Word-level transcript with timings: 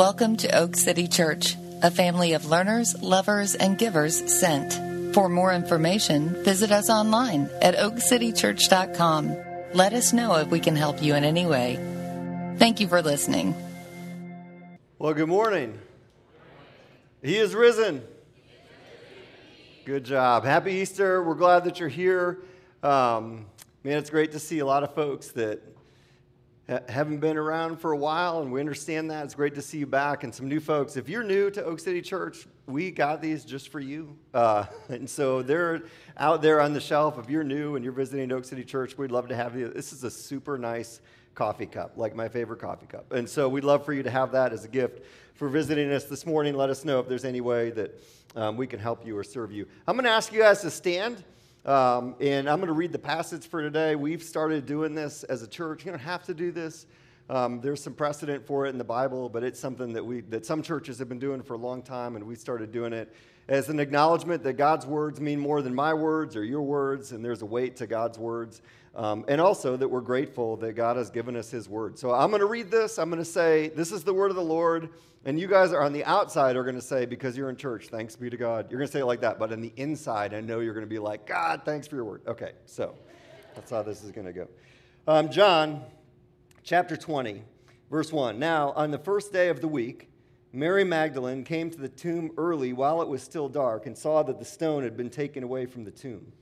Welcome 0.00 0.38
to 0.38 0.56
Oak 0.56 0.76
City 0.76 1.06
Church, 1.08 1.56
a 1.82 1.90
family 1.90 2.32
of 2.32 2.46
learners, 2.46 2.98
lovers, 3.02 3.54
and 3.54 3.76
givers 3.76 4.34
sent. 4.34 4.72
For 5.14 5.28
more 5.28 5.52
information, 5.52 6.42
visit 6.42 6.72
us 6.72 6.88
online 6.88 7.50
at 7.60 7.74
oakcitychurch.com. 7.74 9.36
Let 9.74 9.92
us 9.92 10.14
know 10.14 10.36
if 10.36 10.48
we 10.48 10.58
can 10.58 10.74
help 10.74 11.02
you 11.02 11.14
in 11.14 11.22
any 11.22 11.44
way. 11.44 11.76
Thank 12.56 12.80
you 12.80 12.88
for 12.88 13.02
listening. 13.02 13.54
Well, 14.98 15.12
good 15.12 15.28
morning. 15.28 15.78
He 17.22 17.36
is 17.36 17.54
risen. 17.54 18.02
Good 19.84 20.04
job. 20.04 20.44
Happy 20.44 20.76
Easter. 20.76 21.22
We're 21.22 21.34
glad 21.34 21.64
that 21.64 21.78
you're 21.78 21.90
here. 21.90 22.38
Um, 22.82 23.44
man, 23.84 23.98
it's 23.98 24.08
great 24.08 24.32
to 24.32 24.38
see 24.38 24.60
a 24.60 24.66
lot 24.66 24.82
of 24.82 24.94
folks 24.94 25.32
that 25.32 25.60
ha- 25.60 25.74
haven't 26.88 27.18
been 27.18 27.36
around 27.36 27.80
for 27.80 27.92
a 27.92 27.96
while, 27.96 28.42
and 28.42 28.52
we 28.52 28.60
understand 28.60 29.10
that. 29.10 29.24
It's 29.24 29.34
great 29.34 29.56
to 29.56 29.62
see 29.62 29.78
you 29.78 29.86
back 29.86 30.22
and 30.22 30.32
some 30.32 30.48
new 30.48 30.60
folks. 30.60 30.96
If 30.96 31.08
you're 31.08 31.24
new 31.24 31.50
to 31.50 31.64
Oak 31.64 31.80
City 31.80 32.00
Church, 32.00 32.46
we 32.66 32.92
got 32.92 33.20
these 33.20 33.44
just 33.44 33.70
for 33.70 33.80
you. 33.80 34.16
Uh, 34.32 34.66
and 34.88 35.10
so 35.10 35.42
they're 35.42 35.82
out 36.16 36.42
there 36.42 36.60
on 36.60 36.72
the 36.72 36.80
shelf. 36.80 37.18
If 37.18 37.28
you're 37.28 37.42
new 37.42 37.74
and 37.74 37.84
you're 37.84 37.92
visiting 37.92 38.30
Oak 38.30 38.44
City 38.44 38.64
Church, 38.64 38.96
we'd 38.96 39.10
love 39.10 39.28
to 39.28 39.36
have 39.36 39.56
you. 39.56 39.68
This 39.68 39.92
is 39.92 40.04
a 40.04 40.10
super 40.10 40.58
nice 40.58 41.00
coffee 41.34 41.66
cup, 41.66 41.96
like 41.96 42.14
my 42.14 42.28
favorite 42.28 42.60
coffee 42.60 42.86
cup. 42.86 43.12
And 43.12 43.28
so 43.28 43.48
we'd 43.48 43.64
love 43.64 43.84
for 43.84 43.92
you 43.92 44.02
to 44.04 44.10
have 44.10 44.32
that 44.32 44.52
as 44.52 44.64
a 44.64 44.68
gift 44.68 45.04
for 45.34 45.48
visiting 45.48 45.90
us 45.90 46.04
this 46.04 46.24
morning. 46.24 46.54
Let 46.54 46.70
us 46.70 46.84
know 46.84 47.00
if 47.00 47.08
there's 47.08 47.24
any 47.24 47.40
way 47.40 47.70
that 47.70 48.00
um, 48.36 48.56
we 48.56 48.66
can 48.66 48.78
help 48.78 49.04
you 49.04 49.16
or 49.16 49.24
serve 49.24 49.50
you. 49.50 49.66
I'm 49.88 49.96
going 49.96 50.04
to 50.04 50.10
ask 50.10 50.32
you 50.32 50.40
guys 50.40 50.60
to 50.62 50.70
stand. 50.70 51.24
Um, 51.66 52.14
and 52.20 52.48
I'm 52.48 52.56
going 52.56 52.68
to 52.68 52.72
read 52.72 52.90
the 52.90 52.98
passage 52.98 53.46
for 53.46 53.60
today. 53.60 53.94
We've 53.94 54.22
started 54.22 54.64
doing 54.64 54.94
this 54.94 55.24
as 55.24 55.42
a 55.42 55.46
church. 55.46 55.84
You 55.84 55.92
don't 55.92 56.00
have 56.00 56.24
to 56.24 56.32
do 56.32 56.52
this. 56.52 56.86
Um, 57.28 57.60
there's 57.60 57.82
some 57.82 57.92
precedent 57.92 58.46
for 58.46 58.64
it 58.64 58.70
in 58.70 58.78
the 58.78 58.84
Bible, 58.84 59.28
but 59.28 59.44
it's 59.44 59.60
something 59.60 59.92
that 59.92 60.04
we 60.04 60.22
that 60.22 60.46
some 60.46 60.62
churches 60.62 60.98
have 60.98 61.08
been 61.08 61.18
doing 61.18 61.42
for 61.42 61.54
a 61.54 61.58
long 61.58 61.82
time, 61.82 62.16
and 62.16 62.26
we 62.26 62.34
started 62.34 62.72
doing 62.72 62.94
it 62.94 63.14
as 63.46 63.68
an 63.68 63.78
acknowledgement 63.78 64.42
that 64.44 64.54
God's 64.54 64.86
words 64.86 65.20
mean 65.20 65.38
more 65.38 65.60
than 65.60 65.74
my 65.74 65.92
words 65.92 66.34
or 66.34 66.44
your 66.44 66.62
words, 66.62 67.12
and 67.12 67.22
there's 67.22 67.42
a 67.42 67.46
weight 67.46 67.76
to 67.76 67.86
God's 67.86 68.18
words, 68.18 68.62
um, 68.94 69.24
and 69.28 69.40
also 69.40 69.76
that 69.76 69.88
we're 69.88 70.00
grateful 70.00 70.56
that 70.58 70.72
God 70.72 70.96
has 70.96 71.10
given 71.10 71.36
us 71.36 71.50
His 71.50 71.68
word. 71.68 71.98
So 71.98 72.12
I'm 72.12 72.30
going 72.30 72.40
to 72.40 72.46
read 72.46 72.70
this. 72.70 72.98
I'm 72.98 73.10
going 73.10 73.22
to 73.22 73.30
say, 73.30 73.68
"This 73.68 73.92
is 73.92 74.04
the 74.04 74.14
word 74.14 74.30
of 74.30 74.36
the 74.36 74.42
Lord." 74.42 74.90
And 75.24 75.38
you 75.38 75.48
guys 75.48 75.72
are 75.74 75.82
on 75.82 75.92
the 75.92 76.04
outside 76.04 76.56
are 76.56 76.62
going 76.62 76.76
to 76.76 76.80
say, 76.80 77.04
because 77.04 77.36
you're 77.36 77.50
in 77.50 77.56
church, 77.56 77.88
thanks 77.88 78.16
be 78.16 78.30
to 78.30 78.38
God. 78.38 78.70
You're 78.70 78.78
going 78.78 78.88
to 78.88 78.92
say 78.92 79.00
it 79.00 79.04
like 79.04 79.20
that. 79.20 79.38
But 79.38 79.52
on 79.52 79.60
the 79.60 79.72
inside, 79.76 80.32
I 80.32 80.40
know 80.40 80.60
you're 80.60 80.72
going 80.72 80.86
to 80.86 80.90
be 80.90 80.98
like, 80.98 81.26
God, 81.26 81.60
thanks 81.62 81.86
for 81.86 81.96
your 81.96 82.06
word. 82.06 82.22
Okay, 82.26 82.52
so 82.64 82.94
that's 83.54 83.70
how 83.70 83.82
this 83.82 84.02
is 84.02 84.12
going 84.12 84.26
to 84.26 84.32
go. 84.32 84.48
Um, 85.06 85.30
John 85.30 85.84
chapter 86.62 86.96
20, 86.96 87.42
verse 87.90 88.12
1. 88.12 88.38
Now, 88.38 88.72
on 88.72 88.90
the 88.90 88.98
first 88.98 89.30
day 89.30 89.48
of 89.48 89.60
the 89.60 89.68
week, 89.68 90.08
Mary 90.52 90.84
Magdalene 90.84 91.44
came 91.44 91.70
to 91.70 91.78
the 91.78 91.88
tomb 91.88 92.32
early 92.38 92.72
while 92.72 93.02
it 93.02 93.08
was 93.08 93.22
still 93.22 93.48
dark 93.48 93.86
and 93.86 93.96
saw 93.96 94.22
that 94.22 94.38
the 94.38 94.44
stone 94.44 94.82
had 94.82 94.96
been 94.96 95.10
taken 95.10 95.42
away 95.42 95.66
from 95.66 95.84
the 95.84 95.90
tomb. 95.90 96.32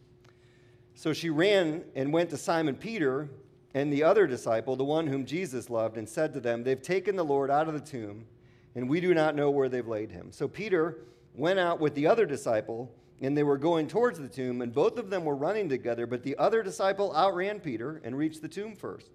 So 0.99 1.13
she 1.13 1.31
ran 1.31 1.85
and 1.95 2.13
went 2.13 2.31
to 2.31 2.37
Simon 2.37 2.75
Peter 2.75 3.29
and 3.73 3.93
the 3.93 4.03
other 4.03 4.27
disciple, 4.27 4.75
the 4.75 4.83
one 4.83 5.07
whom 5.07 5.25
Jesus 5.25 5.71
loved, 5.71 5.97
and 5.97 6.09
said 6.09 6.33
to 6.33 6.41
them, 6.41 6.65
They've 6.65 6.83
taken 6.83 7.15
the 7.15 7.25
Lord 7.25 7.53
out 7.53 7.69
of 7.69 7.75
the 7.75 7.81
tomb 7.81 8.27
and 8.75 8.89
we 8.89 9.01
do 9.01 9.15
not 9.15 9.37
know 9.37 9.49
where 9.49 9.69
they've 9.69 9.87
laid 9.87 10.11
him. 10.11 10.33
So 10.33 10.47
Peter 10.47 10.99
went 11.35 11.61
out 11.61 11.81
with 11.81 11.95
the 11.95 12.07
other 12.07 12.27
disciple, 12.27 12.93
and 13.21 13.37
they 13.37 13.43
were 13.43 13.59
going 13.59 13.87
towards 13.89 14.19
the 14.19 14.29
tomb, 14.29 14.61
and 14.61 14.73
both 14.73 14.99
of 14.99 15.09
them 15.09 15.25
were 15.25 15.37
running 15.37 15.69
together, 15.69 16.05
but 16.05 16.25
the 16.25 16.37
other 16.37 16.63
disciple 16.65 17.15
outran 17.15 17.61
Peter 17.61 18.01
and 18.05 18.19
reached 18.19 18.43
the 18.43 18.49
tomb 18.49 18.75
first. 18.75 19.11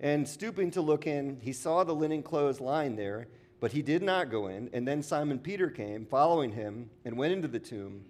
And 0.00 0.28
stooping 0.28 0.70
to 0.72 0.82
look 0.82 1.06
in, 1.06 1.38
he 1.40 1.52
saw 1.52 1.82
the 1.82 1.94
linen 1.94 2.22
clothes 2.22 2.60
lying 2.60 2.96
there, 2.96 3.28
but 3.58 3.72
he 3.72 3.80
did 3.80 4.02
not 4.02 4.30
go 4.30 4.48
in. 4.48 4.68
And 4.74 4.86
then 4.86 5.02
Simon 5.02 5.38
Peter 5.38 5.70
came, 5.70 6.04
following 6.04 6.52
him, 6.52 6.90
and 7.06 7.16
went 7.16 7.32
into 7.32 7.48
the 7.48 7.58
tomb. 7.58 8.04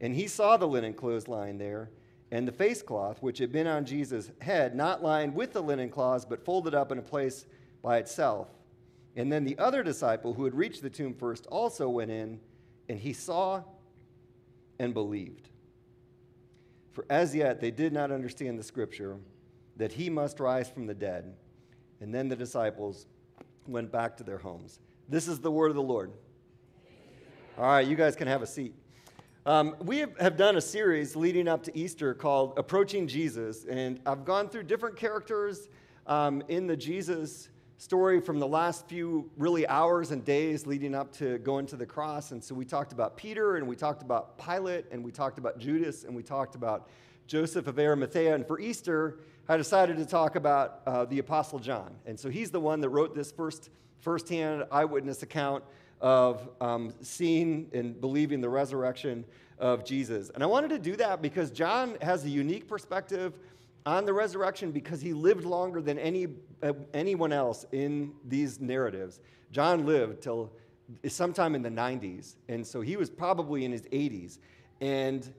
And 0.00 0.14
he 0.14 0.28
saw 0.28 0.56
the 0.56 0.68
linen 0.68 0.94
clothes 0.94 1.26
lying 1.26 1.58
there, 1.58 1.90
and 2.32 2.48
the 2.48 2.52
face 2.52 2.82
cloth, 2.82 3.18
which 3.20 3.38
had 3.38 3.52
been 3.52 3.66
on 3.66 3.84
Jesus' 3.84 4.30
head, 4.40 4.74
not 4.74 5.02
lying 5.02 5.34
with 5.34 5.52
the 5.52 5.62
linen 5.62 5.90
cloths, 5.90 6.24
but 6.24 6.42
folded 6.42 6.74
up 6.74 6.90
in 6.90 6.98
a 6.98 7.02
place 7.02 7.44
by 7.82 7.98
itself. 7.98 8.48
And 9.14 9.30
then 9.30 9.44
the 9.44 9.58
other 9.58 9.82
disciple 9.82 10.32
who 10.32 10.44
had 10.44 10.54
reached 10.54 10.80
the 10.80 10.88
tomb 10.88 11.12
first 11.12 11.46
also 11.48 11.90
went 11.90 12.10
in, 12.10 12.40
and 12.88 12.98
he 12.98 13.12
saw 13.12 13.62
and 14.78 14.94
believed. 14.94 15.50
For 16.92 17.04
as 17.10 17.34
yet 17.34 17.60
they 17.60 17.70
did 17.70 17.92
not 17.92 18.10
understand 18.10 18.58
the 18.58 18.62
scripture 18.62 19.18
that 19.76 19.92
he 19.92 20.08
must 20.08 20.40
rise 20.40 20.70
from 20.70 20.86
the 20.86 20.94
dead. 20.94 21.34
And 22.00 22.14
then 22.14 22.28
the 22.28 22.36
disciples 22.36 23.04
went 23.66 23.92
back 23.92 24.16
to 24.16 24.24
their 24.24 24.38
homes. 24.38 24.80
This 25.06 25.28
is 25.28 25.38
the 25.38 25.50
word 25.50 25.68
of 25.68 25.76
the 25.76 25.82
Lord. 25.82 26.10
All 27.58 27.66
right, 27.66 27.86
you 27.86 27.94
guys 27.94 28.16
can 28.16 28.26
have 28.26 28.40
a 28.40 28.46
seat. 28.46 28.74
Um, 29.44 29.74
we 29.80 30.04
have, 30.20 30.36
done 30.36 30.54
a 30.54 30.60
series 30.60 31.16
leading 31.16 31.48
up 31.48 31.64
to 31.64 31.76
Easter 31.76 32.14
called 32.14 32.56
Approaching 32.56 33.08
Jesus, 33.08 33.64
and 33.64 33.98
I've 34.06 34.24
gone 34.24 34.48
through 34.48 34.62
different 34.62 34.94
characters 34.94 35.68
um, 36.06 36.44
in 36.46 36.68
the 36.68 36.76
Jesus 36.76 37.48
story 37.76 38.20
from 38.20 38.38
the 38.38 38.46
last 38.46 38.86
few 38.86 39.28
really 39.36 39.66
hours 39.66 40.12
and 40.12 40.24
days 40.24 40.64
leading 40.64 40.94
up 40.94 41.12
to 41.14 41.38
going 41.38 41.66
to 41.66 41.76
the 41.76 41.84
cross. 41.84 42.30
And 42.30 42.42
so 42.42 42.54
we 42.54 42.64
talked 42.64 42.92
about 42.92 43.16
Peter 43.16 43.56
and 43.56 43.66
we 43.66 43.74
talked 43.74 44.02
about 44.02 44.38
Pilate 44.38 44.84
and 44.92 45.02
we 45.02 45.10
talked 45.10 45.38
about 45.38 45.58
Judas 45.58 46.04
and 46.04 46.14
we 46.14 46.22
talked 46.22 46.54
about 46.54 46.88
Joseph 47.26 47.66
of 47.66 47.80
Arimathea. 47.80 48.36
And 48.36 48.46
for 48.46 48.60
Easter, 48.60 49.18
I 49.48 49.56
decided 49.56 49.96
to 49.96 50.06
talk 50.06 50.36
about 50.36 50.82
uh, 50.86 51.04
the 51.06 51.18
Apostle 51.18 51.58
John. 51.58 51.96
And 52.06 52.18
so 52.18 52.30
he's 52.30 52.52
the 52.52 52.60
one 52.60 52.80
that 52.80 52.90
wrote 52.90 53.12
this 53.12 53.32
first 53.32 53.70
firsthand 54.02 54.66
eyewitness 54.70 55.24
account 55.24 55.64
of 56.02 56.50
um, 56.60 56.92
seeing 57.00 57.70
and 57.72 57.98
believing 57.98 58.40
the 58.42 58.48
resurrection 58.48 59.24
of 59.58 59.84
Jesus. 59.84 60.30
And 60.34 60.42
I 60.42 60.46
wanted 60.46 60.68
to 60.70 60.78
do 60.78 60.96
that 60.96 61.22
because 61.22 61.50
John 61.50 61.96
has 62.02 62.24
a 62.24 62.28
unique 62.28 62.68
perspective 62.68 63.32
on 63.86 64.04
the 64.04 64.12
resurrection 64.12 64.72
because 64.72 65.00
he 65.00 65.12
lived 65.12 65.44
longer 65.44 65.80
than 65.80 65.98
any, 65.98 66.26
uh, 66.62 66.72
anyone 66.92 67.32
else 67.32 67.64
in 67.72 68.12
these 68.26 68.60
narratives. 68.60 69.20
John 69.52 69.86
lived 69.86 70.22
till 70.22 70.52
sometime 71.06 71.54
in 71.54 71.62
the 71.62 71.70
90s, 71.70 72.36
and 72.48 72.66
so 72.66 72.80
he 72.80 72.96
was 72.96 73.08
probably 73.08 73.64
in 73.64 73.72
his 73.72 73.82
80s. 73.82 74.38
And, 74.80 75.32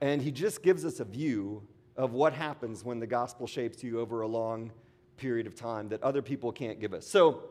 and 0.00 0.22
he 0.22 0.30
just 0.30 0.62
gives 0.62 0.84
us 0.84 1.00
a 1.00 1.04
view 1.04 1.62
of 1.96 2.12
what 2.12 2.32
happens 2.32 2.84
when 2.84 3.00
the 3.00 3.06
gospel 3.06 3.46
shapes 3.46 3.82
you 3.82 4.00
over 4.00 4.20
a 4.20 4.28
long 4.28 4.70
period 5.16 5.46
of 5.46 5.54
time 5.54 5.88
that 5.88 6.02
other 6.02 6.22
people 6.22 6.52
can't 6.52 6.78
give 6.78 6.92
us. 6.92 7.06
So 7.06 7.42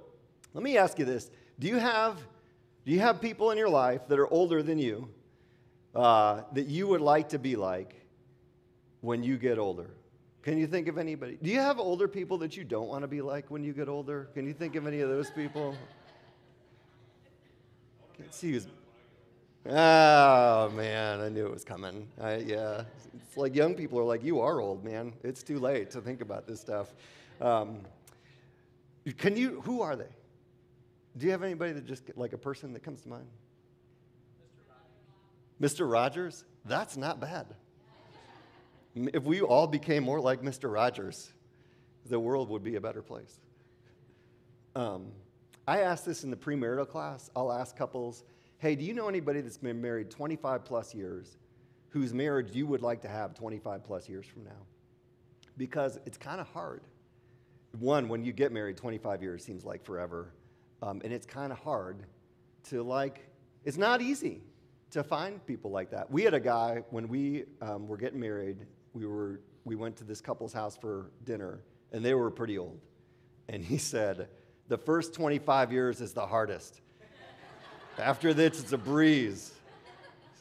let 0.54 0.64
me 0.64 0.78
ask 0.78 1.00
you 1.00 1.06
this 1.06 1.32
Do 1.60 1.68
you 1.68 1.78
have, 1.78 2.26
do 2.86 2.92
you 2.92 3.00
have 3.00 3.20
people 3.20 3.52
in 3.52 3.58
your 3.58 3.70
life 3.70 4.08
that 4.08 4.20
are 4.20 4.32
older 4.32 4.62
than 4.62 4.78
you 4.78 5.10
uh, 5.96 6.42
that 6.54 6.68
you 6.68 6.88
would 6.88 7.02
like 7.02 7.30
to 7.30 7.40
be 7.40 7.56
like 7.56 7.96
when 9.02 9.24
you 9.24 9.38
get 9.38 9.58
older? 9.58 9.90
Can 10.44 10.60
you 10.60 10.68
think 10.68 10.88
of 10.88 11.00
anybody? 11.00 11.40
Do 11.42 11.50
you 11.50 11.60
have 11.60 11.80
older 11.80 12.08
people 12.08 12.38
that 12.40 12.56
you 12.56 12.64
don't 12.64 12.88
want 12.88 13.02
to 13.02 13.08
be 13.08 13.22
like 13.22 13.50
when 13.50 13.64
you 13.64 13.74
get 13.74 13.90
older? 13.90 14.30
Can 14.36 14.46
you 14.46 14.54
think 14.54 14.76
of 14.76 14.86
any 14.86 15.00
of 15.00 15.10
those 15.10 15.32
people? 15.32 15.76
Can't 18.16 18.34
see 18.34 18.52
who's. 18.52 18.68
Oh 19.68 20.70
man, 20.76 21.22
I 21.22 21.30
knew 21.30 21.48
it 21.48 21.52
was 21.52 21.64
coming. 21.64 22.08
I, 22.22 22.36
yeah, 22.36 22.84
it's 23.16 23.36
like 23.36 23.56
young 23.56 23.74
people 23.74 24.00
are 24.00 24.04
like, 24.04 24.24
"You 24.24 24.40
are 24.42 24.62
old, 24.62 24.86
man. 24.86 25.14
It's 25.24 25.42
too 25.42 25.58
late 25.58 25.90
to 25.92 26.02
think 26.02 26.22
about 26.22 26.46
this 26.46 26.62
stuff." 26.62 26.94
Um, 27.42 27.80
can 29.18 29.36
you? 29.36 29.62
Who 29.62 29.82
are 29.82 29.96
they? 29.96 30.06
Do 31.18 31.26
you 31.26 31.32
have 31.32 31.44
anybody 31.44 31.72
that 31.74 31.86
just 31.86 32.04
like 32.16 32.34
a 32.34 32.38
person 32.38 32.74
that 32.74 32.84
comes 32.84 33.02
to 33.02 33.10
mind? 33.10 33.28
Mr. 35.62 35.90
Rogers. 35.90 36.44
That's 36.66 36.98
not 36.98 37.20
bad. 37.20 37.48
If 38.96 39.24
we 39.24 39.42
all 39.42 39.68
became 39.68 40.04
more 40.04 40.20
like 40.20 40.42
Mr. 40.42 40.72
Rogers, 40.72 41.32
the 42.06 42.20
world 42.20 42.50
would 42.50 42.64
be 42.64 42.76
a 42.76 42.82
better 42.82 43.02
place. 43.02 43.40
Um, 44.76 45.12
I 45.68 45.82
asked 45.82 46.06
this 46.06 46.24
in 46.24 46.30
the 46.30 46.36
premarital 46.36 46.88
class. 46.88 47.30
I'll 47.36 47.52
ask 47.52 47.76
couples, 47.76 48.24
hey, 48.58 48.76
do 48.76 48.84
you 48.84 48.94
know 48.94 49.08
anybody 49.08 49.42
that's 49.42 49.58
been 49.58 49.82
married 49.82 50.12
25 50.12 50.66
plus 50.66 50.94
years 50.94 51.38
whose 51.90 52.14
marriage 52.14 52.54
you 52.54 52.68
would 52.68 52.82
like 52.82 53.02
to 53.02 53.08
have 53.08 53.34
25 53.34 53.84
plus 53.84 54.08
years 54.10 54.26
from 54.26 54.44
now? 54.44 54.66
Because 55.58 56.00
it's 56.06 56.18
kind 56.18 56.42
of 56.42 56.48
hard. 56.48 56.82
One, 57.80 58.08
when 58.08 58.24
you 58.24 58.34
get 58.34 58.52
married, 58.52 58.78
25 58.78 59.22
years 59.22 59.44
seems 59.44 59.66
like 59.66 59.84
forever. 59.84 60.32
Um, 60.86 61.02
and 61.04 61.12
it's 61.12 61.26
kind 61.26 61.52
of 61.52 61.58
hard 61.60 62.04
to 62.70 62.84
like, 62.84 63.28
it's 63.64 63.78
not 63.78 64.02
easy 64.02 64.42
to 64.92 65.04
find 65.04 65.46
people 65.46 65.72
like 65.72 65.90
that. 65.92 66.10
We 66.12 66.24
had 66.24 66.34
a 66.34 66.40
guy 66.40 66.84
when 66.92 67.08
we 67.08 67.46
um, 67.62 67.88
were 67.88 67.98
getting 67.98 68.20
married 68.20 68.58
we 68.96 69.06
were 69.06 69.42
we 69.66 69.76
went 69.76 69.98
to 69.98 70.04
this 70.04 70.22
couple's 70.22 70.54
house 70.54 70.78
for 70.78 71.12
dinner, 71.26 71.60
and 71.92 72.04
they 72.04 72.14
were 72.14 72.32
pretty 72.32 72.58
old. 72.58 72.80
And 73.50 73.64
he 73.64 73.78
said, 73.92 74.30
"The 74.70 74.78
first 74.78 75.14
25 75.14 75.72
years 75.72 76.02
is 76.02 76.14
the 76.14 76.26
hardest. 76.26 76.82
After 78.00 78.34
this, 78.34 78.60
it's 78.60 78.72
a 78.72 78.78
breeze." 78.78 79.52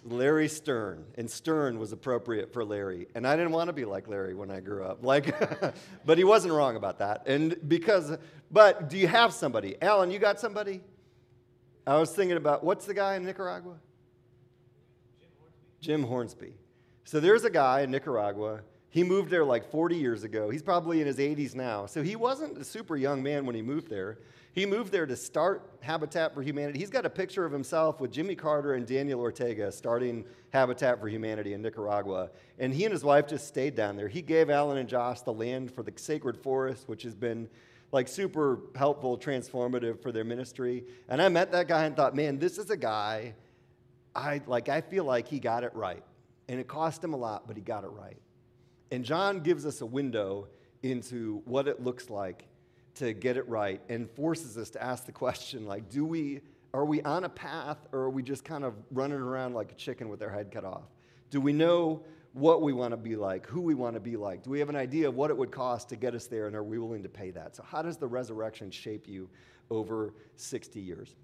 Larry 0.05 0.49
Stern, 0.49 1.05
and 1.17 1.31
Stern 1.31 1.79
was 1.79 1.93
appropriate 1.93 2.53
for 2.53 2.65
Larry. 2.65 3.09
And 3.15 3.27
I 3.27 3.37
didn't 3.37 3.53
want 3.53 3.69
to 3.69 3.73
be 3.73 3.85
like 3.85 4.07
Larry 4.07 4.35
when 4.35 4.51
I 4.51 4.61
grew 4.61 4.85
up. 4.85 5.03
Like, 5.03 5.35
but 6.05 6.19
he 6.19 6.25
wasn't 6.25 6.53
wrong 6.53 6.77
about 6.77 6.99
that. 6.99 7.27
And 7.27 7.57
because, 7.67 8.17
but 8.51 8.91
do 8.91 8.99
you 8.99 9.09
have 9.09 9.33
somebody? 9.33 9.77
Alan, 9.81 10.11
you 10.11 10.19
got 10.19 10.39
somebody? 10.39 10.83
I 11.87 11.99
was 11.99 12.11
thinking 12.13 12.37
about 12.37 12.63
what's 12.63 12.87
the 12.87 12.95
guy 12.95 13.17
in 13.17 13.25
Nicaragua? 13.25 13.77
Jim 15.81 16.03
Hornsby. 16.03 16.55
So 17.05 17.21
there's 17.21 17.45
a 17.45 17.51
guy 17.51 17.83
in 17.83 17.91
Nicaragua. 17.91 18.61
He 18.91 19.03
moved 19.03 19.29
there 19.29 19.45
like 19.45 19.71
40 19.71 19.97
years 19.97 20.23
ago. 20.23 20.51
He's 20.51 20.63
probably 20.63 21.01
in 21.01 21.07
his 21.07 21.19
80s 21.19 21.55
now. 21.55 21.87
So 21.87 22.03
he 22.03 22.17
wasn't 22.17 22.59
a 22.59 22.65
super 22.65 22.97
young 22.97 23.23
man 23.23 23.45
when 23.45 23.55
he 23.55 23.61
moved 23.61 23.91
there. 23.91 24.19
He 24.55 24.67
moved 24.67 24.93
there 24.93 25.05
to 25.05 25.17
start 25.17 25.69
Habitat 25.81 26.33
for 26.33 26.41
Humanity. 26.41 26.79
He's 26.79 26.91
got 26.91 27.05
a 27.05 27.11
picture 27.11 27.45
of 27.45 27.51
himself 27.51 28.01
with 28.01 28.13
Jimmy 28.13 28.37
Carter 28.37 28.75
and 28.75 28.87
Daniel 28.87 29.21
Ortega 29.21 29.73
starting 29.73 30.25
Habitat 30.51 31.01
for 31.01 31.09
Humanity 31.09 31.55
in 31.55 31.63
Nicaragua. 31.63 32.31
And 32.61 32.73
he 32.73 32.85
and 32.85 32.93
his 32.93 33.03
wife 33.03 33.27
just 33.27 33.49
stayed 33.49 33.75
down 33.75 33.97
there. 33.97 34.07
He 34.07 34.23
gave 34.23 34.51
Alan 34.51 34.79
and 34.79 34.89
Josh 34.89 35.23
the 35.23 35.33
land 35.33 35.73
for 35.73 35.83
the 35.83 35.93
sacred 35.97 36.37
forest, 36.37 36.89
which 36.89 37.03
has 37.03 37.17
been 37.17 37.49
like 37.91 38.07
super 38.07 38.61
helpful, 38.77 39.19
transformative 39.19 40.01
for 40.01 40.13
their 40.13 40.25
ministry. 40.25 40.85
And 41.09 41.21
I 41.21 41.29
met 41.29 41.51
that 41.51 41.67
guy 41.67 41.87
and 41.87 41.97
thought, 41.97 42.15
man, 42.15 42.39
this 42.39 42.57
is 42.57 42.71
a 42.71 42.77
guy 42.77 43.35
I 44.15 44.41
like 44.47 44.69
I 44.69 44.83
feel 44.83 45.03
like 45.03 45.27
he 45.27 45.41
got 45.41 45.65
it 45.65 45.75
right. 45.75 46.05
And 46.49 46.61
it 46.61 46.69
cost 46.69 47.03
him 47.03 47.13
a 47.13 47.17
lot, 47.17 47.49
but 47.49 47.57
he 47.57 47.63
got 47.63 47.83
it 47.83 47.89
right. 47.89 48.19
And 48.93 49.05
John 49.05 49.41
gives 49.41 49.67
us 49.67 49.81
a 49.81 49.87
window 49.87 50.47
into 50.85 51.43
what 51.45 51.67
it 51.67 51.83
looks 51.83 52.09
like 52.09 52.47
to 52.95 53.13
get 53.13 53.37
it 53.37 53.49
right 53.49 53.81
and 53.89 54.11
forces 54.11 54.57
us 54.57 54.71
to 54.71 54.83
ask 54.83 55.07
the 55.07 55.13
question 55.13 55.67
like 55.67 55.89
do 55.91 56.05
we 56.05 56.41
are 56.73 56.85
we 56.85 57.01
on 57.03 57.25
a 57.25 57.29
path 57.29 57.79
or 57.93 58.01
are 58.01 58.11
we 58.11 58.23
just 58.23 58.45
kind 58.45 58.65
of 58.65 58.75
running 58.91 59.19
around 59.19 59.55
like 59.55 59.71
a 59.71 59.75
chicken 59.77 60.09
with 60.09 60.21
our 60.23 60.29
head 60.29 60.51
cut 60.51 60.65
off? 60.65 60.83
Do 61.31 61.41
we 61.41 61.53
know 61.53 62.03
what 62.33 62.63
we 62.63 62.73
want 62.73 62.91
to 62.91 62.97
be 62.97 63.15
like 63.15 63.47
who 63.47 63.61
we 63.61 63.75
want 63.75 63.95
to 63.95 64.01
be 64.01 64.17
like? 64.17 64.43
Do 64.43 64.51
we 64.51 64.59
have 64.59 64.69
an 64.69 64.77
idea 64.77 65.09
of 65.09 65.15
what 65.15 65.31
it 65.31 65.37
would 65.37 65.53
cost 65.53 65.89
to 65.91 65.97
get 65.97 66.15
us 66.15 66.27
there 66.27 66.47
and 66.49 66.57
are 66.57 66.65
we 66.65 66.79
willing 66.79 67.05
to 67.05 67.09
pay 67.09 67.31
that? 67.31 67.55
So 67.55 67.63
how 67.63 67.83
does 67.83 67.97
the 67.97 68.09
resurrection 68.09 68.71
shape 68.71 69.09
you 69.09 69.29
over 69.71 70.15
60 70.37 70.81
years? 70.81 71.15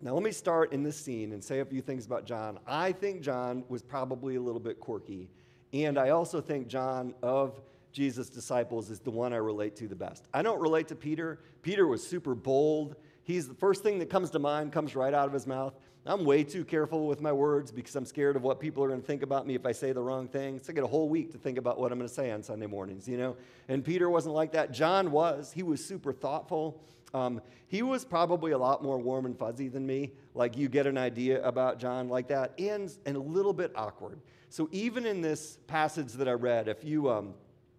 Now 0.00 0.14
let 0.14 0.22
me 0.22 0.32
start 0.32 0.72
in 0.72 0.82
this 0.82 0.96
scene 0.96 1.32
and 1.32 1.42
say 1.42 1.60
a 1.60 1.64
few 1.64 1.82
things 1.82 2.06
about 2.06 2.24
john. 2.24 2.58
I 2.66 2.92
think 2.92 3.22
john 3.22 3.64
was 3.68 3.82
probably 3.82 4.36
a 4.36 4.40
little 4.40 4.60
bit 4.60 4.78
quirky 4.78 5.30
and 5.72 5.98
i 5.98 6.10
also 6.10 6.40
think 6.40 6.68
john 6.68 7.14
of 7.22 7.60
Jesus' 7.92 8.28
disciples 8.30 8.90
is 8.90 9.00
the 9.00 9.10
one 9.10 9.32
I 9.32 9.36
relate 9.36 9.76
to 9.76 9.88
the 9.88 9.94
best. 9.94 10.26
I 10.32 10.42
don't 10.42 10.60
relate 10.60 10.88
to 10.88 10.96
Peter. 10.96 11.40
Peter 11.62 11.86
was 11.86 12.06
super 12.06 12.34
bold. 12.34 12.96
He's 13.22 13.46
the 13.46 13.54
first 13.54 13.82
thing 13.82 13.98
that 14.00 14.10
comes 14.10 14.30
to 14.30 14.38
mind 14.38 14.72
comes 14.72 14.96
right 14.96 15.14
out 15.14 15.26
of 15.26 15.32
his 15.32 15.46
mouth. 15.46 15.74
I'm 16.04 16.24
way 16.24 16.42
too 16.42 16.64
careful 16.64 17.06
with 17.06 17.20
my 17.20 17.30
words 17.30 17.70
because 17.70 17.94
I'm 17.94 18.04
scared 18.04 18.34
of 18.34 18.42
what 18.42 18.58
people 18.58 18.82
are 18.82 18.88
going 18.88 19.00
to 19.00 19.06
think 19.06 19.22
about 19.22 19.46
me 19.46 19.54
if 19.54 19.64
I 19.64 19.70
say 19.70 19.92
the 19.92 20.02
wrong 20.02 20.26
thing. 20.26 20.58
So 20.58 20.72
I 20.72 20.74
get 20.74 20.82
a 20.82 20.88
whole 20.88 21.08
week 21.08 21.30
to 21.30 21.38
think 21.38 21.58
about 21.58 21.78
what 21.78 21.92
I'm 21.92 21.98
going 21.98 22.08
to 22.08 22.14
say 22.14 22.32
on 22.32 22.42
Sunday 22.42 22.66
mornings, 22.66 23.06
you 23.06 23.16
know? 23.16 23.36
And 23.68 23.84
Peter 23.84 24.10
wasn't 24.10 24.34
like 24.34 24.50
that. 24.52 24.72
John 24.72 25.12
was. 25.12 25.52
He 25.52 25.62
was 25.62 25.84
super 25.84 26.12
thoughtful. 26.12 26.80
Um, 27.14 27.40
he 27.68 27.82
was 27.82 28.04
probably 28.04 28.50
a 28.52 28.58
lot 28.58 28.82
more 28.82 28.98
warm 28.98 29.26
and 29.26 29.38
fuzzy 29.38 29.68
than 29.68 29.86
me. 29.86 30.10
Like 30.34 30.56
you 30.56 30.68
get 30.68 30.88
an 30.88 30.98
idea 30.98 31.40
about 31.46 31.78
John 31.78 32.08
like 32.08 32.28
that, 32.28 32.58
and, 32.58 32.92
and 33.06 33.16
a 33.16 33.20
little 33.20 33.52
bit 33.52 33.70
awkward. 33.76 34.18
So 34.48 34.68
even 34.72 35.06
in 35.06 35.20
this 35.20 35.58
passage 35.68 36.14
that 36.14 36.26
I 36.26 36.32
read, 36.32 36.68
if 36.68 36.84
you 36.84 37.10
um, 37.10 37.34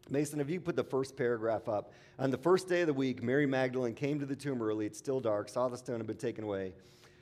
Mason, 0.09 0.39
if 0.39 0.49
you 0.49 0.59
put 0.59 0.75
the 0.75 0.83
first 0.83 1.15
paragraph 1.15 1.67
up. 1.69 1.93
On 2.19 2.29
the 2.29 2.37
first 2.37 2.67
day 2.67 2.81
of 2.81 2.87
the 2.87 2.93
week, 2.93 3.23
Mary 3.23 3.45
Magdalene 3.45 3.95
came 3.95 4.19
to 4.19 4.25
the 4.25 4.35
tomb 4.35 4.61
early. 4.61 4.85
It's 4.85 4.97
still 4.97 5.19
dark, 5.19 5.49
saw 5.49 5.69
the 5.69 5.77
stone 5.77 5.97
had 5.97 6.07
been 6.07 6.17
taken 6.17 6.43
away. 6.43 6.73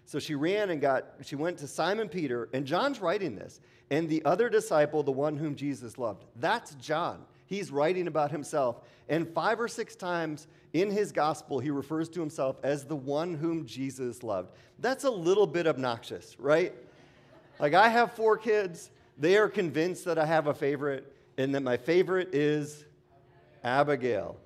So 0.06 0.20
she 0.20 0.36
ran 0.36 0.72
and 0.72 0.82
got, 0.82 1.06
she 1.24 1.36
went 1.36 1.58
to 1.60 1.68
Simon 1.68 2.10
Peter, 2.10 2.50
and 2.54 2.66
John's 2.66 3.00
writing 3.00 3.36
this, 3.36 3.62
and 3.92 4.10
the 4.10 4.24
other 4.26 4.50
disciple, 4.50 5.04
the 5.04 5.12
one 5.12 5.38
whom 5.38 5.56
Jesus 5.56 5.98
loved. 5.98 6.26
That's 6.38 6.76
John. 6.76 7.24
He's 7.46 7.72
writing 7.72 8.08
about 8.08 8.32
himself. 8.32 8.82
And 9.10 9.28
five 9.28 9.60
or 9.60 9.68
six 9.68 9.96
times 9.96 10.48
in 10.74 10.90
his 10.90 11.12
gospel, 11.12 11.60
he 11.60 11.70
refers 11.70 12.10
to 12.10 12.20
himself 12.20 12.58
as 12.64 12.86
the 12.86 12.96
one 12.96 13.34
whom 13.34 13.66
Jesus 13.66 14.24
loved. 14.24 14.52
That's 14.80 15.04
a 15.04 15.10
little 15.10 15.46
bit 15.46 15.68
obnoxious, 15.68 16.40
right? 16.40 16.74
Like, 17.60 17.74
I 17.74 17.90
have 17.90 18.14
four 18.14 18.38
kids. 18.38 18.90
They 19.18 19.38
are 19.38 19.50
convinced 19.50 20.06
that 20.06 20.18
I 20.18 20.26
have 20.26 20.48
a 20.48 20.54
favorite 20.54 21.14
and 21.42 21.56
that 21.56 21.64
my 21.64 21.78
favorite 21.78 22.34
is 22.34 22.86
Abigail. 23.64 24.38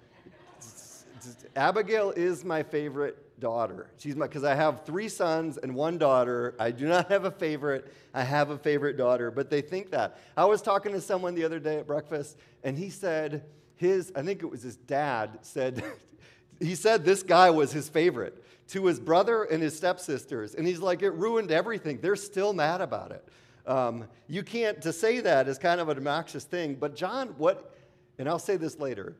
Abigail 1.55 2.11
is 2.11 2.45
my 2.45 2.63
favorite 2.63 3.39
daughter. 3.39 3.87
She's 3.97 4.15
my 4.15 4.27
because 4.27 4.43
I 4.43 4.55
have 4.55 4.85
three 4.85 5.09
sons 5.09 5.57
and 5.57 5.75
one 5.75 5.97
daughter. 5.97 6.55
I 6.57 6.71
do 6.71 6.87
not 6.87 7.09
have 7.09 7.25
a 7.25 7.31
favorite. 7.31 7.93
I 8.13 8.23
have 8.23 8.49
a 8.49 8.57
favorite 8.57 8.97
daughter, 8.97 9.29
but 9.29 9.49
they 9.49 9.61
think 9.61 9.91
that. 9.91 10.19
I 10.37 10.45
was 10.45 10.61
talking 10.61 10.93
to 10.93 11.01
someone 11.01 11.35
the 11.35 11.43
other 11.43 11.59
day 11.59 11.77
at 11.79 11.87
breakfast, 11.87 12.37
and 12.63 12.77
he 12.77 12.89
said 12.89 13.43
his 13.75 14.13
I 14.15 14.21
think 14.21 14.41
it 14.41 14.49
was 14.49 14.63
his 14.63 14.77
dad 14.77 15.39
said 15.41 15.83
he 16.61 16.75
said 16.75 17.03
this 17.03 17.23
guy 17.23 17.49
was 17.49 17.73
his 17.73 17.89
favorite 17.89 18.41
to 18.69 18.85
his 18.85 18.99
brother 18.99 19.43
and 19.43 19.61
his 19.61 19.75
stepsisters, 19.75 20.55
and 20.55 20.65
he's 20.65 20.79
like 20.79 21.01
it 21.01 21.11
ruined 21.11 21.51
everything. 21.51 21.99
They're 21.99 22.15
still 22.15 22.53
mad 22.53 22.79
about 22.79 23.11
it. 23.11 23.27
Um, 23.67 24.07
you 24.27 24.43
can't, 24.43 24.81
to 24.83 24.93
say 24.93 25.19
that 25.21 25.47
is 25.47 25.57
kind 25.57 25.81
of 25.81 25.89
an 25.89 25.97
obnoxious 25.97 26.43
thing, 26.43 26.75
but 26.75 26.95
John, 26.95 27.29
what, 27.37 27.75
and 28.19 28.29
I'll 28.29 28.39
say 28.39 28.57
this 28.57 28.79
later, 28.79 29.15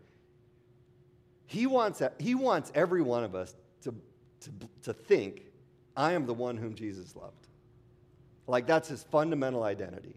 he 1.47 1.68
wants, 1.68 2.01
he 2.19 2.36
wants 2.36 2.71
every 2.75 3.01
one 3.01 3.24
of 3.24 3.36
us 3.36 3.56
to, 3.83 3.94
to, 4.42 4.51
to 4.83 4.94
think, 4.94 5.44
I 5.95 6.13
am 6.13 6.25
the 6.25 6.33
one 6.33 6.57
whom 6.57 6.75
Jesus 6.75 7.15
loved. 7.15 7.47
Like 8.47 8.68
that's 8.68 8.89
his 8.89 9.03
fundamental 9.03 9.63
identity. 9.63 10.15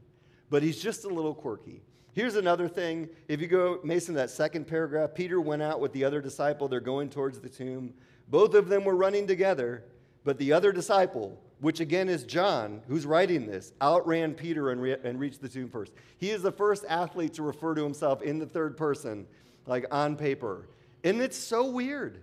But 0.50 0.62
he's 0.62 0.80
just 0.80 1.04
a 1.04 1.08
little 1.08 1.34
quirky. 1.34 1.82
Here's 2.12 2.36
another 2.36 2.68
thing. 2.68 3.08
If 3.28 3.40
you 3.40 3.46
go, 3.46 3.80
Mason, 3.84 4.14
that 4.14 4.30
second 4.30 4.66
paragraph, 4.66 5.14
Peter 5.14 5.40
went 5.40 5.62
out 5.62 5.80
with 5.80 5.92
the 5.92 6.04
other 6.04 6.20
disciple. 6.20 6.68
They're 6.68 6.80
going 6.80 7.10
towards 7.10 7.38
the 7.40 7.48
tomb. 7.48 7.94
Both 8.28 8.54
of 8.54 8.68
them 8.68 8.84
were 8.84 8.96
running 8.96 9.26
together, 9.26 9.84
but 10.24 10.38
the 10.38 10.52
other 10.52 10.72
disciple 10.72 11.40
which 11.60 11.80
again 11.80 12.08
is 12.08 12.24
John, 12.24 12.82
who's 12.88 13.04
writing 13.04 13.46
this, 13.46 13.72
outran 13.80 14.34
Peter 14.34 14.70
and, 14.70 14.80
re- 14.80 14.96
and 15.02 15.18
reached 15.18 15.42
the 15.42 15.48
tomb 15.48 15.68
first. 15.68 15.92
He 16.18 16.30
is 16.30 16.42
the 16.42 16.52
first 16.52 16.84
athlete 16.88 17.34
to 17.34 17.42
refer 17.42 17.74
to 17.74 17.82
himself 17.82 18.22
in 18.22 18.38
the 18.38 18.46
third 18.46 18.76
person, 18.76 19.26
like 19.66 19.84
on 19.90 20.16
paper. 20.16 20.68
And 21.04 21.20
it's 21.20 21.36
so 21.36 21.68
weird. 21.68 22.20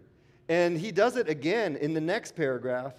And 0.47 0.77
he 0.77 0.91
does 0.91 1.17
it 1.17 1.27
again 1.27 1.75
in 1.75 1.93
the 1.93 2.01
next 2.01 2.35
paragraph. 2.35 2.93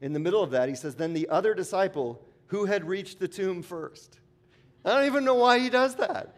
In 0.00 0.12
the 0.12 0.18
middle 0.18 0.42
of 0.42 0.50
that, 0.50 0.68
he 0.68 0.74
says, 0.74 0.94
Then 0.94 1.12
the 1.12 1.28
other 1.28 1.54
disciple 1.54 2.22
who 2.48 2.64
had 2.64 2.86
reached 2.86 3.20
the 3.20 3.28
tomb 3.28 3.62
first. 3.62 4.18
I 4.84 4.90
don't 4.90 5.06
even 5.06 5.24
know 5.24 5.34
why 5.34 5.58
he 5.58 5.70
does 5.70 5.94
that 5.96 6.34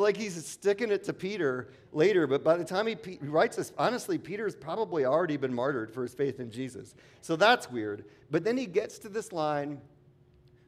like 0.00 0.16
he's 0.16 0.44
sticking 0.44 0.90
it 0.90 1.04
to 1.04 1.12
Peter 1.12 1.68
later, 1.92 2.26
but 2.26 2.42
by 2.42 2.56
the 2.56 2.64
time 2.64 2.86
he, 2.86 2.96
he, 3.04 3.18
writes 3.22 3.56
this, 3.56 3.72
honestly, 3.78 4.18
Peter's 4.18 4.56
probably 4.56 5.04
already 5.04 5.36
been 5.36 5.54
martyred 5.54 5.92
for 5.92 6.02
his 6.02 6.12
faith 6.12 6.40
in 6.40 6.50
Jesus. 6.50 6.94
So 7.20 7.36
that's 7.36 7.70
weird. 7.70 8.04
But 8.30 8.42
then 8.42 8.56
he 8.56 8.66
gets 8.66 8.98
to 9.00 9.08
this 9.08 9.32
line 9.32 9.80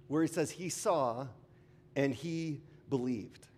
where 0.06 0.22
he 0.22 0.28
says, 0.28 0.50
He 0.50 0.68
saw 0.68 1.26
and 1.96 2.14
he 2.14 2.60
believed. 2.88 3.48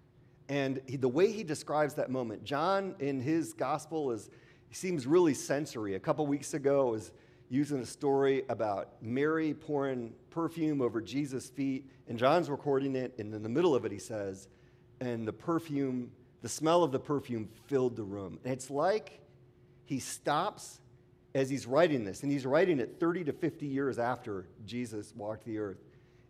And 0.48 0.80
he, 0.86 0.96
the 0.96 1.08
way 1.08 1.30
he 1.30 1.44
describes 1.44 1.94
that 1.94 2.10
moment, 2.10 2.44
John 2.44 2.94
in 2.98 3.20
his 3.20 3.52
gospel 3.52 4.12
is, 4.12 4.30
seems 4.70 5.06
really 5.06 5.34
sensory. 5.34 5.94
A 5.94 6.00
couple 6.00 6.26
weeks 6.26 6.54
ago, 6.54 6.88
I 6.88 6.90
was 6.92 7.12
using 7.50 7.80
a 7.80 7.86
story 7.86 8.44
about 8.48 9.02
Mary 9.02 9.52
pouring 9.52 10.14
perfume 10.30 10.80
over 10.80 11.02
Jesus' 11.02 11.50
feet, 11.50 11.90
and 12.08 12.18
John's 12.18 12.48
recording 12.48 12.96
it, 12.96 13.14
and 13.18 13.34
in 13.34 13.42
the 13.42 13.48
middle 13.48 13.74
of 13.74 13.84
it, 13.84 13.92
he 13.92 13.98
says, 13.98 14.48
and 15.00 15.26
the 15.26 15.32
perfume, 15.32 16.10
the 16.42 16.48
smell 16.48 16.82
of 16.82 16.92
the 16.92 16.98
perfume 16.98 17.48
filled 17.66 17.96
the 17.96 18.02
room. 18.02 18.38
And 18.44 18.52
it's 18.52 18.70
like 18.70 19.20
he 19.84 19.98
stops 19.98 20.80
as 21.34 21.50
he's 21.50 21.66
writing 21.66 22.04
this, 22.04 22.22
and 22.22 22.32
he's 22.32 22.46
writing 22.46 22.80
it 22.80 22.96
30 22.98 23.24
to 23.24 23.32
50 23.32 23.66
years 23.66 23.98
after 23.98 24.46
Jesus 24.66 25.12
walked 25.14 25.44
the 25.44 25.58
earth, 25.58 25.78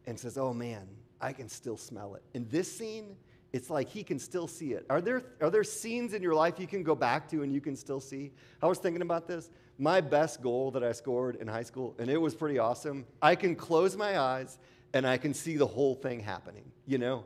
and 0.06 0.18
says, 0.18 0.37
Oh 0.38 0.52
man, 0.52 0.87
I 1.20 1.32
can 1.32 1.48
still 1.48 1.76
smell 1.76 2.14
it. 2.14 2.22
In 2.34 2.48
this 2.48 2.70
scene, 2.70 3.16
it's 3.52 3.70
like 3.70 3.88
he 3.88 4.02
can 4.02 4.18
still 4.18 4.46
see 4.46 4.72
it. 4.72 4.84
Are 4.90 5.00
there, 5.00 5.22
are 5.40 5.50
there 5.50 5.64
scenes 5.64 6.12
in 6.12 6.22
your 6.22 6.34
life 6.34 6.58
you 6.58 6.66
can 6.66 6.82
go 6.82 6.94
back 6.94 7.28
to 7.30 7.42
and 7.42 7.52
you 7.52 7.60
can 7.60 7.76
still 7.76 8.00
see? 8.00 8.32
I 8.62 8.66
was 8.66 8.78
thinking 8.78 9.02
about 9.02 9.26
this. 9.26 9.50
My 9.78 10.00
best 10.00 10.42
goal 10.42 10.70
that 10.72 10.82
I 10.82 10.92
scored 10.92 11.37
in 11.37 11.46
high 11.46 11.62
school, 11.62 11.94
and 11.98 12.10
it 12.10 12.18
was 12.18 12.34
pretty 12.34 12.58
awesome. 12.58 13.06
I 13.22 13.37
can 13.37 13.54
close 13.54 13.96
my 13.96 14.18
eyes 14.18 14.58
and 14.92 15.06
I 15.06 15.16
can 15.16 15.34
see 15.34 15.56
the 15.56 15.66
whole 15.66 15.94
thing 15.94 16.20
happening, 16.20 16.64
you 16.87 16.98
know? 16.98 17.25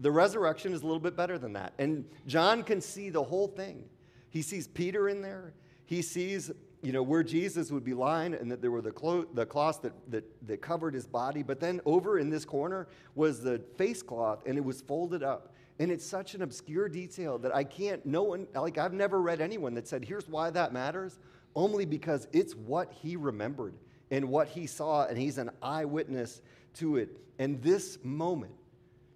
The 0.00 0.10
resurrection 0.10 0.72
is 0.72 0.82
a 0.82 0.84
little 0.84 1.00
bit 1.00 1.16
better 1.16 1.38
than 1.38 1.52
that. 1.52 1.74
And 1.78 2.04
John 2.26 2.62
can 2.62 2.80
see 2.80 3.10
the 3.10 3.22
whole 3.22 3.48
thing. 3.48 3.84
He 4.30 4.42
sees 4.42 4.66
Peter 4.66 5.08
in 5.08 5.20
there. 5.20 5.52
He 5.84 6.02
sees, 6.02 6.50
you 6.82 6.92
know, 6.92 7.02
where 7.02 7.22
Jesus 7.22 7.70
would 7.70 7.84
be 7.84 7.94
lying 7.94 8.32
and 8.32 8.50
that 8.50 8.62
there 8.62 8.70
were 8.70 8.80
the, 8.80 8.92
clo- 8.92 9.26
the 9.34 9.44
cloths 9.44 9.78
that, 9.78 9.92
that, 10.10 10.24
that 10.46 10.62
covered 10.62 10.94
his 10.94 11.06
body. 11.06 11.42
But 11.42 11.60
then 11.60 11.80
over 11.84 12.18
in 12.18 12.30
this 12.30 12.44
corner 12.44 12.88
was 13.14 13.42
the 13.42 13.60
face 13.76 14.02
cloth 14.02 14.42
and 14.46 14.56
it 14.56 14.64
was 14.64 14.80
folded 14.80 15.22
up. 15.22 15.54
And 15.78 15.90
it's 15.90 16.04
such 16.04 16.34
an 16.34 16.42
obscure 16.42 16.88
detail 16.88 17.38
that 17.38 17.54
I 17.54 17.64
can't, 17.64 18.04
no 18.06 18.22
one, 18.22 18.46
like 18.54 18.78
I've 18.78 18.92
never 18.92 19.20
read 19.20 19.40
anyone 19.40 19.74
that 19.74 19.88
said, 19.88 20.04
here's 20.04 20.28
why 20.28 20.50
that 20.50 20.72
matters. 20.72 21.18
Only 21.54 21.84
because 21.84 22.28
it's 22.32 22.54
what 22.54 22.92
he 22.92 23.16
remembered 23.16 23.74
and 24.10 24.28
what 24.28 24.48
he 24.48 24.66
saw, 24.66 25.06
and 25.06 25.18
he's 25.18 25.38
an 25.38 25.50
eyewitness 25.62 26.42
to 26.74 26.96
it. 26.96 27.16
And 27.38 27.60
this 27.62 27.98
moment 28.02 28.52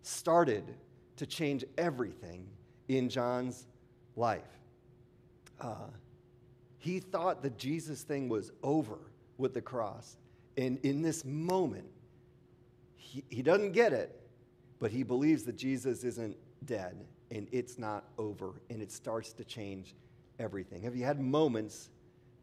started 0.06 0.64
to 1.16 1.26
change 1.26 1.64
everything 1.78 2.46
in 2.88 3.08
John's 3.08 3.66
life. 4.16 4.42
Uh, 5.60 5.88
he 6.78 7.00
thought 7.00 7.42
the 7.42 7.50
Jesus 7.50 8.02
thing 8.02 8.28
was 8.28 8.52
over 8.62 8.98
with 9.38 9.54
the 9.54 9.62
cross. 9.62 10.16
And 10.56 10.78
in 10.82 11.02
this 11.02 11.24
moment, 11.24 11.86
he, 12.96 13.24
he 13.30 13.42
doesn't 13.42 13.72
get 13.72 13.92
it, 13.92 14.20
but 14.80 14.90
he 14.90 15.02
believes 15.02 15.44
that 15.44 15.56
Jesus 15.56 16.04
isn't 16.04 16.36
dead 16.64 17.06
and 17.30 17.48
it's 17.52 17.78
not 17.78 18.04
over 18.18 18.60
and 18.70 18.82
it 18.82 18.92
starts 18.92 19.32
to 19.34 19.44
change 19.44 19.94
everything. 20.38 20.82
Have 20.82 20.96
you 20.96 21.04
had 21.04 21.20
moments 21.20 21.90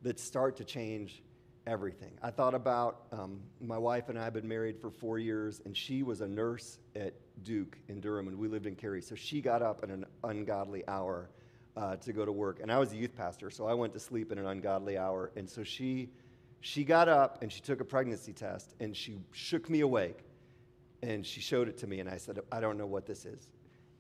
that 0.02 0.20
start 0.20 0.58
to 0.58 0.64
change 0.64 1.22
everything? 1.68 2.12
I 2.22 2.32
thought 2.32 2.54
about 2.54 3.04
um, 3.12 3.40
my 3.60 3.78
wife 3.78 4.10
and 4.10 4.18
I 4.18 4.24
have 4.24 4.34
been 4.34 4.48
married 4.48 4.80
for 4.80 4.90
four 4.90 5.20
years, 5.20 5.62
and 5.66 5.76
she 5.76 6.04
was 6.04 6.22
a 6.22 6.28
nurse 6.28 6.80
at 6.96 7.14
Duke 7.44 7.78
in 7.88 8.00
Durham, 8.00 8.28
and 8.28 8.38
we 8.38 8.48
lived 8.48 8.66
in 8.66 8.76
Cary. 8.76 9.02
So 9.02 9.16
she 9.16 9.42
got 9.42 9.62
up 9.62 9.82
at 9.84 9.90
an 9.90 10.06
ungodly 10.24 10.88
hour 10.88 11.30
uh, 11.78 11.96
to 11.98 12.14
go 12.14 12.26
to 12.26 12.32
work, 12.32 12.60
and 12.62 12.72
I 12.72 12.80
was 12.80 12.92
a 12.94 12.98
youth 12.98 13.16
pastor, 13.16 13.50
so 13.50 13.66
I 13.66 13.74
went 13.74 13.94
to 13.94 14.00
sleep 14.00 14.32
at 14.32 14.38
an 14.38 14.46
ungodly 14.46 14.98
hour. 14.98 15.32
And 15.36 15.50
so 15.50 15.64
she, 15.64 16.10
she 16.60 16.84
got 16.84 17.08
up 17.08 17.42
and 17.42 17.52
she 17.52 17.62
took 17.62 17.80
a 17.80 17.86
pregnancy 17.86 18.34
test, 18.34 18.76
and 18.80 18.96
she 18.96 19.20
shook 19.32 19.70
me 19.70 19.82
awake, 19.82 20.20
and 21.02 21.26
she 21.26 21.42
showed 21.42 21.68
it 21.68 21.78
to 21.80 21.88
me, 21.88 22.00
and 22.00 22.10
I 22.10 22.18
said, 22.18 22.40
"I 22.52 22.60
don't 22.60 22.78
know 22.78 22.86
what 22.86 23.06
this 23.06 23.26
is, 23.26 23.52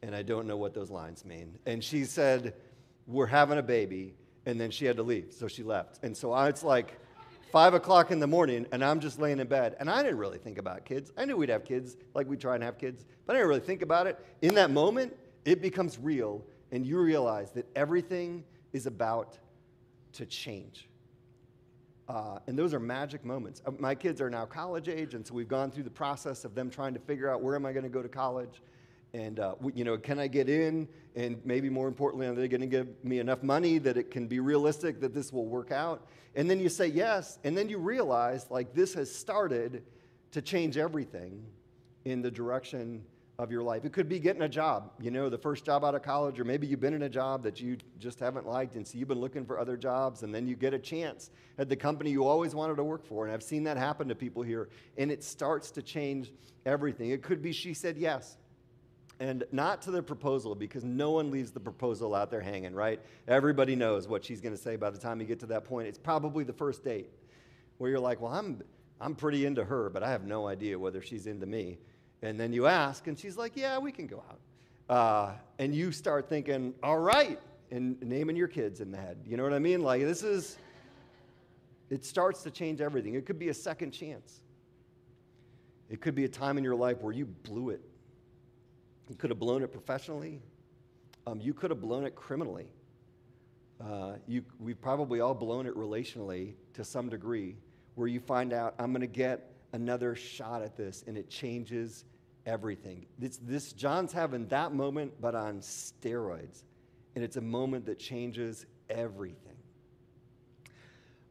and 0.03 0.15
I 0.15 0.21
don't 0.21 0.47
know 0.47 0.57
what 0.57 0.73
those 0.73 0.91
lines 0.91 1.25
mean." 1.25 1.57
And 1.65 1.83
she 1.83 2.05
said, 2.05 2.53
"We're 3.07 3.25
having 3.27 3.57
a 3.57 3.63
baby." 3.63 4.15
And 4.43 4.59
then 4.59 4.71
she 4.71 4.85
had 4.85 4.97
to 4.97 5.03
leave, 5.03 5.33
so 5.33 5.47
she 5.47 5.61
left. 5.61 6.03
And 6.03 6.17
so 6.17 6.31
I, 6.31 6.49
it's 6.49 6.63
like, 6.63 6.99
five 7.51 7.73
o'clock 7.73 8.11
in 8.11 8.19
the 8.19 8.27
morning 8.27 8.65
and 8.71 8.83
I'm 8.83 8.99
just 8.99 9.19
laying 9.19 9.39
in 9.39 9.47
bed. 9.47 9.75
And 9.79 9.89
I 9.89 10.01
didn't 10.01 10.17
really 10.17 10.37
think 10.37 10.57
about 10.57 10.85
kids. 10.85 11.11
I 11.17 11.25
knew 11.25 11.35
we'd 11.35 11.49
have 11.49 11.65
kids, 11.65 11.97
like 12.13 12.27
we 12.27 12.37
try 12.37 12.55
and 12.55 12.63
have 12.63 12.77
kids, 12.77 13.05
but 13.25 13.35
I 13.35 13.39
didn't 13.39 13.49
really 13.49 13.61
think 13.61 13.81
about 13.81 14.07
it. 14.07 14.23
In 14.41 14.55
that 14.55 14.71
moment, 14.71 15.15
it 15.45 15.61
becomes 15.61 15.99
real, 15.99 16.43
and 16.71 16.85
you 16.85 16.99
realize 16.99 17.51
that 17.51 17.65
everything 17.75 18.43
is 18.73 18.85
about 18.85 19.37
to 20.13 20.25
change. 20.25 20.87
Uh, 22.07 22.39
and 22.47 22.57
those 22.57 22.73
are 22.73 22.79
magic 22.79 23.23
moments. 23.23 23.61
Uh, 23.65 23.71
my 23.79 23.95
kids 23.95 24.21
are 24.21 24.29
now 24.29 24.45
college 24.45 24.89
age, 24.89 25.13
and 25.13 25.25
so 25.25 25.33
we've 25.33 25.47
gone 25.47 25.71
through 25.71 25.83
the 25.83 25.89
process 25.89 26.43
of 26.43 26.53
them 26.55 26.69
trying 26.69 26.93
to 26.93 26.99
figure 26.99 27.29
out 27.29 27.41
where 27.41 27.55
am 27.55 27.65
I 27.65 27.71
going 27.71 27.83
to 27.83 27.89
go 27.89 28.01
to 28.01 28.09
college, 28.09 28.61
and 29.13 29.39
uh, 29.39 29.55
you 29.73 29.83
know, 29.83 29.97
can 29.97 30.19
I 30.19 30.27
get 30.27 30.49
in? 30.49 30.87
And 31.15 31.41
maybe 31.43 31.69
more 31.69 31.87
importantly, 31.87 32.27
are 32.27 32.33
they 32.33 32.47
going 32.47 32.61
to 32.61 32.67
give 32.67 32.87
me 33.03 33.19
enough 33.19 33.43
money 33.43 33.77
that 33.79 33.97
it 33.97 34.11
can 34.11 34.27
be 34.27 34.39
realistic 34.39 35.01
that 35.01 35.13
this 35.13 35.33
will 35.33 35.45
work 35.45 35.71
out? 35.71 36.07
And 36.35 36.49
then 36.49 36.59
you 36.59 36.69
say 36.69 36.87
yes, 36.87 37.37
and 37.43 37.57
then 37.57 37.67
you 37.67 37.77
realize 37.77 38.47
like 38.49 38.73
this 38.73 38.93
has 38.93 39.13
started 39.13 39.83
to 40.31 40.41
change 40.41 40.77
everything 40.77 41.43
in 42.05 42.21
the 42.21 42.31
direction 42.31 43.03
of 43.37 43.51
your 43.51 43.63
life. 43.63 43.85
It 43.85 43.91
could 43.91 44.07
be 44.07 44.19
getting 44.19 44.43
a 44.43 44.49
job, 44.49 44.91
you 44.99 45.09
know, 45.09 45.27
the 45.27 45.37
first 45.37 45.65
job 45.65 45.83
out 45.83 45.95
of 45.95 46.03
college, 46.03 46.39
or 46.39 46.43
maybe 46.43 46.67
you've 46.67 46.79
been 46.79 46.93
in 46.93 47.01
a 47.01 47.09
job 47.09 47.43
that 47.43 47.59
you 47.59 47.77
just 47.97 48.19
haven't 48.19 48.47
liked, 48.47 48.75
and 48.75 48.87
so 48.87 48.97
you've 48.97 49.07
been 49.07 49.19
looking 49.19 49.45
for 49.45 49.59
other 49.59 49.75
jobs, 49.75 50.23
and 50.23 50.33
then 50.33 50.47
you 50.47 50.55
get 50.55 50.73
a 50.73 50.79
chance 50.79 51.31
at 51.57 51.67
the 51.67 51.75
company 51.75 52.11
you 52.11 52.23
always 52.23 52.53
wanted 52.53 52.75
to 52.75 52.83
work 52.83 53.03
for. 53.03 53.25
And 53.25 53.33
I've 53.33 53.43
seen 53.43 53.63
that 53.63 53.77
happen 53.77 54.07
to 54.09 54.15
people 54.15 54.43
here, 54.43 54.69
and 54.97 55.11
it 55.11 55.23
starts 55.23 55.71
to 55.71 55.81
change 55.81 56.31
everything. 56.65 57.09
It 57.09 57.23
could 57.23 57.41
be 57.41 57.51
she 57.51 57.73
said 57.73 57.97
yes 57.97 58.37
and 59.21 59.43
not 59.51 59.83
to 59.83 59.91
the 59.91 60.01
proposal 60.01 60.55
because 60.55 60.83
no 60.83 61.11
one 61.11 61.29
leaves 61.29 61.51
the 61.51 61.59
proposal 61.59 62.15
out 62.15 62.31
there 62.31 62.41
hanging, 62.41 62.73
right? 62.73 62.99
Everybody 63.27 63.75
knows 63.75 64.07
what 64.07 64.25
she's 64.25 64.41
going 64.41 64.55
to 64.55 64.61
say 64.61 64.77
by 64.77 64.89
the 64.89 64.97
time 64.97 65.21
you 65.21 65.27
get 65.27 65.39
to 65.41 65.45
that 65.45 65.63
point. 65.63 65.87
It's 65.87 65.99
probably 65.99 66.43
the 66.43 66.53
first 66.53 66.83
date 66.83 67.07
where 67.77 67.91
you're 67.91 67.99
like, 67.99 68.19
well, 68.19 68.33
I'm, 68.33 68.63
I'm 68.99 69.13
pretty 69.13 69.45
into 69.45 69.63
her, 69.63 69.91
but 69.91 70.01
I 70.01 70.09
have 70.09 70.25
no 70.25 70.47
idea 70.47 70.77
whether 70.77 71.03
she's 71.03 71.27
into 71.27 71.45
me. 71.45 71.77
And 72.23 72.39
then 72.39 72.51
you 72.51 72.65
ask, 72.65 73.05
and 73.05 73.17
she's 73.17 73.37
like, 73.37 73.51
yeah, 73.55 73.77
we 73.77 73.91
can 73.91 74.07
go 74.07 74.23
out. 74.27 74.39
Uh, 74.89 75.33
and 75.59 75.75
you 75.75 75.91
start 75.91 76.27
thinking, 76.27 76.73
all 76.81 76.97
right, 76.97 77.39
and 77.69 78.01
naming 78.01 78.35
your 78.35 78.47
kids 78.47 78.81
in 78.81 78.89
the 78.89 78.97
head. 78.97 79.17
You 79.23 79.37
know 79.37 79.43
what 79.43 79.53
I 79.53 79.59
mean? 79.59 79.83
Like, 79.83 80.01
this 80.01 80.23
is, 80.23 80.57
it 81.91 82.03
starts 82.03 82.41
to 82.41 82.49
change 82.49 82.81
everything. 82.81 83.13
It 83.13 83.27
could 83.27 83.37
be 83.37 83.49
a 83.49 83.53
second 83.53 83.91
chance. 83.91 84.41
It 85.91 86.01
could 86.01 86.15
be 86.15 86.25
a 86.25 86.29
time 86.29 86.57
in 86.57 86.63
your 86.63 86.75
life 86.75 87.01
where 87.01 87.13
you 87.13 87.27
blew 87.27 87.69
it 87.69 87.83
you 89.11 89.17
could 89.17 89.29
have 89.29 89.39
blown 89.39 89.61
it 89.61 89.73
professionally. 89.73 90.39
Um, 91.27 91.41
you 91.41 91.53
could 91.53 91.69
have 91.69 91.81
blown 91.81 92.05
it 92.05 92.15
criminally. 92.15 92.71
Uh, 93.81 94.13
you, 94.25 94.41
we've 94.57 94.79
probably 94.81 95.19
all 95.19 95.33
blown 95.33 95.65
it 95.67 95.75
relationally 95.75 96.53
to 96.75 96.85
some 96.85 97.09
degree, 97.09 97.57
where 97.95 98.07
you 98.07 98.21
find 98.21 98.53
out, 98.53 98.73
I'm 98.79 98.93
going 98.93 99.01
to 99.01 99.07
get 99.07 99.51
another 99.73 100.15
shot 100.15 100.61
at 100.61 100.77
this, 100.77 101.03
and 101.07 101.17
it 101.17 101.29
changes 101.29 102.05
everything. 102.45 103.05
This, 103.19 103.37
this, 103.43 103.73
John's 103.73 104.13
having 104.13 104.47
that 104.47 104.73
moment, 104.73 105.11
but 105.19 105.35
on 105.35 105.59
steroids. 105.59 106.63
And 107.13 107.21
it's 107.21 107.35
a 107.35 107.41
moment 107.41 107.85
that 107.87 107.99
changes 107.99 108.65
everything. 108.89 109.57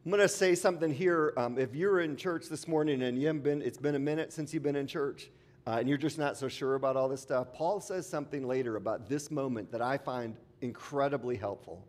I'm 0.05 0.11
going 0.11 0.21
to 0.21 0.27
say 0.27 0.53
something 0.53 0.93
here. 0.93 1.33
Um, 1.35 1.57
if 1.57 1.73
you're 1.73 2.01
in 2.01 2.15
church 2.15 2.47
this 2.47 2.67
morning 2.67 3.01
and 3.01 3.19
you 3.19 3.25
haven't 3.25 3.43
been, 3.43 3.63
it's 3.63 3.79
been 3.79 3.95
a 3.95 3.99
minute 3.99 4.31
since 4.31 4.53
you've 4.53 4.61
been 4.61 4.75
in 4.75 4.85
church, 4.85 5.31
uh, 5.67 5.77
and 5.79 5.87
you're 5.87 5.97
just 5.97 6.17
not 6.17 6.37
so 6.37 6.47
sure 6.47 6.75
about 6.75 6.95
all 6.95 7.07
this 7.07 7.21
stuff, 7.21 7.53
Paul 7.53 7.79
says 7.79 8.07
something 8.07 8.47
later 8.47 8.75
about 8.77 9.07
this 9.07 9.29
moment 9.29 9.71
that 9.71 9.81
I 9.81 9.97
find 9.97 10.35
incredibly 10.61 11.35
helpful. 11.35 11.85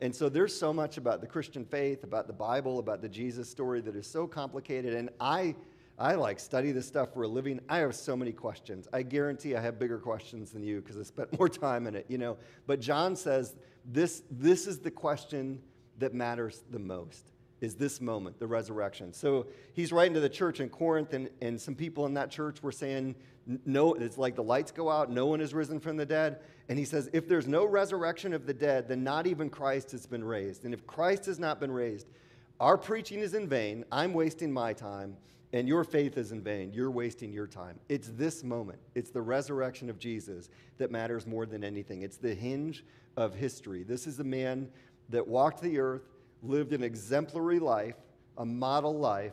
And 0.00 0.14
so 0.14 0.28
there's 0.28 0.56
so 0.58 0.72
much 0.72 0.96
about 0.96 1.20
the 1.20 1.26
Christian 1.26 1.64
faith, 1.64 2.04
about 2.04 2.26
the 2.26 2.32
Bible, 2.32 2.78
about 2.78 3.02
the 3.02 3.08
Jesus 3.08 3.48
story 3.48 3.80
that 3.82 3.94
is 3.94 4.06
so 4.06 4.26
complicated. 4.26 4.94
And 4.94 5.10
I, 5.20 5.54
I 5.98 6.14
like 6.14 6.40
study 6.40 6.72
this 6.72 6.86
stuff 6.86 7.12
for 7.12 7.22
a 7.22 7.28
living. 7.28 7.60
I 7.68 7.78
have 7.78 7.94
so 7.94 8.16
many 8.16 8.32
questions. 8.32 8.88
I 8.92 9.02
guarantee 9.02 9.54
I 9.54 9.60
have 9.60 9.78
bigger 9.78 9.98
questions 9.98 10.50
than 10.50 10.64
you 10.64 10.80
because 10.80 10.96
I 10.96 11.02
spent 11.02 11.38
more 11.38 11.48
time 11.48 11.86
in 11.86 11.94
it, 11.94 12.06
you 12.08 12.18
know. 12.18 12.36
But 12.66 12.80
John 12.80 13.14
says 13.14 13.54
this, 13.84 14.22
this 14.30 14.66
is 14.66 14.78
the 14.78 14.90
question 14.90 15.60
that 15.98 16.14
matters 16.14 16.64
the 16.70 16.78
most 16.78 17.32
is 17.62 17.76
this 17.76 18.00
moment, 18.00 18.38
the 18.40 18.46
resurrection. 18.46 19.12
So 19.12 19.46
he's 19.72 19.92
writing 19.92 20.14
to 20.14 20.20
the 20.20 20.28
church 20.28 20.58
in 20.58 20.68
Corinth, 20.68 21.14
and, 21.14 21.30
and 21.40 21.58
some 21.58 21.76
people 21.76 22.04
in 22.06 22.14
that 22.14 22.28
church 22.28 22.60
were 22.60 22.72
saying, 22.72 23.14
no, 23.64 23.94
it's 23.94 24.18
like 24.18 24.34
the 24.34 24.42
lights 24.42 24.72
go 24.72 24.90
out, 24.90 25.10
no 25.10 25.26
one 25.26 25.40
is 25.40 25.54
risen 25.54 25.78
from 25.78 25.96
the 25.96 26.04
dead. 26.04 26.40
And 26.68 26.76
he 26.76 26.84
says, 26.84 27.08
if 27.12 27.28
there's 27.28 27.46
no 27.46 27.64
resurrection 27.64 28.32
of 28.32 28.46
the 28.46 28.52
dead, 28.52 28.88
then 28.88 29.04
not 29.04 29.28
even 29.28 29.48
Christ 29.48 29.92
has 29.92 30.06
been 30.06 30.24
raised. 30.24 30.64
And 30.64 30.74
if 30.74 30.86
Christ 30.88 31.24
has 31.26 31.38
not 31.38 31.60
been 31.60 31.70
raised, 31.70 32.08
our 32.58 32.76
preaching 32.76 33.20
is 33.20 33.32
in 33.32 33.48
vain, 33.48 33.84
I'm 33.92 34.12
wasting 34.12 34.52
my 34.52 34.72
time, 34.72 35.16
and 35.52 35.68
your 35.68 35.84
faith 35.84 36.18
is 36.18 36.32
in 36.32 36.40
vain. 36.40 36.72
You're 36.72 36.90
wasting 36.90 37.32
your 37.32 37.46
time. 37.46 37.78
It's 37.88 38.08
this 38.08 38.42
moment, 38.42 38.80
it's 38.96 39.10
the 39.10 39.22
resurrection 39.22 39.88
of 39.88 40.00
Jesus 40.00 40.48
that 40.78 40.90
matters 40.90 41.28
more 41.28 41.46
than 41.46 41.62
anything. 41.62 42.02
It's 42.02 42.16
the 42.16 42.34
hinge 42.34 42.84
of 43.16 43.36
history. 43.36 43.84
This 43.84 44.08
is 44.08 44.18
a 44.18 44.24
man 44.24 44.68
that 45.10 45.28
walked 45.28 45.60
the 45.60 45.78
earth 45.78 46.08
lived 46.42 46.72
an 46.72 46.82
exemplary 46.82 47.58
life, 47.58 47.96
a 48.38 48.44
model 48.44 48.98
life, 48.98 49.32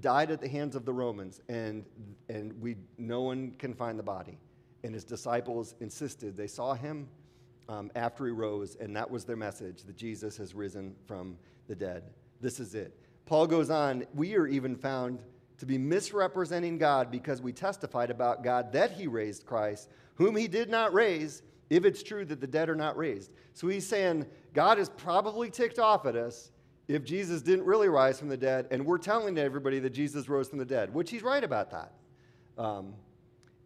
died 0.00 0.30
at 0.30 0.40
the 0.40 0.48
hands 0.48 0.74
of 0.74 0.84
the 0.84 0.92
Romans, 0.92 1.40
and, 1.48 1.84
and 2.28 2.52
we, 2.60 2.76
no 2.98 3.22
one 3.22 3.52
can 3.58 3.74
find 3.74 3.98
the 3.98 4.02
body. 4.02 4.38
And 4.82 4.92
his 4.92 5.04
disciples 5.04 5.74
insisted. 5.80 6.36
They 6.36 6.46
saw 6.46 6.74
him 6.74 7.08
um, 7.68 7.90
after 7.94 8.26
he 8.26 8.32
rose, 8.32 8.76
and 8.76 8.94
that 8.96 9.10
was 9.10 9.24
their 9.24 9.36
message 9.36 9.82
that 9.84 9.96
Jesus 9.96 10.36
has 10.36 10.54
risen 10.54 10.94
from 11.06 11.36
the 11.68 11.74
dead. 11.74 12.02
This 12.40 12.60
is 12.60 12.74
it. 12.74 12.98
Paul 13.26 13.46
goes 13.46 13.70
on, 13.70 14.04
we 14.14 14.36
are 14.36 14.46
even 14.46 14.76
found 14.76 15.20
to 15.58 15.66
be 15.66 15.78
misrepresenting 15.78 16.78
God 16.78 17.10
because 17.10 17.40
we 17.40 17.52
testified 17.52 18.10
about 18.10 18.42
God 18.42 18.72
that 18.72 18.90
he 18.92 19.06
raised 19.06 19.46
Christ, 19.46 19.88
whom 20.16 20.36
he 20.36 20.48
did 20.48 20.68
not 20.68 20.92
raise, 20.92 21.42
if 21.70 21.84
it's 21.84 22.02
true 22.02 22.24
that 22.26 22.40
the 22.40 22.46
dead 22.46 22.68
are 22.68 22.76
not 22.76 22.96
raised. 22.96 23.30
So 23.54 23.68
he's 23.68 23.86
saying 23.86 24.26
God 24.54 24.78
is 24.78 24.88
probably 24.88 25.50
ticked 25.50 25.78
off 25.78 26.06
at 26.06 26.16
us 26.16 26.50
if 26.86 27.04
Jesus 27.04 27.42
didn't 27.42 27.64
really 27.64 27.88
rise 27.88 28.18
from 28.18 28.28
the 28.28 28.36
dead, 28.36 28.68
and 28.70 28.84
we're 28.86 28.98
telling 28.98 29.36
everybody 29.36 29.78
that 29.80 29.90
Jesus 29.90 30.28
rose 30.28 30.48
from 30.48 30.58
the 30.58 30.64
dead, 30.64 30.92
which 30.94 31.10
he's 31.10 31.22
right 31.22 31.42
about 31.42 31.70
that. 31.70 31.92
Um, 32.56 32.94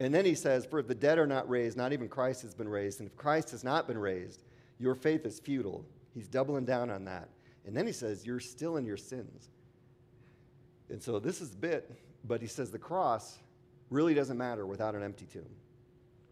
and 0.01 0.15
then 0.15 0.25
he 0.25 0.35
says, 0.35 0.65
For 0.65 0.79
if 0.79 0.87
the 0.87 0.95
dead 0.95 1.19
are 1.19 1.27
not 1.27 1.49
raised, 1.49 1.77
not 1.77 1.93
even 1.93 2.09
Christ 2.09 2.43
has 2.43 2.55
been 2.55 2.69
raised. 2.69 3.01
And 3.01 3.09
if 3.09 3.17
Christ 3.17 3.51
has 3.51 3.65
not 3.65 3.87
been 3.87 3.99
raised, 3.99 4.45
your 4.79 4.95
faith 4.95 5.27
is 5.27 5.41
futile. 5.41 5.85
He's 6.15 6.29
doubling 6.29 6.65
down 6.65 6.91
on 6.91 7.05
that. 7.05 7.29
And 7.67 7.77
then 7.77 7.87
he 7.87 7.93
says, 7.93 8.25
You're 8.25 8.41
still 8.41 8.77
in 8.77 8.87
your 8.87 8.97
sins. 8.97 9.51
And 10.89 11.03
so 11.03 11.19
this 11.19 11.41
is 11.41 11.53
a 11.53 11.57
bit, 11.57 11.91
but 12.25 12.41
he 12.41 12.47
says 12.47 12.71
the 12.71 12.79
cross 12.79 13.39
really 13.91 14.15
doesn't 14.15 14.39
matter 14.39 14.67
without 14.67 14.95
an 14.95 15.03
empty 15.03 15.27
tomb 15.27 15.51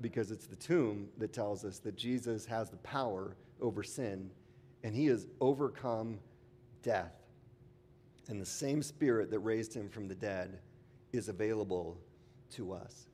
because 0.00 0.30
it's 0.30 0.46
the 0.46 0.56
tomb 0.56 1.08
that 1.18 1.32
tells 1.32 1.64
us 1.64 1.78
that 1.80 1.96
Jesus 1.96 2.46
has 2.46 2.70
the 2.70 2.76
power 2.78 3.36
over 3.60 3.82
sin 3.82 4.30
and 4.86 4.94
he 4.94 5.06
has 5.06 5.26
overcome 5.40 6.16
death. 6.84 7.12
And 8.28 8.40
the 8.40 8.46
same 8.46 8.82
spirit 8.82 9.32
that 9.32 9.40
raised 9.40 9.74
him 9.74 9.88
from 9.88 10.06
the 10.06 10.14
dead 10.14 10.60
is 11.12 11.28
available 11.28 11.98
to 12.52 12.72
us. 12.72 13.08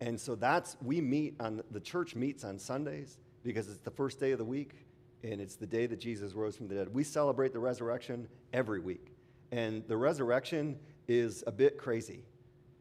And 0.00 0.18
so 0.18 0.36
that's, 0.36 0.76
we 0.80 1.00
meet 1.00 1.34
on, 1.40 1.60
the 1.72 1.80
church 1.80 2.14
meets 2.14 2.44
on 2.44 2.56
Sundays 2.56 3.18
because 3.42 3.68
it's 3.68 3.80
the 3.80 3.90
first 3.90 4.20
day 4.20 4.30
of 4.30 4.38
the 4.38 4.44
week 4.44 4.86
and 5.24 5.40
it's 5.40 5.56
the 5.56 5.66
day 5.66 5.86
that 5.86 5.98
Jesus 5.98 6.34
rose 6.34 6.56
from 6.56 6.68
the 6.68 6.76
dead. 6.76 6.94
We 6.94 7.02
celebrate 7.02 7.52
the 7.52 7.58
resurrection 7.58 8.28
every 8.52 8.78
week. 8.78 9.16
And 9.50 9.82
the 9.88 9.96
resurrection 9.96 10.78
is 11.08 11.42
a 11.48 11.52
bit 11.52 11.78
crazy. 11.78 12.22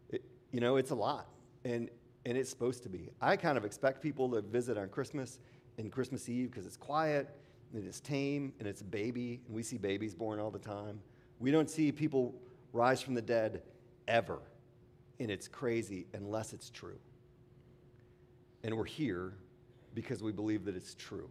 It, 0.10 0.24
you 0.52 0.60
know, 0.60 0.76
it's 0.76 0.92
a 0.92 0.96
lot. 0.96 1.28
And, 1.66 1.90
and 2.28 2.38
it's 2.38 2.52
supposed 2.52 2.84
to 2.84 2.90
be. 2.90 3.10
I 3.20 3.36
kind 3.36 3.58
of 3.58 3.66
expect 3.66 4.00
people 4.00 4.30
to 4.30 4.42
visit 4.42 4.78
on 4.78 4.90
Christmas 4.90 5.40
and 5.80 5.92
Christmas 5.92 6.30
Eve 6.30 6.52
because 6.52 6.68
it's 6.68 6.78
quiet 6.78 7.28
and 7.74 7.86
it's 7.86 8.00
tame 8.00 8.54
and 8.60 8.68
it's 8.68 8.82
baby, 8.82 9.42
and 9.46 9.56
we 9.56 9.64
see 9.64 9.78
babies 9.78 10.14
born 10.14 10.40
all 10.40 10.52
the 10.52 10.60
time. 10.60 11.00
We 11.40 11.52
don't 11.52 11.70
see 11.70 11.92
people 11.92 12.36
rise 12.74 13.02
from 13.02 13.14
the 13.14 13.22
dead 13.22 13.62
ever. 14.08 14.40
And 15.20 15.30
it's 15.30 15.48
crazy 15.48 16.08
unless 16.14 16.54
it's 16.54 16.70
true. 16.70 17.00
And 18.64 18.76
we're 18.76 18.86
here 18.86 19.34
because 19.94 20.24
we 20.24 20.32
believe 20.32 20.66
that 20.66 20.76
it's 20.76 20.96
true, 20.96 21.30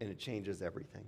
and 0.00 0.08
it 0.08 0.18
changes 0.18 0.62
everything. 0.62 1.04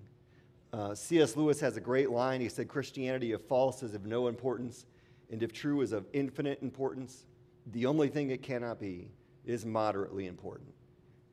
Uh, 0.72 0.94
C.S. 0.94 1.36
Lewis 1.36 1.60
has 1.60 1.76
a 1.76 1.80
great 1.80 2.10
line. 2.10 2.40
He 2.40 2.48
said, 2.48 2.68
Christianity, 2.68 3.32
if 3.32 3.42
false, 3.42 3.82
is 3.82 3.94
of 3.94 4.06
no 4.06 4.28
importance, 4.28 4.86
and 5.30 5.42
if 5.42 5.52
true, 5.52 5.80
is 5.80 5.92
of 5.92 6.06
infinite 6.12 6.62
importance. 6.62 7.26
The 7.72 7.86
only 7.86 8.08
thing 8.08 8.30
it 8.30 8.42
cannot 8.42 8.80
be 8.80 9.08
is 9.44 9.64
moderately 9.66 10.26
important. 10.26 10.72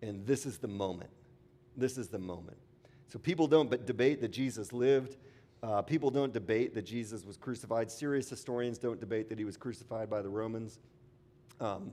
And 0.01 0.25
this 0.25 0.45
is 0.45 0.57
the 0.57 0.67
moment. 0.67 1.09
This 1.75 1.97
is 1.97 2.07
the 2.07 2.19
moment. 2.19 2.57
So 3.07 3.19
people 3.19 3.47
don't 3.47 3.69
but 3.69 3.85
debate 3.85 4.21
that 4.21 4.29
Jesus 4.29 4.73
lived. 4.73 5.17
Uh, 5.63 5.81
people 5.81 6.11
don't 6.11 6.33
debate 6.33 6.75
that 6.75 6.83
Jesus 6.83 7.25
was 7.25 7.37
crucified. 7.37 7.89
Serious 7.89 8.29
historians 8.29 8.77
don't 8.77 8.99
debate 8.99 9.29
that 9.29 9.37
he 9.39 9.45
was 9.45 9.57
crucified 9.57 10.09
by 10.09 10.21
the 10.21 10.29
Romans. 10.29 10.79
Um, 11.59 11.91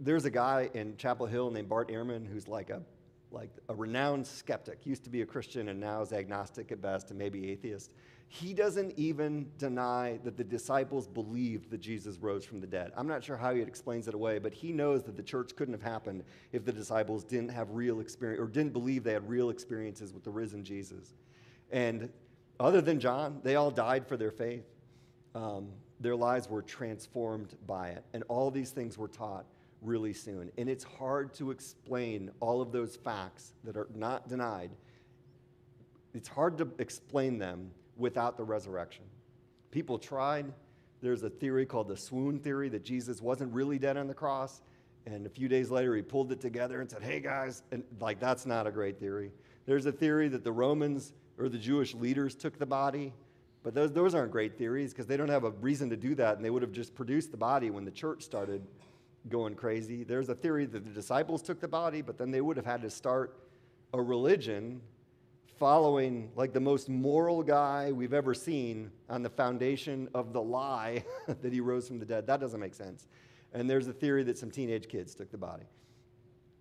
there's 0.00 0.24
a 0.24 0.30
guy 0.30 0.70
in 0.74 0.96
Chapel 0.96 1.26
Hill 1.26 1.50
named 1.50 1.68
Bart 1.68 1.90
Ehrman 1.90 2.26
who's 2.26 2.48
like 2.48 2.70
a 2.70 2.82
like 3.30 3.50
a 3.68 3.74
renowned 3.74 4.26
skeptic. 4.26 4.84
Used 4.84 5.04
to 5.04 5.10
be 5.10 5.22
a 5.22 5.26
Christian 5.26 5.68
and 5.68 5.80
now 5.80 6.02
is 6.02 6.12
agnostic 6.12 6.70
at 6.70 6.82
best 6.82 7.10
and 7.10 7.18
maybe 7.18 7.50
atheist. 7.50 7.94
He 8.34 8.54
doesn't 8.54 8.98
even 8.98 9.46
deny 9.58 10.18
that 10.24 10.38
the 10.38 10.44
disciples 10.44 11.06
believed 11.06 11.68
that 11.68 11.82
Jesus 11.82 12.16
rose 12.16 12.46
from 12.46 12.62
the 12.62 12.66
dead. 12.66 12.90
I'm 12.96 13.06
not 13.06 13.22
sure 13.22 13.36
how 13.36 13.54
he 13.54 13.60
explains 13.60 14.08
it 14.08 14.14
away, 14.14 14.38
but 14.38 14.54
he 14.54 14.72
knows 14.72 15.02
that 15.02 15.18
the 15.18 15.22
church 15.22 15.54
couldn't 15.54 15.74
have 15.74 15.82
happened 15.82 16.24
if 16.50 16.64
the 16.64 16.72
disciples 16.72 17.24
didn't 17.24 17.50
have 17.50 17.68
real 17.72 18.00
experience 18.00 18.40
or 18.40 18.46
didn't 18.46 18.72
believe 18.72 19.04
they 19.04 19.12
had 19.12 19.28
real 19.28 19.50
experiences 19.50 20.14
with 20.14 20.24
the 20.24 20.30
risen 20.30 20.64
Jesus. 20.64 21.12
And 21.70 22.08
other 22.58 22.80
than 22.80 22.98
John, 23.00 23.38
they 23.42 23.56
all 23.56 23.70
died 23.70 24.08
for 24.08 24.16
their 24.16 24.30
faith. 24.30 24.64
Um, 25.34 25.68
their 26.00 26.16
lives 26.16 26.48
were 26.48 26.62
transformed 26.62 27.54
by 27.66 27.90
it. 27.90 28.02
And 28.14 28.24
all 28.28 28.50
these 28.50 28.70
things 28.70 28.96
were 28.96 29.08
taught 29.08 29.44
really 29.82 30.14
soon. 30.14 30.50
And 30.56 30.70
it's 30.70 30.84
hard 30.84 31.34
to 31.34 31.50
explain 31.50 32.30
all 32.40 32.62
of 32.62 32.72
those 32.72 32.96
facts 32.96 33.52
that 33.64 33.76
are 33.76 33.88
not 33.94 34.30
denied. 34.30 34.70
It's 36.14 36.28
hard 36.28 36.56
to 36.56 36.70
explain 36.78 37.36
them 37.36 37.72
without 37.96 38.36
the 38.36 38.44
resurrection. 38.44 39.04
People 39.70 39.98
tried. 39.98 40.52
There's 41.00 41.22
a 41.22 41.30
theory 41.30 41.66
called 41.66 41.88
the 41.88 41.96
swoon 41.96 42.38
theory 42.38 42.68
that 42.70 42.84
Jesus 42.84 43.20
wasn't 43.20 43.52
really 43.52 43.78
dead 43.78 43.96
on 43.96 44.06
the 44.06 44.14
cross. 44.14 44.62
And 45.06 45.26
a 45.26 45.30
few 45.30 45.48
days 45.48 45.70
later, 45.70 45.96
he 45.96 46.02
pulled 46.02 46.30
it 46.30 46.40
together 46.40 46.80
and 46.80 46.90
said, 46.90 47.02
Hey 47.02 47.20
guys, 47.20 47.62
and 47.72 47.82
like 48.00 48.20
that's 48.20 48.46
not 48.46 48.66
a 48.66 48.70
great 48.70 49.00
theory. 49.00 49.32
There's 49.66 49.86
a 49.86 49.92
theory 49.92 50.28
that 50.28 50.44
the 50.44 50.52
Romans 50.52 51.12
or 51.38 51.48
the 51.48 51.58
Jewish 51.58 51.94
leaders 51.94 52.34
took 52.34 52.58
the 52.58 52.66
body. 52.66 53.12
But 53.62 53.74
those, 53.74 53.92
those 53.92 54.14
aren't 54.14 54.32
great 54.32 54.58
theories 54.58 54.92
because 54.92 55.06
they 55.06 55.16
don't 55.16 55.28
have 55.28 55.44
a 55.44 55.50
reason 55.50 55.88
to 55.90 55.96
do 55.96 56.14
that, 56.16 56.36
and 56.36 56.44
they 56.44 56.50
would 56.50 56.62
have 56.62 56.72
just 56.72 56.94
produced 56.94 57.30
the 57.30 57.36
body 57.36 57.70
when 57.70 57.84
the 57.84 57.92
church 57.92 58.22
started 58.22 58.66
going 59.28 59.54
crazy. 59.54 60.02
There's 60.02 60.28
a 60.28 60.34
theory 60.34 60.66
that 60.66 60.84
the 60.84 60.90
disciples 60.90 61.42
took 61.42 61.60
the 61.60 61.68
body, 61.68 62.02
but 62.02 62.18
then 62.18 62.30
they 62.32 62.40
would 62.40 62.56
have 62.56 62.66
had 62.66 62.82
to 62.82 62.90
start 62.90 63.36
a 63.94 64.02
religion 64.02 64.80
following 65.58 66.30
like 66.36 66.52
the 66.52 66.60
most 66.60 66.88
moral 66.88 67.42
guy 67.42 67.92
we've 67.92 68.12
ever 68.12 68.34
seen 68.34 68.90
on 69.08 69.22
the 69.22 69.30
foundation 69.30 70.08
of 70.14 70.32
the 70.32 70.42
lie 70.42 71.04
that 71.42 71.52
he 71.52 71.60
rose 71.60 71.88
from 71.88 71.98
the 71.98 72.04
dead. 72.04 72.26
That 72.26 72.40
doesn't 72.40 72.60
make 72.60 72.74
sense. 72.74 73.06
And 73.52 73.68
there's 73.68 73.86
a 73.86 73.92
theory 73.92 74.22
that 74.24 74.38
some 74.38 74.50
teenage 74.50 74.88
kids 74.88 75.14
took 75.14 75.30
the 75.30 75.38
body. 75.38 75.64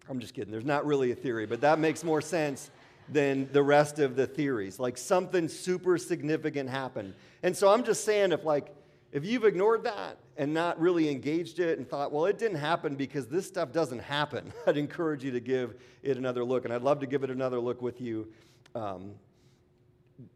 I'm 0.10 0.20
just 0.20 0.34
kidding. 0.34 0.52
There's 0.52 0.66
not 0.66 0.86
really 0.86 1.12
a 1.12 1.16
theory, 1.16 1.46
but 1.46 1.62
that 1.62 1.80
makes 1.80 2.04
more 2.04 2.22
sense 2.22 2.70
than 3.10 3.50
the 3.52 3.64
rest 3.64 4.00
of 4.00 4.16
the 4.16 4.28
theories. 4.28 4.80
Like 4.80 4.98
something 4.98 5.48
super 5.48 5.98
significant 5.98 6.70
happened. 6.70 7.14
And 7.44 7.56
so 7.56 7.70
I'm 7.70 7.84
just 7.84 8.04
saying 8.04 8.32
if 8.32 8.44
like 8.44 8.74
if 9.12 9.26
you've 9.26 9.44
ignored 9.44 9.84
that 9.84 10.18
and 10.38 10.54
not 10.54 10.80
really 10.80 11.10
engaged 11.10 11.60
it 11.60 11.78
and 11.78 11.88
thought, 11.88 12.12
well, 12.12 12.26
it 12.26 12.38
didn't 12.38 12.58
happen 12.58 12.96
because 12.96 13.28
this 13.28 13.46
stuff 13.46 13.74
doesn't 13.74 14.00
happen, 14.00 14.54
I'd 14.68 14.78
encourage 14.78 15.24
you 15.24 15.32
to 15.32 15.40
give 15.40 15.76
it 16.02 16.18
another 16.18 16.44
look. 16.44 16.66
And 16.66 16.74
I'd 16.74 16.82
love 16.82 17.00
to 17.02 17.08
give 17.08 17.24
it 17.24 17.30
another 17.30 17.60
look 17.60 17.82
with 17.82 18.00
you. 18.00 18.28
Um, 18.76 19.12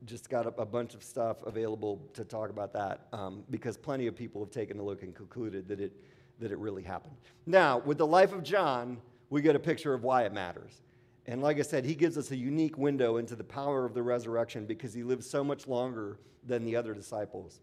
just 0.06 0.30
got 0.30 0.46
a, 0.46 0.62
a, 0.62 0.66
bunch 0.66 0.96
of 0.96 1.04
stuff 1.04 1.38
available 1.46 2.02
to 2.14 2.24
talk 2.24 2.50
about 2.50 2.74
that 2.74 3.08
um, 3.14 3.44
because 3.52 3.78
plenty 3.78 4.08
of 4.08 4.16
people 4.16 4.42
have 4.42 4.50
taken 4.50 4.80
a 4.80 4.84
look 4.84 5.04
and 5.04 5.14
concluded 5.14 5.68
that 5.68 5.80
it, 5.80 5.94
that 6.40 6.52
it 6.52 6.58
really 6.58 6.82
happened. 6.82 7.16
Now, 7.46 7.80
with 7.80 8.00
the 8.00 8.08
life 8.08 8.34
of 8.34 8.44
John, 8.44 8.98
we 9.30 9.42
get 9.42 9.56
a 9.56 9.60
picture 9.60 9.94
of 9.94 10.04
why 10.04 10.24
it 10.24 10.34
matters. 10.34 10.82
And 11.28 11.42
like 11.42 11.60
I 11.60 11.64
said, 11.64 11.86
he 11.86 11.96
gives 11.96 12.18
us 12.18 12.32
a 12.32 12.36
unique 12.36 12.78
window 12.78 13.18
into 13.18 13.36
the 13.36 13.44
power 13.44 13.86
of 13.86 13.94
the 13.94 14.04
resurrection 14.04 14.66
because 14.66 14.94
he 14.94 15.04
lived 15.04 15.24
so 15.24 15.44
much 15.44 15.68
longer 15.68 16.20
than 16.46 16.64
the 16.64 16.76
other 16.76 16.94
disciples. 16.94 17.62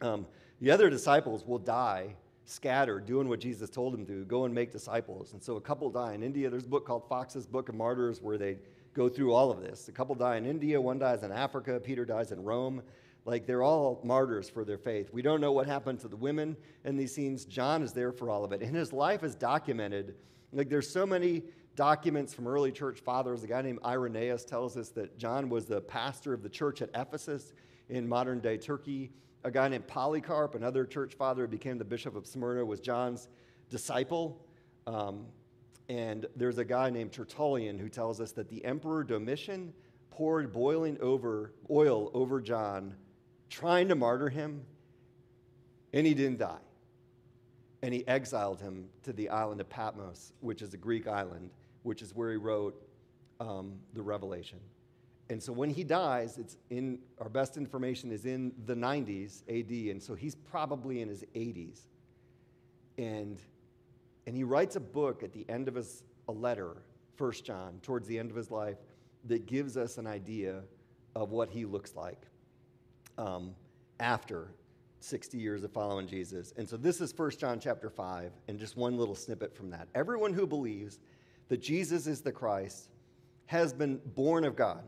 Um, 0.00 0.26
the 0.60 0.70
other 0.70 0.90
disciples 0.90 1.46
will 1.46 1.58
die 1.58 2.14
scattered 2.44 3.06
doing 3.06 3.28
what 3.28 3.40
Jesus 3.40 3.68
told 3.70 3.92
them 3.92 4.06
to 4.06 4.24
go 4.24 4.44
and 4.44 4.54
make 4.54 4.72
disciples. 4.72 5.32
And 5.34 5.42
so 5.42 5.56
a 5.56 5.60
couple 5.60 5.90
die 5.90 6.14
in 6.14 6.22
India. 6.22 6.48
There's 6.50 6.64
a 6.64 6.68
book 6.68 6.86
called 6.86 7.08
Fox's 7.08 7.46
Book 7.46 7.68
of 7.68 7.74
Martyrs 7.74 8.22
where 8.22 8.38
they 8.38 8.56
go 8.94 9.08
through 9.08 9.32
all 9.32 9.50
of 9.50 9.60
this. 9.60 9.88
A 9.88 9.92
couple 9.92 10.14
die 10.14 10.36
in 10.36 10.46
India, 10.46 10.80
one 10.80 10.98
dies 10.98 11.22
in 11.22 11.32
Africa, 11.32 11.80
Peter 11.80 12.04
dies 12.04 12.32
in 12.32 12.42
Rome. 12.42 12.82
Like 13.24 13.46
they're 13.46 13.62
all 13.62 14.00
martyrs 14.04 14.48
for 14.48 14.64
their 14.64 14.78
faith. 14.78 15.10
We 15.12 15.20
don't 15.20 15.40
know 15.40 15.52
what 15.52 15.66
happened 15.66 16.00
to 16.00 16.08
the 16.08 16.16
women 16.16 16.56
in 16.84 16.96
these 16.96 17.14
scenes. 17.14 17.44
John 17.44 17.82
is 17.82 17.92
there 17.92 18.10
for 18.10 18.30
all 18.30 18.44
of 18.44 18.52
it. 18.52 18.62
And 18.62 18.74
his 18.74 18.92
life 18.92 19.22
is 19.22 19.34
documented. 19.34 20.14
Like 20.52 20.70
there's 20.70 20.90
so 20.90 21.04
many 21.04 21.42
documents 21.76 22.32
from 22.32 22.48
early 22.48 22.72
church 22.72 23.00
fathers. 23.00 23.44
A 23.44 23.46
guy 23.46 23.60
named 23.60 23.80
Irenaeus 23.84 24.44
tells 24.44 24.78
us 24.78 24.88
that 24.90 25.18
John 25.18 25.50
was 25.50 25.66
the 25.66 25.82
pastor 25.82 26.32
of 26.32 26.42
the 26.42 26.48
church 26.48 26.80
at 26.80 26.88
Ephesus 26.94 27.52
in 27.90 28.08
modern 28.08 28.40
day 28.40 28.56
Turkey 28.56 29.10
a 29.44 29.50
guy 29.50 29.68
named 29.68 29.86
Polycarp, 29.86 30.54
another 30.54 30.84
church 30.84 31.14
father 31.14 31.42
who 31.42 31.48
became 31.48 31.78
the 31.78 31.84
bishop 31.84 32.16
of 32.16 32.26
Smyrna, 32.26 32.64
was 32.64 32.80
John's 32.80 33.28
disciple. 33.70 34.44
Um, 34.86 35.26
and 35.88 36.26
there's 36.36 36.58
a 36.58 36.64
guy 36.64 36.90
named 36.90 37.12
Tertullian 37.12 37.78
who 37.78 37.88
tells 37.88 38.20
us 38.20 38.32
that 38.32 38.48
the 38.48 38.64
emperor 38.64 39.02
Domitian 39.02 39.72
poured 40.10 40.52
boiling 40.52 40.98
over 41.00 41.52
oil 41.70 42.10
over 42.12 42.40
John, 42.40 42.94
trying 43.48 43.88
to 43.88 43.94
martyr 43.94 44.28
him, 44.28 44.62
and 45.92 46.06
he 46.06 46.12
didn't 46.12 46.38
die. 46.38 46.58
And 47.82 47.94
he 47.94 48.06
exiled 48.06 48.60
him 48.60 48.88
to 49.04 49.12
the 49.12 49.28
island 49.28 49.60
of 49.60 49.68
Patmos, 49.68 50.32
which 50.40 50.62
is 50.62 50.74
a 50.74 50.76
Greek 50.76 51.06
island, 51.06 51.50
which 51.84 52.02
is 52.02 52.14
where 52.14 52.30
he 52.30 52.36
wrote 52.36 52.82
um, 53.40 53.74
the 53.94 54.02
Revelation. 54.02 54.58
And 55.30 55.42
so 55.42 55.52
when 55.52 55.70
he 55.70 55.84
dies, 55.84 56.38
it's 56.38 56.56
in 56.70 56.98
our 57.20 57.28
best 57.28 57.56
information 57.56 58.10
is 58.10 58.24
in 58.24 58.52
the 58.66 58.74
90s 58.74 59.42
AD, 59.48 59.70
and 59.92 60.02
so 60.02 60.14
he's 60.14 60.34
probably 60.34 61.00
in 61.00 61.08
his 61.08 61.22
80s. 61.34 61.82
And 62.96 63.40
and 64.28 64.36
he 64.36 64.44
writes 64.44 64.76
a 64.76 64.80
book 64.80 65.22
at 65.22 65.32
the 65.32 65.46
end 65.48 65.68
of 65.68 65.74
his 65.74 66.02
a 66.28 66.32
letter, 66.32 66.76
First 67.16 67.46
John, 67.46 67.80
towards 67.82 68.06
the 68.06 68.18
end 68.18 68.30
of 68.30 68.36
his 68.36 68.50
life, 68.50 68.76
that 69.24 69.46
gives 69.46 69.78
us 69.78 69.96
an 69.96 70.06
idea 70.06 70.64
of 71.16 71.30
what 71.30 71.48
he 71.48 71.64
looks 71.64 71.96
like 71.96 72.26
um, 73.16 73.54
after 74.00 74.48
60 75.00 75.38
years 75.38 75.64
of 75.64 75.72
following 75.72 76.06
Jesus. 76.06 76.52
And 76.58 76.68
so 76.68 76.76
this 76.76 77.00
is 77.00 77.10
First 77.10 77.40
John 77.40 77.58
chapter 77.58 77.88
5, 77.88 78.30
and 78.48 78.58
just 78.58 78.76
one 78.76 78.98
little 78.98 79.14
snippet 79.14 79.56
from 79.56 79.70
that. 79.70 79.88
Everyone 79.94 80.34
who 80.34 80.46
believes 80.46 80.98
that 81.48 81.62
Jesus 81.62 82.06
is 82.06 82.20
the 82.20 82.30
Christ 82.30 82.90
has 83.46 83.72
been 83.72 83.98
born 84.14 84.44
of 84.44 84.56
God. 84.56 84.84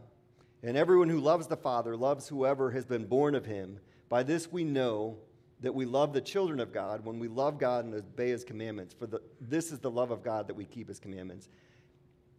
And 0.62 0.76
everyone 0.76 1.09
who 1.09 1.18
loves 1.18 1.46
the 1.46 1.57
Father 1.57 1.96
loves 1.96 2.29
whoever 2.29 2.72
has 2.72 2.85
been 2.85 3.07
born 3.07 3.35
of 3.35 3.46
him. 3.46 3.81
By 4.11 4.22
this 4.22 4.53
we 4.53 4.64
know 4.64 5.16
that 5.62 5.75
we 5.75 5.85
love 5.85 6.12
the 6.12 6.20
children 6.20 6.59
of 6.61 6.73
God 6.73 7.05
when 7.05 7.18
we 7.18 7.29
love 7.29 7.59
God 7.59 7.85
and 7.85 7.94
obey 7.94 8.29
his 8.29 8.44
commandments. 8.44 8.94
For 8.94 9.07
the, 9.07 9.20
this 9.40 9.73
is 9.73 9.79
the 9.79 9.90
love 9.90 10.11
of 10.11 10.23
God 10.23 10.49
that 10.49 10.55
we 10.55 10.64
keep 10.64 10.88
his 10.88 10.99
commandments. 10.99 11.49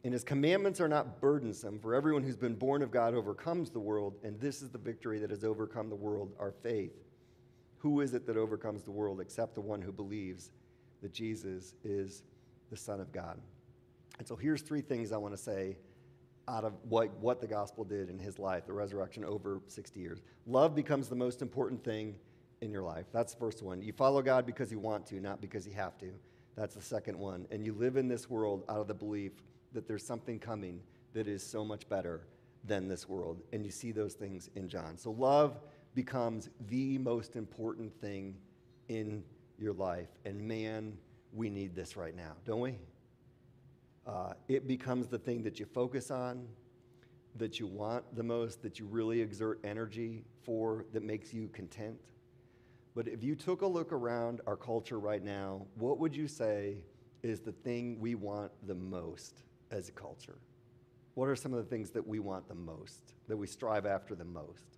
And 0.04 0.14
his 0.14 0.24
commandments 0.24 0.82
are 0.82 0.88
not 0.88 1.22
burdensome, 1.22 1.80
for 1.80 1.94
everyone 1.94 2.24
who's 2.24 2.38
been 2.38 2.56
born 2.56 2.82
of 2.82 2.90
God 2.90 3.14
overcomes 3.14 3.70
the 3.70 3.80
world, 3.80 4.16
and 4.24 4.40
this 4.40 4.64
is 4.64 4.70
the 4.70 4.80
victory 4.80 5.20
that 5.20 5.30
has 5.30 5.44
overcome 5.44 5.90
the 5.90 5.96
world, 5.96 6.34
our 6.40 6.52
faith. 6.52 6.94
Who 7.78 8.02
is 8.02 8.16
it 8.16 8.26
that 8.26 8.38
overcomes 8.38 8.82
the 8.82 8.92
world 8.92 9.22
except 9.22 9.54
the 9.54 9.62
one 9.62 9.82
who 9.82 9.92
believes 9.92 10.52
that 11.04 11.14
Jesus 11.14 11.76
is 11.84 12.24
the 12.72 12.78
Son 12.78 13.00
of 13.00 13.12
God? 13.12 13.40
And 14.18 14.28
so 14.28 14.36
here's 14.36 14.64
three 14.64 14.82
things 14.82 15.12
I 15.12 15.18
want 15.18 15.36
to 15.36 15.42
say 15.42 15.78
out 16.48 16.64
of 16.64 16.74
what, 16.90 17.14
what 17.20 17.40
the 17.40 17.48
gospel 17.48 17.84
did 17.84 18.10
in 18.10 18.18
his 18.18 18.40
life, 18.40 18.66
the 18.66 18.74
resurrection 18.74 19.24
over 19.24 19.62
60 19.68 20.00
years. 20.00 20.22
Love 20.48 20.76
becomes 20.76 21.08
the 21.08 21.16
most 21.16 21.44
important 21.44 21.84
thing 21.84 22.16
in 22.62 22.72
your 22.72 22.84
life. 22.84 23.06
That's 23.12 23.34
the 23.34 23.40
first 23.40 23.64
one. 23.64 23.82
You 23.82 23.92
follow 23.92 24.22
God 24.22 24.46
because 24.46 24.72
you 24.72 24.80
want 24.80 25.06
to, 25.08 25.20
not 25.20 25.42
because 25.42 25.66
you 25.68 25.74
have 25.74 25.98
to. 25.98 26.12
That's 26.56 26.76
the 26.76 26.82
second 26.82 27.18
one. 27.18 27.48
And 27.52 27.66
you 27.66 27.74
live 27.74 27.98
in 27.98 28.08
this 28.08 28.30
world 28.30 28.64
out 28.70 28.78
of 28.78 28.88
the 28.88 28.94
belief 28.94 29.32
that 29.74 29.88
there's 29.88 30.06
something 30.06 30.38
coming 30.38 30.82
that 31.14 31.28
is 31.28 31.44
so 31.44 31.66
much 31.66 31.90
better 31.90 32.28
than 32.66 32.88
this 32.88 33.10
world. 33.10 33.42
And 33.52 33.66
you 33.66 33.72
see 33.72 33.92
those 33.92 34.14
things 34.14 34.50
in 34.56 34.70
John. 34.70 34.98
So 34.98 35.12
love 35.12 35.60
becomes 35.96 36.50
the 36.68 36.98
most 37.00 37.36
important 37.36 38.00
thing 38.00 38.36
in 38.90 39.24
your 39.58 39.74
life. 39.74 40.10
And 40.26 40.40
man, 40.40 40.98
we 41.34 41.50
need 41.50 41.76
this 41.76 41.98
right 41.98 42.16
now, 42.16 42.34
don't 42.46 42.60
we? 42.60 42.76
Uh, 44.06 44.34
it 44.48 44.68
becomes 44.68 45.08
the 45.08 45.18
thing 45.20 45.44
that 45.44 45.60
you 45.60 45.66
focus 45.66 46.12
on. 46.12 46.48
that 47.36 47.60
you 47.60 47.68
want 47.68 48.04
the 48.16 48.24
most, 48.24 48.62
that 48.62 48.80
you 48.80 48.86
really 48.86 49.22
exert 49.22 49.60
energy 49.64 50.24
for, 50.44 50.86
that 50.94 51.04
makes 51.04 51.34
you 51.34 51.48
content. 51.50 51.98
But 52.94 53.08
if 53.08 53.24
you 53.24 53.36
took 53.36 53.62
a 53.62 53.68
look 53.68 53.94
around 53.94 54.42
our 54.46 54.58
culture 54.58 55.00
right 55.00 55.24
now, 55.24 55.66
what 55.76 55.98
would 56.00 56.16
you 56.16 56.28
say 56.28 56.78
is 57.24 57.40
the 57.40 57.52
thing 57.52 58.00
we 58.00 58.16
want 58.16 58.52
the 58.68 58.76
most 58.76 59.44
as 59.72 59.88
a 59.88 59.92
culture? 59.94 60.38
What 61.14 61.30
are 61.30 61.36
some 61.36 61.54
of 61.54 61.64
the 61.64 61.70
things 61.70 61.92
that 61.92 62.06
we 62.06 62.20
want 62.20 62.48
the 62.48 62.56
most, 62.56 63.14
that 63.28 63.38
we 63.38 63.48
strive 63.48 63.86
after 63.86 64.16
the 64.16 64.26
most? 64.26 64.78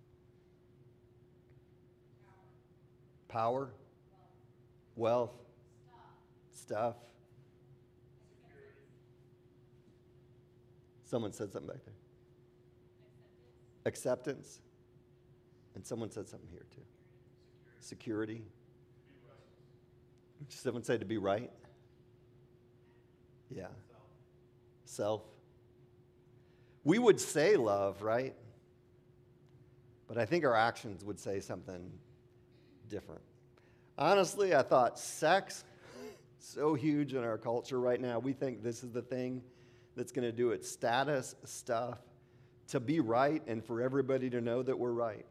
Power, 3.28 3.70
wealth, 4.94 5.34
stuff. 6.52 6.94
Someone 11.04 11.32
said 11.32 11.52
something 11.52 11.68
back 11.68 11.84
there. 11.84 11.94
Acceptance. 13.86 14.60
And 15.74 15.84
someone 15.84 16.10
said 16.10 16.28
something 16.28 16.48
here 16.48 16.66
too. 16.74 16.82
Security. 17.84 18.40
Someone 20.48 20.82
said 20.82 21.00
to 21.00 21.06
be 21.06 21.18
right. 21.18 21.50
Yeah. 23.50 23.66
Self. 24.86 25.20
We 26.82 26.98
would 26.98 27.20
say 27.20 27.56
love, 27.56 28.00
right? 28.00 28.34
But 30.08 30.16
I 30.16 30.24
think 30.24 30.46
our 30.46 30.54
actions 30.54 31.04
would 31.04 31.20
say 31.20 31.40
something 31.40 31.90
different. 32.88 33.20
Honestly, 33.98 34.54
I 34.54 34.62
thought 34.62 34.98
sex 34.98 35.64
so 36.38 36.72
huge 36.72 37.12
in 37.12 37.22
our 37.22 37.36
culture 37.36 37.78
right 37.78 38.00
now. 38.00 38.18
We 38.18 38.32
think 38.32 38.62
this 38.62 38.82
is 38.82 38.92
the 38.92 39.02
thing 39.02 39.42
that's 39.94 40.10
going 40.10 40.26
to 40.26 40.32
do 40.32 40.52
it. 40.52 40.64
Status 40.64 41.34
stuff 41.44 41.98
to 42.68 42.80
be 42.80 43.00
right 43.00 43.42
and 43.46 43.62
for 43.62 43.82
everybody 43.82 44.30
to 44.30 44.40
know 44.40 44.62
that 44.62 44.78
we're 44.78 44.92
right. 44.92 45.26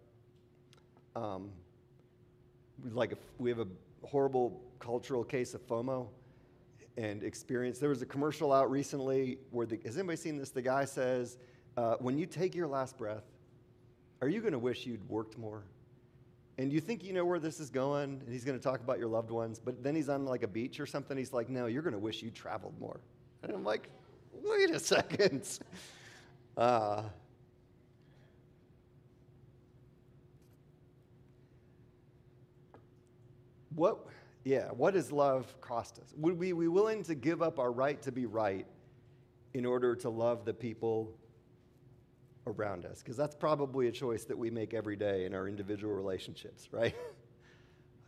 Um, 1.16 1.50
like 2.92 3.12
a, 3.14 3.18
we 3.40 3.50
have 3.50 3.60
a 3.60 3.68
horrible 4.04 4.62
cultural 4.80 5.24
case 5.24 5.54
of 5.54 5.66
FOMO 5.68 6.08
and 6.98 7.24
experience. 7.24 7.80
There 7.80 7.90
was 7.90 8.02
a 8.02 8.06
commercial 8.06 8.52
out 8.52 8.70
recently 8.70 9.40
where 9.52 9.66
the, 9.66 9.80
has 9.86 9.98
anybody 9.98 10.18
seen 10.18 10.38
this? 10.38 10.50
The 10.50 10.62
guy 10.62 10.86
says, 10.86 11.38
uh, 11.78 11.96
"When 12.00 12.18
you 12.18 12.26
take 12.26 12.54
your 12.56 12.68
last 12.68 12.98
breath, 12.98 13.24
are 14.22 14.28
you 14.28 14.42
going 14.42 14.54
to 14.54 14.60
wish 14.60 14.86
you'd 14.86 15.08
worked 15.10 15.38
more?" 15.38 15.64
And 16.60 16.72
you 16.72 16.80
think 16.80 17.04
you 17.04 17.14
know 17.14 17.26
where 17.26 17.40
this 17.40 17.60
is 17.60 17.72
going, 17.72 18.22
and 18.24 18.30
he's 18.30 18.46
going 18.46 18.58
to 18.58 18.64
talk 18.64 18.80
about 18.80 19.00
your 19.00 19.08
loved 19.08 19.32
ones, 19.32 19.60
but 19.60 19.82
then 19.82 19.96
he's 19.96 20.10
on 20.10 20.26
like 20.26 20.44
a 20.44 20.48
beach 20.48 20.80
or 20.80 20.86
something. 20.86 21.18
He's 21.18 21.34
like, 21.34 21.50
"No, 21.50 21.66
you're 21.66 21.82
going 21.82 21.94
to 21.94 22.00
wish 22.00 22.22
you 22.22 22.30
traveled 22.30 22.80
more." 22.80 23.00
And 23.42 23.52
I'm 23.52 23.64
like, 23.64 23.90
"Wait 24.44 24.72
a 24.72 24.80
second." 24.80 25.60
Uh, 26.56 27.02
what, 33.76 34.06
yeah, 34.44 34.68
what 34.70 34.94
does 34.94 35.12
love 35.12 35.54
cost 35.62 36.00
us? 36.00 36.14
Would 36.18 36.38
we 36.38 36.52
be 36.54 36.68
willing 36.68 37.04
to 37.04 37.16
give 37.16 37.42
up 37.42 37.60
our 37.60 37.72
right 37.72 38.02
to 38.04 38.12
be 38.12 38.26
right 38.26 38.66
in 39.54 39.66
order 39.66 39.96
to 39.96 40.10
love 40.10 40.46
the 40.46 40.54
people 40.54 41.16
around 42.48 42.86
us? 42.86 43.00
Because 43.00 43.18
that's 43.18 43.36
probably 43.36 43.88
a 43.88 43.92
choice 43.92 44.26
that 44.26 44.38
we 44.38 44.50
make 44.50 44.74
every 44.74 44.96
day 44.96 45.26
in 45.26 45.34
our 45.34 45.48
individual 45.48 45.94
relationships, 45.94 46.70
right? 46.72 46.96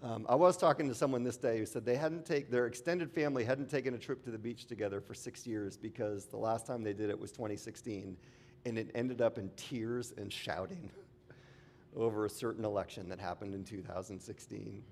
Um, 0.05 0.23
I 0.29 0.35
was 0.35 0.55
talking 0.55 0.87
to 0.89 0.93
someone 0.93 1.23
this 1.23 1.37
day 1.37 1.57
who 1.57 1.65
said 1.65 1.83
they 1.83 1.95
hadn't 1.95 2.27
taken 2.27 2.51
their 2.51 2.67
extended 2.67 3.11
family 3.11 3.43
hadn't 3.43 3.71
taken 3.71 3.95
a 3.95 3.97
trip 3.97 4.23
to 4.25 4.29
the 4.29 4.37
beach 4.37 4.65
together 4.65 5.01
for 5.01 5.15
six 5.15 5.47
years 5.47 5.77
because 5.77 6.25
the 6.25 6.37
last 6.37 6.67
time 6.67 6.83
they 6.83 6.93
did 6.93 7.09
it 7.09 7.19
was 7.19 7.31
2016, 7.31 8.15
and 8.65 8.77
it 8.77 8.91
ended 8.93 9.19
up 9.19 9.39
in 9.39 9.49
tears 9.55 10.13
and 10.17 10.31
shouting 10.31 10.91
over 11.95 12.25
a 12.25 12.29
certain 12.29 12.65
election 12.65 13.09
that 13.09 13.19
happened 13.19 13.55
in 13.55 13.63
2016. 13.63 14.83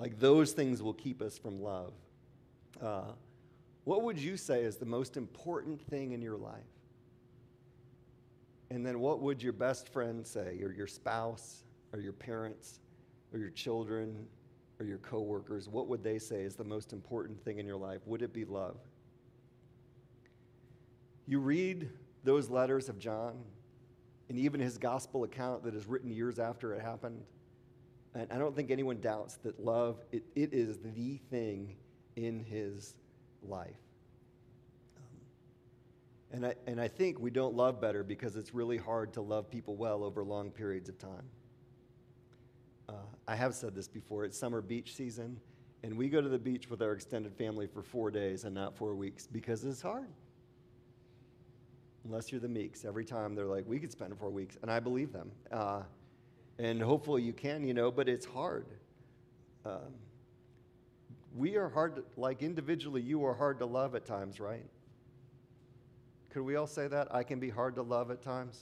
Like 0.00 0.18
those 0.18 0.52
things 0.52 0.82
will 0.82 0.94
keep 0.94 1.20
us 1.20 1.36
from 1.36 1.60
love. 1.60 1.92
Uh, 2.80 3.12
what 3.84 4.02
would 4.02 4.18
you 4.18 4.38
say 4.38 4.62
is 4.62 4.76
the 4.76 4.86
most 4.86 5.18
important 5.18 5.78
thing 5.90 6.12
in 6.12 6.22
your 6.22 6.38
life? 6.38 6.64
And 8.70 8.86
then 8.86 9.00
what 9.00 9.20
would 9.20 9.42
your 9.42 9.52
best 9.52 9.90
friend 9.90 10.26
say, 10.26 10.58
or 10.62 10.72
your 10.72 10.86
spouse, 10.86 11.64
or 11.92 12.00
your 12.00 12.14
parents, 12.14 12.80
or 13.32 13.38
your 13.38 13.50
children, 13.50 14.26
or 14.78 14.86
your 14.86 14.98
coworkers? 14.98 15.68
What 15.68 15.86
would 15.88 16.02
they 16.02 16.18
say 16.18 16.42
is 16.42 16.56
the 16.56 16.64
most 16.64 16.94
important 16.94 17.44
thing 17.44 17.58
in 17.58 17.66
your 17.66 17.76
life? 17.76 18.00
Would 18.06 18.22
it 18.22 18.32
be 18.32 18.46
love? 18.46 18.76
You 21.26 21.40
read 21.40 21.90
those 22.24 22.48
letters 22.48 22.88
of 22.88 22.98
John, 22.98 23.34
and 24.30 24.38
even 24.38 24.60
his 24.60 24.78
gospel 24.78 25.24
account 25.24 25.62
that 25.64 25.74
is 25.74 25.86
written 25.86 26.10
years 26.10 26.38
after 26.38 26.72
it 26.72 26.80
happened 26.80 27.20
and 28.14 28.26
I 28.30 28.38
don't 28.38 28.54
think 28.54 28.70
anyone 28.70 29.00
doubts 29.00 29.36
that 29.44 29.60
love, 29.64 30.04
it, 30.12 30.24
it 30.34 30.52
is 30.52 30.78
the 30.78 31.18
thing 31.30 31.76
in 32.16 32.40
his 32.40 32.94
life. 33.42 33.76
Um, 34.96 35.20
and, 36.32 36.46
I, 36.46 36.54
and 36.66 36.80
I 36.80 36.88
think 36.88 37.20
we 37.20 37.30
don't 37.30 37.54
love 37.54 37.80
better 37.80 38.02
because 38.02 38.36
it's 38.36 38.52
really 38.52 38.76
hard 38.76 39.12
to 39.14 39.20
love 39.20 39.48
people 39.50 39.76
well 39.76 40.02
over 40.02 40.24
long 40.24 40.50
periods 40.50 40.88
of 40.88 40.98
time. 40.98 41.28
Uh, 42.88 42.94
I 43.28 43.36
have 43.36 43.54
said 43.54 43.74
this 43.74 43.86
before. 43.86 44.24
It's 44.24 44.36
summer 44.36 44.60
beach 44.60 44.96
season, 44.96 45.38
and 45.84 45.96
we 45.96 46.08
go 46.08 46.20
to 46.20 46.28
the 46.28 46.38
beach 46.38 46.68
with 46.68 46.82
our 46.82 46.92
extended 46.92 47.32
family 47.36 47.68
for 47.68 47.82
four 47.82 48.10
days 48.10 48.42
and 48.42 48.54
not 48.54 48.76
four 48.76 48.96
weeks 48.96 49.28
because 49.28 49.64
it's 49.64 49.80
hard. 49.80 50.08
Unless 52.04 52.32
you're 52.32 52.40
the 52.40 52.48
Meeks. 52.48 52.84
Every 52.84 53.04
time 53.04 53.34
they're 53.34 53.46
like, 53.46 53.64
we 53.66 53.78
could 53.78 53.92
spend 53.92 54.18
four 54.18 54.30
weeks. 54.30 54.56
And 54.62 54.70
I 54.70 54.80
believe 54.80 55.12
them. 55.12 55.30
Uh, 55.52 55.82
and 56.60 56.82
hopefully 56.82 57.22
you 57.22 57.32
can, 57.32 57.64
you 57.64 57.72
know, 57.72 57.90
but 57.90 58.06
it's 58.06 58.26
hard. 58.26 58.66
Um, 59.64 59.94
we 61.34 61.56
are 61.56 61.70
hard, 61.70 61.96
to, 61.96 62.04
like 62.18 62.42
individually, 62.42 63.00
you 63.00 63.24
are 63.24 63.32
hard 63.32 63.60
to 63.60 63.66
love 63.66 63.94
at 63.94 64.04
times, 64.04 64.40
right? 64.40 64.66
Could 66.28 66.42
we 66.42 66.56
all 66.56 66.66
say 66.66 66.86
that? 66.86 67.14
I 67.14 67.22
can 67.22 67.40
be 67.40 67.48
hard 67.48 67.76
to 67.76 67.82
love 67.82 68.10
at 68.10 68.20
times? 68.20 68.60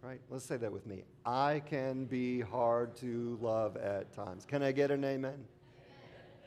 Right? 0.00 0.20
Let's 0.30 0.44
say 0.44 0.56
that 0.58 0.70
with 0.70 0.86
me. 0.86 1.02
I 1.24 1.60
can 1.66 2.04
be 2.04 2.40
hard 2.40 2.94
to 2.98 3.36
love 3.40 3.76
at 3.76 4.12
times. 4.12 4.44
Can 4.44 4.62
I 4.62 4.70
get 4.70 4.92
an 4.92 5.04
amen? 5.04 5.44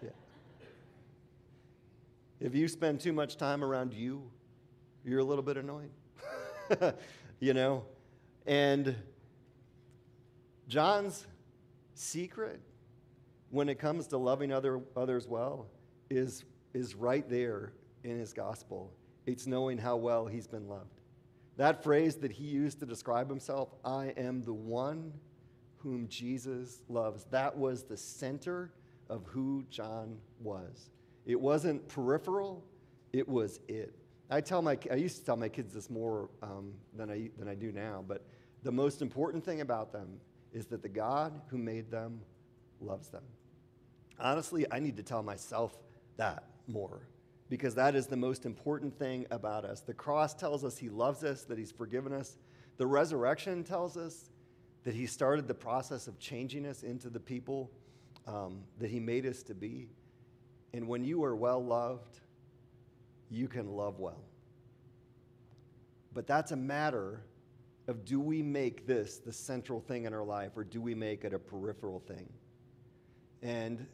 Yeah. 0.01 0.09
If 2.39 2.55
you 2.55 2.69
spend 2.69 3.01
too 3.01 3.11
much 3.11 3.35
time 3.35 3.61
around 3.61 3.93
you, 3.93 4.23
you're 5.03 5.19
a 5.19 5.23
little 5.23 5.43
bit 5.43 5.57
annoying. 5.57 5.91
you 7.41 7.53
know? 7.53 7.83
And 8.45 8.95
John's 10.69 11.25
secret 11.95 12.61
when 13.49 13.69
it 13.69 13.79
comes 13.79 14.05
to 14.07 14.17
loving 14.17 14.53
other, 14.53 14.79
others 14.95 15.27
well 15.27 15.65
is, 16.11 16.45
is 16.75 16.93
right 16.93 17.27
there 17.27 17.73
in 18.03 18.19
his 18.19 18.33
gospel. 18.33 18.93
It's 19.25 19.47
knowing 19.47 19.79
how 19.79 19.95
well 19.95 20.27
he's 20.27 20.45
been 20.45 20.67
loved. 20.67 21.01
That 21.57 21.83
phrase 21.83 22.17
that 22.17 22.31
he 22.31 22.43
used 22.43 22.79
to 22.81 22.85
describe 22.85 23.27
himself, 23.27 23.69
I 23.83 24.13
am 24.15 24.43
the 24.43 24.53
one 24.53 25.11
whom 25.77 26.07
Jesus 26.07 26.83
loves, 26.87 27.25
that 27.31 27.57
was 27.57 27.83
the 27.83 27.97
center 27.97 28.71
of 29.09 29.25
who 29.25 29.65
John 29.71 30.19
was. 30.39 30.91
It 31.25 31.39
wasn't 31.39 31.87
peripheral, 31.87 32.63
it 33.11 33.27
was 33.27 33.59
it. 33.67 33.95
I 34.29 34.39
tell 34.41 34.61
my, 34.61 34.77
I 34.91 34.95
used 34.95 35.17
to 35.17 35.25
tell 35.25 35.35
my 35.35 35.49
kids 35.49 35.73
this 35.73 35.89
more 35.89 36.29
um, 36.43 36.73
than, 36.95 37.09
I, 37.09 37.31
than 37.39 37.47
I 37.47 37.55
do 37.55 37.71
now, 37.71 38.05
but 38.07 38.23
the 38.61 38.71
most 38.71 39.01
important 39.01 39.43
thing 39.43 39.61
about 39.61 39.91
them 39.91 40.19
is 40.53 40.65
that 40.67 40.81
the 40.81 40.89
God 40.89 41.41
who 41.47 41.57
made 41.57 41.91
them 41.91 42.21
loves 42.81 43.09
them. 43.09 43.23
Honestly, 44.19 44.65
I 44.71 44.79
need 44.79 44.97
to 44.97 45.03
tell 45.03 45.23
myself 45.23 45.77
that 46.17 46.43
more 46.67 47.01
because 47.49 47.75
that 47.75 47.95
is 47.95 48.07
the 48.07 48.17
most 48.17 48.45
important 48.45 48.97
thing 48.97 49.25
about 49.31 49.65
us. 49.65 49.81
The 49.81 49.93
cross 49.93 50.33
tells 50.33 50.63
us 50.63 50.77
He 50.77 50.89
loves 50.89 51.23
us, 51.23 51.43
that 51.43 51.57
He's 51.57 51.71
forgiven 51.71 52.13
us. 52.13 52.37
The 52.77 52.85
resurrection 52.85 53.63
tells 53.63 53.97
us 53.97 54.29
that 54.83 54.93
He 54.93 55.07
started 55.07 55.47
the 55.47 55.55
process 55.55 56.07
of 56.07 56.19
changing 56.19 56.65
us 56.65 56.83
into 56.83 57.09
the 57.09 57.19
people 57.19 57.71
um, 58.27 58.61
that 58.79 58.91
He 58.91 58.99
made 58.99 59.25
us 59.25 59.41
to 59.43 59.55
be. 59.55 59.89
And 60.73 60.87
when 60.87 61.03
you 61.03 61.23
are 61.23 61.35
well 61.35 61.63
loved, 61.63 62.19
you 63.31 63.47
can 63.47 63.75
love 63.75 63.99
well. 63.99 64.23
But 66.13 66.27
that's 66.27 66.51
a 66.51 66.55
matter 66.55 67.21
of 67.89 68.05
do 68.05 68.19
we 68.19 68.43
make 68.43 68.85
this 68.85 69.17
the 69.17 69.33
central 69.33 69.81
thing 69.81 70.05
in 70.05 70.13
our 70.13 70.23
life 70.23 70.51
or 70.55 70.63
do 70.63 70.79
we 70.79 70.93
make 70.93 71.25
it 71.25 71.33
a 71.33 71.39
peripheral 71.39 71.99
thing? 71.99 72.29
And 73.41 73.85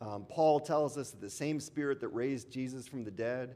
um, 0.00 0.26
Paul 0.28 0.58
tells 0.58 0.98
us 0.98 1.10
that 1.10 1.20
the 1.20 1.30
same 1.30 1.60
spirit 1.60 2.00
that 2.00 2.08
raised 2.08 2.50
Jesus 2.50 2.88
from 2.88 3.04
the 3.04 3.10
dead, 3.12 3.54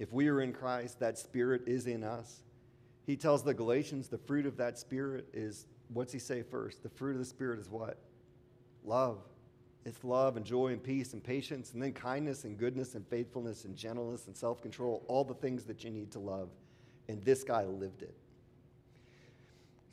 if 0.00 0.12
we 0.12 0.26
are 0.28 0.40
in 0.40 0.52
Christ, 0.52 0.98
that 0.98 1.16
spirit 1.16 1.62
is 1.66 1.86
in 1.86 2.02
us. 2.02 2.42
He 3.06 3.16
tells 3.16 3.44
the 3.44 3.54
Galatians 3.54 4.08
the 4.08 4.18
fruit 4.18 4.46
of 4.46 4.56
that 4.56 4.78
spirit 4.78 5.28
is 5.32 5.66
what's 5.92 6.12
he 6.12 6.18
say 6.18 6.42
first? 6.42 6.82
The 6.82 6.88
fruit 6.88 7.12
of 7.12 7.18
the 7.18 7.24
spirit 7.24 7.60
is 7.60 7.70
what? 7.70 7.98
Love. 8.84 9.18
It's 9.84 10.02
love 10.02 10.36
and 10.36 10.44
joy 10.44 10.68
and 10.68 10.82
peace 10.82 11.12
and 11.12 11.22
patience, 11.22 11.72
and 11.72 11.80
then 11.82 11.92
kindness 11.92 12.44
and 12.44 12.58
goodness 12.58 12.96
and 12.96 13.06
faithfulness 13.06 13.64
and 13.64 13.76
gentleness 13.76 14.26
and 14.26 14.36
self 14.36 14.60
control, 14.60 15.04
all 15.06 15.22
the 15.22 15.34
things 15.34 15.64
that 15.64 15.84
you 15.84 15.90
need 15.90 16.10
to 16.12 16.18
love. 16.18 16.48
And 17.06 17.24
this 17.24 17.44
guy 17.44 17.64
lived 17.66 18.02
it. 18.02 18.16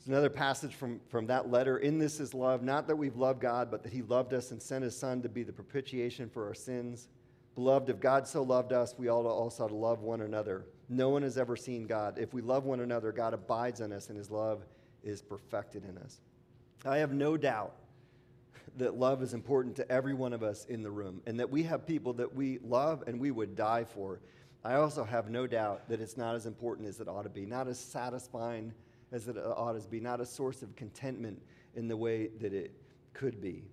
There's 0.04 0.14
another 0.14 0.30
passage 0.30 0.74
from, 0.74 1.00
from 1.08 1.28
that 1.28 1.48
letter. 1.48 1.78
In 1.78 1.96
this 1.96 2.18
is 2.18 2.34
love, 2.34 2.64
not 2.64 2.88
that 2.88 2.96
we've 2.96 3.14
loved 3.14 3.40
God, 3.40 3.70
but 3.70 3.84
that 3.84 3.92
He 3.92 4.02
loved 4.02 4.34
us 4.34 4.50
and 4.50 4.60
sent 4.60 4.82
His 4.82 4.96
Son 4.96 5.22
to 5.22 5.28
be 5.28 5.44
the 5.44 5.52
propitiation 5.52 6.28
for 6.28 6.44
our 6.48 6.54
sins. 6.54 7.06
Beloved, 7.54 7.88
if 7.88 8.00
God 8.00 8.26
so 8.26 8.42
loved 8.42 8.72
us, 8.72 8.96
we 8.98 9.08
ought 9.08 9.26
also 9.26 9.68
to 9.68 9.74
love 9.74 10.00
one 10.00 10.22
another. 10.22 10.64
No 10.88 11.10
one 11.10 11.22
has 11.22 11.38
ever 11.38 11.54
seen 11.54 11.86
God. 11.86 12.18
If 12.18 12.34
we 12.34 12.42
love 12.42 12.64
one 12.64 12.80
another, 12.80 13.12
God 13.12 13.32
abides 13.32 13.80
in 13.80 13.92
us, 13.92 14.08
and 14.08 14.18
His 14.18 14.28
love 14.28 14.64
is 15.04 15.22
perfected 15.22 15.84
in 15.84 15.96
us. 15.98 16.18
I 16.84 16.98
have 16.98 17.12
no 17.12 17.36
doubt 17.36 17.76
that 18.78 18.98
love 18.98 19.22
is 19.22 19.34
important 19.34 19.76
to 19.76 19.92
every 19.92 20.14
one 20.14 20.32
of 20.32 20.42
us 20.42 20.64
in 20.64 20.82
the 20.82 20.90
room, 20.90 21.22
and 21.26 21.38
that 21.38 21.48
we 21.48 21.62
have 21.62 21.86
people 21.86 22.12
that 22.14 22.34
we 22.34 22.58
love 22.64 23.04
and 23.06 23.20
we 23.20 23.30
would 23.30 23.54
die 23.54 23.84
for. 23.84 24.18
I 24.64 24.74
also 24.74 25.04
have 25.04 25.30
no 25.30 25.46
doubt 25.46 25.88
that 25.88 26.00
it's 26.00 26.16
not 26.16 26.34
as 26.34 26.46
important 26.46 26.88
as 26.88 26.98
it 26.98 27.06
ought 27.06 27.22
to 27.22 27.28
be, 27.28 27.46
not 27.46 27.68
as 27.68 27.78
satisfying 27.78 28.72
as 29.12 29.28
it 29.28 29.36
ought 29.36 29.80
to 29.80 29.88
be, 29.88 30.00
not 30.00 30.20
a 30.20 30.26
source 30.26 30.62
of 30.62 30.74
contentment 30.74 31.40
in 31.74 31.88
the 31.88 31.96
way 31.96 32.28
that 32.40 32.52
it 32.52 32.72
could 33.12 33.40
be. 33.40 33.64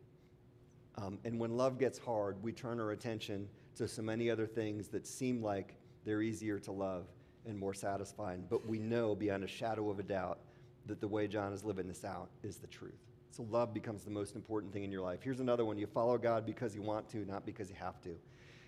Um, 0.97 1.17
and 1.23 1.39
when 1.39 1.55
love 1.55 1.79
gets 1.79 1.97
hard, 1.97 2.41
we 2.43 2.51
turn 2.51 2.79
our 2.79 2.91
attention 2.91 3.47
to 3.75 3.87
so 3.87 4.01
many 4.01 4.29
other 4.29 4.45
things 4.45 4.89
that 4.89 5.07
seem 5.07 5.41
like 5.41 5.75
they're 6.05 6.21
easier 6.21 6.59
to 6.59 6.71
love 6.71 7.05
and 7.45 7.57
more 7.57 7.73
satisfying. 7.73 8.43
But 8.49 8.67
we 8.67 8.79
know 8.79 9.15
beyond 9.15 9.43
a 9.43 9.47
shadow 9.47 9.89
of 9.89 9.99
a 9.99 10.03
doubt 10.03 10.39
that 10.85 10.99
the 10.99 11.07
way 11.07 11.27
John 11.27 11.53
is 11.53 11.63
living 11.63 11.87
this 11.87 12.03
out 12.03 12.29
is 12.43 12.57
the 12.57 12.67
truth. 12.67 12.99
So 13.31 13.45
love 13.49 13.73
becomes 13.73 14.03
the 14.03 14.11
most 14.11 14.35
important 14.35 14.73
thing 14.73 14.83
in 14.83 14.91
your 14.91 15.01
life. 15.01 15.19
Here's 15.23 15.39
another 15.39 15.63
one 15.63 15.77
you 15.77 15.87
follow 15.87 16.17
God 16.17 16.45
because 16.45 16.75
you 16.75 16.81
want 16.81 17.07
to, 17.09 17.25
not 17.25 17.45
because 17.45 17.69
you 17.69 17.75
have 17.79 18.01
to. 18.01 18.15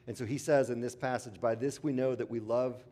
And 0.08 0.18
so 0.18 0.26
he 0.26 0.38
says 0.38 0.70
in 0.70 0.80
this 0.80 0.96
passage, 0.96 1.42
By 1.42 1.56
this 1.56 1.84
we 1.84 1.92
know 1.92 2.16
that 2.16 2.30
we 2.30 2.40
love 2.40 2.84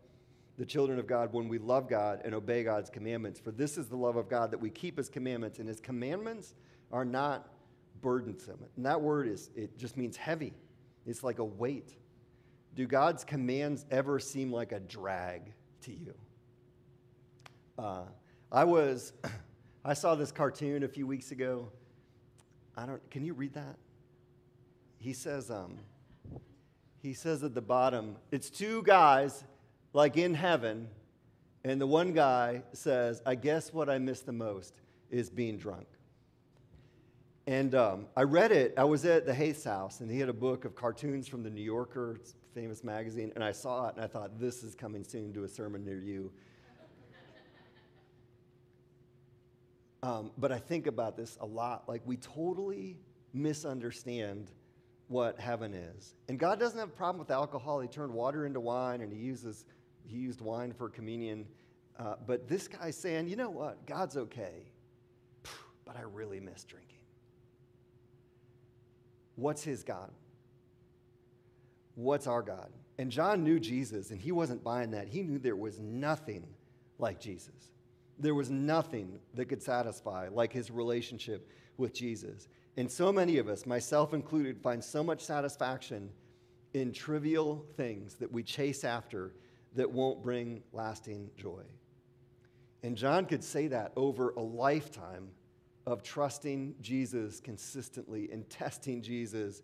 the 0.60 0.66
children 0.66 1.00
of 1.00 1.08
God 1.08 1.32
when 1.32 1.48
we 1.48 1.58
love 1.58 1.88
God 1.88 2.20
and 2.26 2.36
obey 2.36 2.66
God's 2.66 2.90
commandments. 2.90 3.40
For 3.40 3.50
this 3.50 3.78
is 3.78 3.88
the 3.88 3.96
love 3.96 4.18
of 4.18 4.28
God 4.28 4.52
that 4.52 4.60
we 4.60 4.70
keep 4.70 4.98
his 4.98 5.08
commandments, 5.08 5.60
and 5.60 5.68
his 5.70 5.80
commandments 5.80 6.54
are 6.92 7.06
not 7.06 7.48
burdensome. 8.02 8.60
And 8.76 8.86
that 8.86 9.00
word 9.00 9.30
is, 9.30 9.52
it 9.56 9.78
just 9.78 9.96
means 9.96 10.18
heavy. 10.18 10.54
It's 11.06 11.24
like 11.24 11.40
a 11.40 11.46
weight. 11.46 11.96
Do 12.76 12.86
God's 12.86 13.24
commands 13.24 13.86
ever 13.90 14.20
seem 14.20 14.52
like 14.52 14.74
a 14.74 14.82
drag 14.82 15.54
to 15.84 15.94
you? 15.94 16.14
Uh, 17.78 18.04
I 18.52 18.66
was, 18.66 19.14
I 19.86 19.94
saw 19.94 20.16
this 20.16 20.34
cartoon 20.34 20.84
a 20.84 20.90
few 20.90 21.08
weeks 21.08 21.32
ago. 21.32 21.70
I 22.76 22.86
don't, 22.86 23.10
can 23.10 23.24
you 23.24 23.34
read 23.34 23.54
that? 23.54 23.78
He 24.98 25.14
says, 25.14 25.50
um, 25.50 25.78
he 27.02 27.14
says 27.14 27.46
at 27.46 27.56
the 27.56 27.62
bottom, 27.62 28.18
it's 28.30 28.50
two 28.50 28.84
guys 28.84 29.46
like 29.94 30.18
in 30.18 30.34
heaven, 30.34 30.88
and 31.64 31.80
the 31.80 31.88
one 31.88 32.14
guy 32.14 32.64
says, 32.74 33.22
I 33.26 33.36
guess 33.36 33.74
what 33.74 33.90
I 33.90 33.98
miss 33.98 34.22
the 34.22 34.32
most 34.32 34.80
is 35.10 35.30
being 35.30 35.58
drunk. 35.58 35.88
And 37.48 37.74
um, 37.74 38.06
I 38.16 38.24
read 38.24 38.52
it. 38.52 38.76
I 38.78 38.84
was 38.84 39.06
at 39.06 39.26
the 39.26 39.34
Hayes 39.34 39.64
house, 39.64 40.02
and 40.02 40.12
he 40.12 40.20
had 40.20 40.30
a 40.30 40.34
book 40.34 40.66
of 40.66 40.76
cartoons 40.76 41.28
from 41.28 41.42
the 41.42 41.50
New 41.50 41.64
Yorker, 41.64 42.20
famous 42.54 42.84
magazine, 42.84 43.32
and 43.34 43.44
I 43.44 43.52
saw 43.52 43.88
it, 43.88 43.96
and 43.96 44.04
I 44.04 44.08
thought, 44.08 44.40
this 44.40 44.64
is 44.64 44.76
coming 44.76 45.04
soon 45.04 45.34
to 45.34 45.44
a 45.44 45.48
sermon 45.48 45.84
near 45.84 46.00
you. 46.00 46.32
Um, 50.02 50.32
but 50.38 50.52
I 50.52 50.60
think 50.60 50.88
about 50.88 51.18
this 51.18 51.38
a 51.42 51.46
lot. 51.46 51.90
Like, 51.90 52.04
we 52.06 52.16
totally 52.18 52.98
misunderstand 53.34 54.52
what 55.08 55.40
heaven 55.40 55.74
is. 55.74 56.14
And 56.30 56.40
God 56.40 56.60
doesn't 56.60 56.80
have 56.80 56.90
a 56.90 56.92
problem 56.92 57.20
with 57.20 57.32
alcohol. 57.32 57.80
He 57.82 57.88
turned 57.88 58.14
water 58.14 58.46
into 58.46 58.60
wine, 58.60 59.02
and 59.02 59.12
He 59.12 59.20
uses 59.20 59.66
he 60.10 60.18
used 60.18 60.42
wine 60.42 60.74
for 60.74 60.90
communion. 60.90 61.46
Uh, 61.98 62.16
but 62.26 62.48
this 62.48 62.68
guy's 62.68 62.98
saying, 62.98 63.28
you 63.28 63.36
know 63.36 63.50
what? 63.50 63.86
God's 63.86 64.18
okay, 64.18 64.72
but 65.86 65.96
I 65.96 66.02
really 66.02 66.40
miss 66.40 66.64
drinking. 66.64 66.98
What's 69.36 69.64
his 69.64 69.84
God? 69.84 70.12
What's 71.96 72.28
our 72.28 72.42
God? 72.42 72.70
And 72.98 73.10
John 73.12 73.44
knew 73.44 73.60
Jesus, 73.60 74.12
and 74.12 74.20
he 74.20 74.32
wasn't 74.32 74.64
buying 74.64 74.92
that. 74.92 75.08
He 75.08 75.22
knew 75.22 75.40
there 75.40 75.56
was 75.56 75.80
nothing 75.80 76.46
like 76.98 77.20
Jesus. 77.20 77.72
There 78.18 78.36
was 78.36 78.50
nothing 78.50 79.20
that 79.36 79.46
could 79.46 79.64
satisfy 79.64 80.28
like 80.30 80.52
his 80.52 80.70
relationship 80.70 81.50
with 81.78 81.94
Jesus. 81.94 82.50
And 82.76 82.92
so 82.92 83.14
many 83.14 83.38
of 83.38 83.48
us, 83.48 83.66
myself 83.66 84.14
included, 84.14 84.62
find 84.62 84.84
so 84.84 85.04
much 85.04 85.22
satisfaction 85.22 86.10
in 86.74 86.92
trivial 86.92 87.66
things 87.78 88.16
that 88.16 88.32
we 88.32 88.44
chase 88.44 88.84
after 88.84 89.34
that 89.76 89.92
won't 89.92 90.24
bring 90.24 90.62
lasting 90.74 91.30
joy. 91.38 91.64
And 92.84 92.96
John 92.96 93.26
could 93.26 93.44
say 93.44 93.68
that 93.68 93.92
over 93.96 94.32
a 94.32 94.42
lifetime 94.42 95.30
of 95.86 96.04
trusting 96.04 96.76
Jesus 96.82 97.40
consistently 97.40 98.30
and 98.32 98.50
testing 98.50 99.02
Jesus 99.02 99.62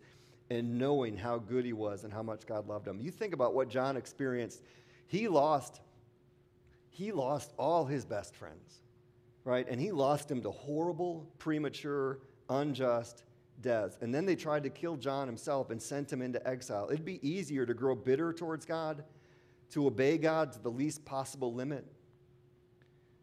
and 0.50 0.78
knowing 0.78 1.16
how 1.16 1.38
good 1.38 1.64
he 1.64 1.72
was 1.72 2.04
and 2.04 2.12
how 2.12 2.22
much 2.22 2.46
God 2.46 2.68
loved 2.68 2.86
him. 2.86 3.00
You 3.00 3.10
think 3.10 3.34
about 3.34 3.54
what 3.54 3.68
John 3.68 3.96
experienced. 3.96 4.62
He 5.06 5.28
lost 5.28 5.80
he 6.90 7.12
lost 7.12 7.52
all 7.58 7.84
his 7.84 8.06
best 8.06 8.34
friends, 8.34 8.80
right? 9.44 9.66
And 9.68 9.78
he 9.78 9.92
lost 9.92 10.30
him 10.30 10.40
to 10.40 10.50
horrible, 10.50 11.30
premature, 11.36 12.20
unjust 12.48 13.24
deaths. 13.60 13.98
And 14.00 14.14
then 14.14 14.24
they 14.24 14.34
tried 14.34 14.62
to 14.62 14.70
kill 14.70 14.96
John 14.96 15.26
himself 15.26 15.68
and 15.68 15.80
sent 15.80 16.10
him 16.10 16.22
into 16.22 16.46
exile. 16.48 16.88
It'd 16.90 17.04
be 17.04 17.20
easier 17.28 17.66
to 17.66 17.74
grow 17.74 17.94
bitter 17.94 18.32
towards 18.32 18.64
God 18.64 19.04
to 19.70 19.86
obey 19.86 20.18
God 20.18 20.52
to 20.52 20.62
the 20.62 20.70
least 20.70 21.04
possible 21.04 21.52
limit. 21.52 21.84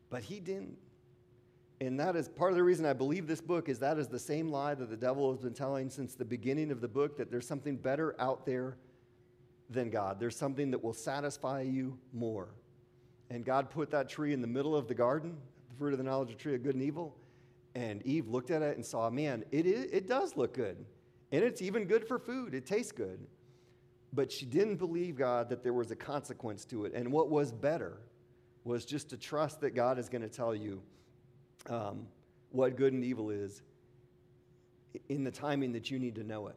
But 0.09 0.23
he 0.23 0.39
didn't. 0.39 0.77
And 1.81 1.99
that 1.99 2.15
is 2.15 2.29
part 2.29 2.51
of 2.51 2.55
the 2.55 2.63
reason 2.63 2.85
I 2.85 2.93
believe 2.93 3.27
this 3.27 3.41
book 3.41 3.67
is 3.67 3.79
that 3.79 3.97
is 3.97 4.07
the 4.07 4.19
same 4.19 4.49
lie 4.49 4.75
that 4.75 4.89
the 4.89 4.97
devil 4.97 5.31
has 5.31 5.41
been 5.41 5.53
telling 5.53 5.89
since 5.89 6.15
the 6.15 6.25
beginning 6.25 6.71
of 6.71 6.81
the 6.81 6.87
book 6.87 7.17
that 7.17 7.31
there's 7.31 7.47
something 7.47 7.75
better 7.75 8.15
out 8.19 8.45
there 8.45 8.77
than 9.69 9.89
God. 9.89 10.19
There's 10.19 10.35
something 10.35 10.71
that 10.71 10.83
will 10.83 10.93
satisfy 10.93 11.61
you 11.61 11.97
more. 12.13 12.49
And 13.29 13.43
God 13.43 13.69
put 13.69 13.89
that 13.91 14.07
tree 14.07 14.33
in 14.33 14.41
the 14.41 14.47
middle 14.47 14.75
of 14.75 14.87
the 14.87 14.93
garden, 14.93 15.35
the 15.69 15.75
fruit 15.75 15.93
of 15.93 15.97
the 15.97 16.03
knowledge 16.03 16.31
of 16.31 16.37
tree 16.37 16.55
of 16.55 16.63
good 16.63 16.75
and 16.75 16.83
evil. 16.83 17.15
And 17.75 18.05
Eve 18.05 18.27
looked 18.27 18.51
at 18.51 18.61
it 18.61 18.77
and 18.77 18.85
saw, 18.85 19.09
man, 19.09 19.43
it, 19.51 19.65
is, 19.65 19.85
it 19.91 20.07
does 20.07 20.37
look 20.37 20.53
good. 20.53 20.85
And 21.31 21.43
it's 21.43 21.61
even 21.61 21.85
good 21.85 22.07
for 22.07 22.19
food. 22.19 22.53
It 22.53 22.65
tastes 22.67 22.91
good 22.91 23.19
but 24.13 24.31
she 24.31 24.45
didn't 24.45 24.75
believe 24.75 25.17
God 25.17 25.49
that 25.49 25.63
there 25.63 25.73
was 25.73 25.89
a 25.89 25.95
consequence 25.95 26.65
to 26.65 26.85
it. 26.85 26.93
And 26.93 27.11
what 27.11 27.29
was 27.29 27.51
better 27.51 27.97
was 28.63 28.85
just 28.85 29.09
to 29.09 29.17
trust 29.17 29.61
that 29.61 29.71
God 29.71 29.97
is 29.97 30.07
going 30.07 30.21
to 30.21 30.29
tell 30.29 30.53
you 30.53 30.81
um, 31.69 32.07
what 32.51 32.77
good 32.77 32.93
and 32.93 33.03
evil 33.03 33.31
is 33.31 33.61
in 35.09 35.23
the 35.23 35.31
timing 35.31 35.73
that 35.73 35.89
you 35.89 35.97
need 35.97 36.15
to 36.15 36.23
know 36.23 36.47
it. 36.47 36.55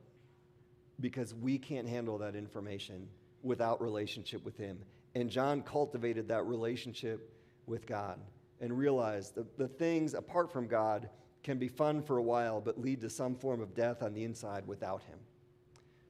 Because 1.01 1.35
we 1.35 1.59
can't 1.59 1.89
handle 1.89 2.19
that 2.19 2.37
information 2.37 3.09
without 3.43 3.81
relationship 3.81 4.45
with 4.45 4.57
Him. 4.57 4.79
And 5.15 5.31
John 5.31 5.63
cultivated 5.63 6.29
that 6.29 6.45
relationship 6.47 7.33
with 7.67 7.87
God 7.87 8.19
and 8.61 8.77
realized 8.77 9.35
that 9.35 9.57
the 9.57 9.69
things 9.69 10.15
apart 10.15 10.53
from 10.53 10.67
God 10.67 11.09
can 11.43 11.59
be 11.59 11.69
fun 11.69 12.03
for 12.03 12.19
a 12.19 12.23
while, 12.23 12.61
but 12.61 12.81
lead 12.81 13.01
to 13.03 13.11
some 13.11 13.35
form 13.35 13.61
of 13.61 13.75
death 13.75 14.03
on 14.03 14.15
the 14.15 14.25
inside 14.25 14.67
without 14.67 15.03
Him. 15.03 15.19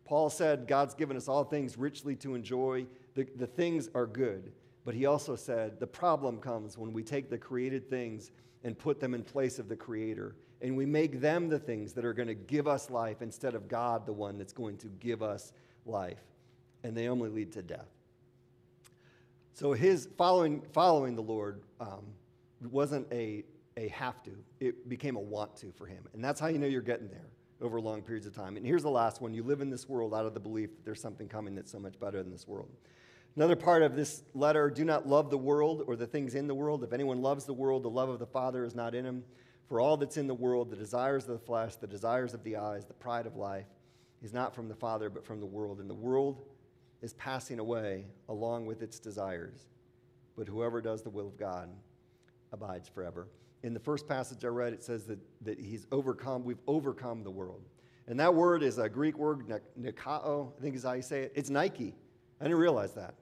Paul 0.06 0.30
said, 0.30 0.68
God's 0.68 0.94
given 0.94 1.16
us 1.16 1.28
all 1.28 1.44
things 1.44 1.76
richly 1.76 2.14
to 2.16 2.36
enjoy. 2.36 2.86
The, 3.14 3.26
the 3.36 3.46
things 3.46 3.90
are 3.94 4.06
good. 4.06 4.52
But 4.84 4.94
he 4.94 5.04
also 5.04 5.34
said, 5.34 5.80
the 5.80 5.86
problem 5.86 6.38
comes 6.38 6.78
when 6.78 6.92
we 6.92 7.02
take 7.02 7.28
the 7.28 7.36
created 7.36 7.90
things 7.90 8.30
and 8.62 8.78
put 8.78 9.00
them 9.00 9.14
in 9.14 9.24
place 9.24 9.58
of 9.58 9.68
the 9.68 9.74
Creator. 9.74 10.36
And 10.62 10.76
we 10.76 10.86
make 10.86 11.20
them 11.20 11.48
the 11.48 11.58
things 11.58 11.92
that 11.94 12.04
are 12.04 12.14
going 12.14 12.28
to 12.28 12.34
give 12.34 12.68
us 12.68 12.88
life 12.88 13.20
instead 13.20 13.56
of 13.56 13.68
God, 13.68 14.06
the 14.06 14.12
one 14.12 14.38
that's 14.38 14.52
going 14.52 14.76
to 14.78 14.86
give 15.00 15.22
us 15.24 15.52
life. 15.84 16.22
And 16.84 16.96
they 16.96 17.08
only 17.08 17.28
lead 17.28 17.52
to 17.54 17.62
death. 17.62 17.88
So 19.54 19.72
his 19.72 20.08
following, 20.16 20.62
following 20.72 21.16
the 21.16 21.22
Lord 21.22 21.62
um, 21.80 22.04
wasn't 22.70 23.12
a, 23.12 23.42
a 23.76 23.88
have 23.88 24.22
to, 24.22 24.30
it 24.60 24.88
became 24.88 25.16
a 25.16 25.20
want 25.20 25.56
to 25.56 25.72
for 25.72 25.86
him. 25.86 26.04
And 26.12 26.22
that's 26.22 26.38
how 26.38 26.46
you 26.46 26.58
know 26.58 26.68
you're 26.68 26.80
getting 26.80 27.08
there 27.08 27.26
over 27.60 27.80
long 27.80 28.02
periods 28.02 28.26
of 28.26 28.34
time. 28.34 28.56
And 28.56 28.66
here's 28.66 28.82
the 28.82 28.90
last 28.90 29.20
one 29.20 29.32
you 29.32 29.42
live 29.42 29.60
in 29.60 29.70
this 29.70 29.88
world 29.88 30.14
out 30.14 30.26
of 30.26 30.34
the 30.34 30.40
belief 30.40 30.70
that 30.74 30.84
there's 30.84 31.00
something 31.00 31.28
coming 31.28 31.54
that's 31.54 31.72
so 31.72 31.78
much 31.78 31.98
better 31.98 32.22
than 32.22 32.30
this 32.30 32.46
world. 32.46 32.70
Another 33.34 33.56
part 33.56 33.82
of 33.82 33.96
this 33.96 34.22
letter 34.34 34.70
do 34.70 34.84
not 34.84 35.06
love 35.06 35.30
the 35.30 35.38
world 35.38 35.84
or 35.86 35.96
the 35.96 36.06
things 36.06 36.34
in 36.34 36.46
the 36.46 36.54
world. 36.54 36.82
If 36.82 36.92
anyone 36.92 37.20
loves 37.20 37.44
the 37.44 37.52
world, 37.52 37.82
the 37.82 37.90
love 37.90 38.08
of 38.08 38.18
the 38.18 38.26
Father 38.26 38.64
is 38.64 38.74
not 38.74 38.94
in 38.94 39.04
him. 39.04 39.24
For 39.68 39.80
all 39.80 39.96
that's 39.96 40.16
in 40.16 40.26
the 40.26 40.34
world, 40.34 40.70
the 40.70 40.76
desires 40.76 41.24
of 41.24 41.30
the 41.30 41.44
flesh, 41.44 41.76
the 41.76 41.86
desires 41.86 42.34
of 42.34 42.42
the 42.44 42.56
eyes, 42.56 42.84
the 42.86 42.94
pride 42.94 43.26
of 43.26 43.36
life, 43.36 43.66
is 44.22 44.32
not 44.32 44.54
from 44.54 44.68
the 44.68 44.74
Father, 44.74 45.10
but 45.10 45.26
from 45.26 45.40
the 45.40 45.46
world. 45.46 45.80
And 45.80 45.90
the 45.90 45.94
world 45.94 46.42
is 47.02 47.12
passing 47.14 47.58
away 47.58 48.06
along 48.28 48.66
with 48.66 48.82
its 48.82 48.98
desires. 48.98 49.66
But 50.36 50.48
whoever 50.48 50.80
does 50.80 51.02
the 51.02 51.10
will 51.10 51.26
of 51.26 51.36
God 51.36 51.68
abides 52.52 52.88
forever 52.88 53.28
in 53.66 53.74
the 53.74 53.80
first 53.80 54.06
passage 54.06 54.44
I 54.44 54.48
read, 54.48 54.72
it 54.72 54.84
says 54.84 55.06
that, 55.06 55.18
that 55.42 55.58
he's 55.58 55.88
overcome, 55.90 56.44
we've 56.44 56.62
overcome 56.68 57.24
the 57.24 57.30
world. 57.32 57.62
And 58.06 58.20
that 58.20 58.32
word 58.32 58.62
is 58.62 58.78
a 58.78 58.88
Greek 58.88 59.18
word, 59.18 59.42
nikao, 59.80 60.52
I 60.56 60.62
think 60.62 60.76
is 60.76 60.84
how 60.84 60.92
you 60.92 61.02
say 61.02 61.22
it. 61.22 61.32
It's 61.34 61.50
Nike. 61.50 61.92
I 62.40 62.44
didn't 62.44 62.58
realize 62.58 62.92
that. 62.94 63.14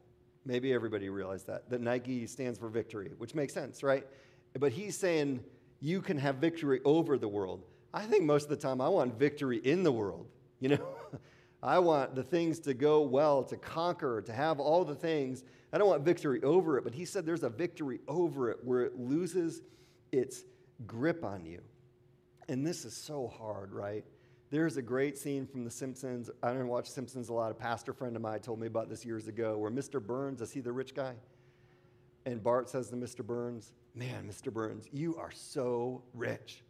Maybe 0.44 0.74
everybody 0.74 1.08
realized 1.08 1.46
that. 1.46 1.70
That 1.70 1.80
Nike 1.80 2.26
stands 2.26 2.58
for 2.58 2.68
victory, 2.68 3.10
which 3.16 3.34
makes 3.34 3.54
sense, 3.54 3.82
right? 3.82 4.06
But 4.58 4.72
he's 4.72 4.98
saying 4.98 5.42
you 5.80 6.02
can 6.02 6.18
have 6.18 6.36
victory 6.36 6.82
over 6.84 7.16
the 7.16 7.28
world. 7.28 7.64
I 7.94 8.02
think 8.02 8.24
most 8.24 8.44
of 8.44 8.50
the 8.50 8.56
time 8.56 8.82
I 8.82 8.88
want 8.88 9.18
victory 9.18 9.58
in 9.64 9.82
the 9.82 9.92
world. 9.92 10.26
You 10.60 10.68
know, 10.70 10.88
I 11.62 11.78
want 11.78 12.14
the 12.14 12.22
things 12.22 12.58
to 12.60 12.74
go 12.74 13.00
well, 13.00 13.44
to 13.44 13.56
conquer, 13.56 14.20
to 14.20 14.32
have 14.34 14.60
all 14.60 14.84
the 14.84 14.94
things. 14.94 15.42
I 15.72 15.78
don't 15.78 15.88
want 15.88 16.02
victory 16.02 16.42
over 16.42 16.76
it, 16.76 16.84
but 16.84 16.92
he 16.92 17.06
said 17.06 17.24
there's 17.24 17.44
a 17.44 17.48
victory 17.48 18.00
over 18.06 18.50
it 18.50 18.58
where 18.62 18.82
it 18.82 18.98
loses 18.98 19.62
its 20.18 20.44
grip 20.86 21.24
on 21.24 21.44
you. 21.44 21.60
And 22.48 22.66
this 22.66 22.84
is 22.84 22.94
so 22.94 23.26
hard, 23.26 23.72
right? 23.72 24.04
There's 24.50 24.76
a 24.76 24.82
great 24.82 25.18
scene 25.18 25.46
from 25.46 25.64
The 25.64 25.70
Simpsons. 25.70 26.30
I 26.42 26.52
don't 26.52 26.68
watch 26.68 26.88
Simpsons 26.88 27.28
a 27.28 27.32
lot. 27.32 27.50
A 27.50 27.54
pastor 27.54 27.92
friend 27.92 28.14
of 28.14 28.22
mine 28.22 28.40
told 28.40 28.60
me 28.60 28.66
about 28.66 28.88
this 28.88 29.04
years 29.04 29.26
ago 29.26 29.58
where 29.58 29.70
Mr. 29.70 30.04
Burns, 30.04 30.40
is 30.40 30.52
he 30.52 30.60
the 30.60 30.72
rich 30.72 30.94
guy? 30.94 31.14
And 32.26 32.42
Bart 32.42 32.68
says 32.68 32.88
to 32.90 32.96
Mr. 32.96 33.24
Burns, 33.24 33.72
Man, 33.94 34.28
Mr. 34.28 34.52
Burns, 34.52 34.86
you 34.92 35.16
are 35.16 35.30
so 35.30 36.02
rich. 36.14 36.62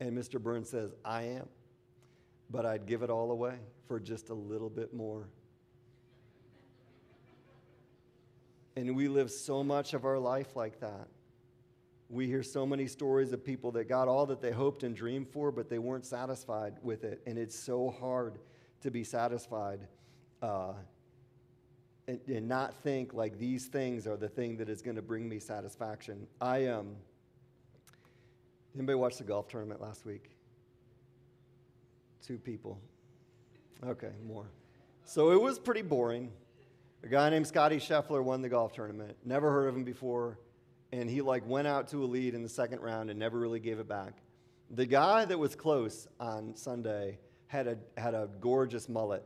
And 0.00 0.16
Mr. 0.16 0.40
Burns 0.40 0.68
says, 0.68 0.94
I 1.04 1.22
am, 1.22 1.48
but 2.50 2.66
I'd 2.66 2.86
give 2.86 3.02
it 3.02 3.10
all 3.10 3.30
away 3.30 3.56
for 3.86 4.00
just 4.00 4.30
a 4.30 4.34
little 4.34 4.70
bit 4.70 4.92
more. 4.92 5.28
And 8.76 8.96
we 8.96 9.08
live 9.08 9.30
so 9.30 9.62
much 9.62 9.92
of 9.94 10.04
our 10.04 10.18
life 10.18 10.56
like 10.56 10.80
that. 10.80 11.08
We 12.12 12.26
hear 12.26 12.42
so 12.42 12.66
many 12.66 12.88
stories 12.88 13.32
of 13.32 13.42
people 13.42 13.72
that 13.72 13.88
got 13.88 14.06
all 14.06 14.26
that 14.26 14.42
they 14.42 14.50
hoped 14.50 14.82
and 14.82 14.94
dreamed 14.94 15.30
for, 15.30 15.50
but 15.50 15.70
they 15.70 15.78
weren't 15.78 16.04
satisfied 16.04 16.74
with 16.82 17.04
it. 17.04 17.22
And 17.26 17.38
it's 17.38 17.58
so 17.58 17.88
hard 17.88 18.38
to 18.82 18.90
be 18.90 19.02
satisfied 19.02 19.80
uh, 20.42 20.74
and, 22.06 22.20
and, 22.26 22.46
not 22.46 22.74
think 22.82 23.14
like 23.14 23.38
these 23.38 23.68
things 23.68 24.06
are 24.06 24.18
the 24.18 24.28
thing 24.28 24.58
that 24.58 24.68
is 24.68 24.82
going 24.82 24.96
to 24.96 25.02
bring 25.02 25.26
me 25.26 25.38
satisfaction. 25.38 26.26
I 26.38 26.66
um, 26.66 26.96
anybody 28.74 28.96
watch 28.96 29.16
the 29.16 29.24
golf 29.24 29.48
tournament 29.48 29.80
last 29.80 30.04
week? 30.04 30.32
Two 32.26 32.36
people. 32.36 32.78
Okay, 33.86 34.10
more. 34.26 34.50
So 35.06 35.30
it 35.30 35.40
was 35.40 35.58
pretty 35.58 35.82
boring. 35.82 36.30
A 37.04 37.08
guy 37.08 37.30
named 37.30 37.46
Scottie 37.46 37.78
Scheffler 37.78 38.22
won 38.22 38.42
the 38.42 38.50
golf 38.50 38.74
tournament. 38.74 39.16
Never 39.24 39.50
heard 39.50 39.68
of 39.68 39.76
him 39.76 39.84
before 39.84 40.36
and 40.92 41.08
he 41.08 41.22
like 41.22 41.46
went 41.48 41.66
out 41.66 41.88
to 41.88 42.04
a 42.04 42.06
lead 42.06 42.34
in 42.34 42.42
the 42.42 42.48
second 42.48 42.80
round 42.80 43.10
and 43.10 43.18
never 43.18 43.38
really 43.38 43.60
gave 43.60 43.78
it 43.78 43.88
back. 43.88 44.14
The 44.70 44.86
guy 44.86 45.24
that 45.24 45.38
was 45.38 45.54
close 45.54 46.06
on 46.20 46.54
Sunday 46.54 47.18
had 47.46 47.66
a, 47.66 47.78
had 47.96 48.14
a 48.14 48.28
gorgeous 48.40 48.88
mullet 48.88 49.24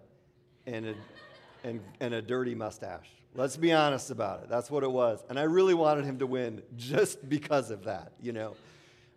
and 0.67 0.87
a, 0.87 0.95
and, 1.65 1.81
and 2.01 2.15
a 2.15 2.23
dirty 2.23 2.55
mustache. 2.55 3.09
Let's 3.35 3.57
be 3.57 3.73
honest 3.73 4.11
about 4.11 4.45
it. 4.45 4.49
That's 4.49 4.71
what 4.71 4.83
it 4.83 4.91
was. 4.91 5.23
And 5.29 5.39
I 5.39 5.43
really 5.43 5.75
wanted 5.75 6.05
him 6.05 6.19
to 6.21 6.27
win 6.27 6.63
just 6.77 7.29
because 7.29 7.71
of 7.71 7.85
that, 7.85 8.13
you 8.21 8.33
know. 8.33 8.55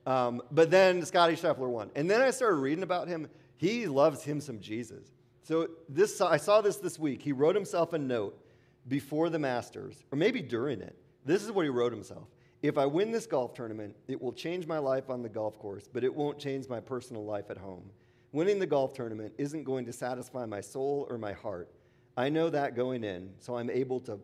Um, 0.05 0.41
but 0.51 0.71
then 0.71 1.05
Scottie 1.05 1.35
Scheffler 1.35 1.69
won. 1.69 1.91
And 1.95 2.09
then 2.09 2.21
I 2.21 2.31
started 2.31 2.57
reading 2.57 2.83
about 2.83 3.07
him. 3.07 3.27
He 3.57 3.87
loves 3.87 4.23
him 4.23 4.41
some 4.41 4.59
Jesus. 4.59 5.05
So 5.43 5.69
this, 5.87 6.19
I 6.21 6.37
saw 6.37 6.61
this 6.61 6.77
this 6.77 6.99
week. 6.99 7.21
He 7.21 7.31
wrote 7.31 7.55
himself 7.55 7.93
a 7.93 7.97
note 7.97 8.39
before 8.87 9.29
the 9.29 9.39
Masters, 9.39 10.03
or 10.11 10.17
maybe 10.17 10.41
during 10.41 10.81
it. 10.81 10.95
This 11.25 11.43
is 11.43 11.51
what 11.51 11.63
he 11.63 11.69
wrote 11.69 11.91
himself. 11.91 12.27
If 12.61 12.77
I 12.77 12.85
win 12.85 13.11
this 13.11 13.25
golf 13.25 13.53
tournament, 13.53 13.95
it 14.07 14.21
will 14.21 14.33
change 14.33 14.67
my 14.67 14.79
life 14.79 15.09
on 15.09 15.21
the 15.21 15.29
golf 15.29 15.57
course, 15.59 15.87
but 15.91 16.03
it 16.03 16.13
won't 16.13 16.37
change 16.37 16.67
my 16.67 16.79
personal 16.79 17.23
life 17.25 17.49
at 17.49 17.57
home. 17.57 17.89
Winning 18.31 18.59
the 18.59 18.67
golf 18.67 18.93
tournament 18.93 19.33
isn't 19.37 19.63
going 19.63 19.85
to 19.85 19.93
satisfy 19.93 20.45
my 20.45 20.61
soul 20.61 21.07
or 21.09 21.17
my 21.17 21.31
heart. 21.31 21.69
I 22.17 22.29
know 22.29 22.49
that 22.49 22.75
going 22.75 23.03
in, 23.03 23.31
so 23.39 23.55
I'm 23.55 23.69
able 23.69 24.01
to, 24.01 24.19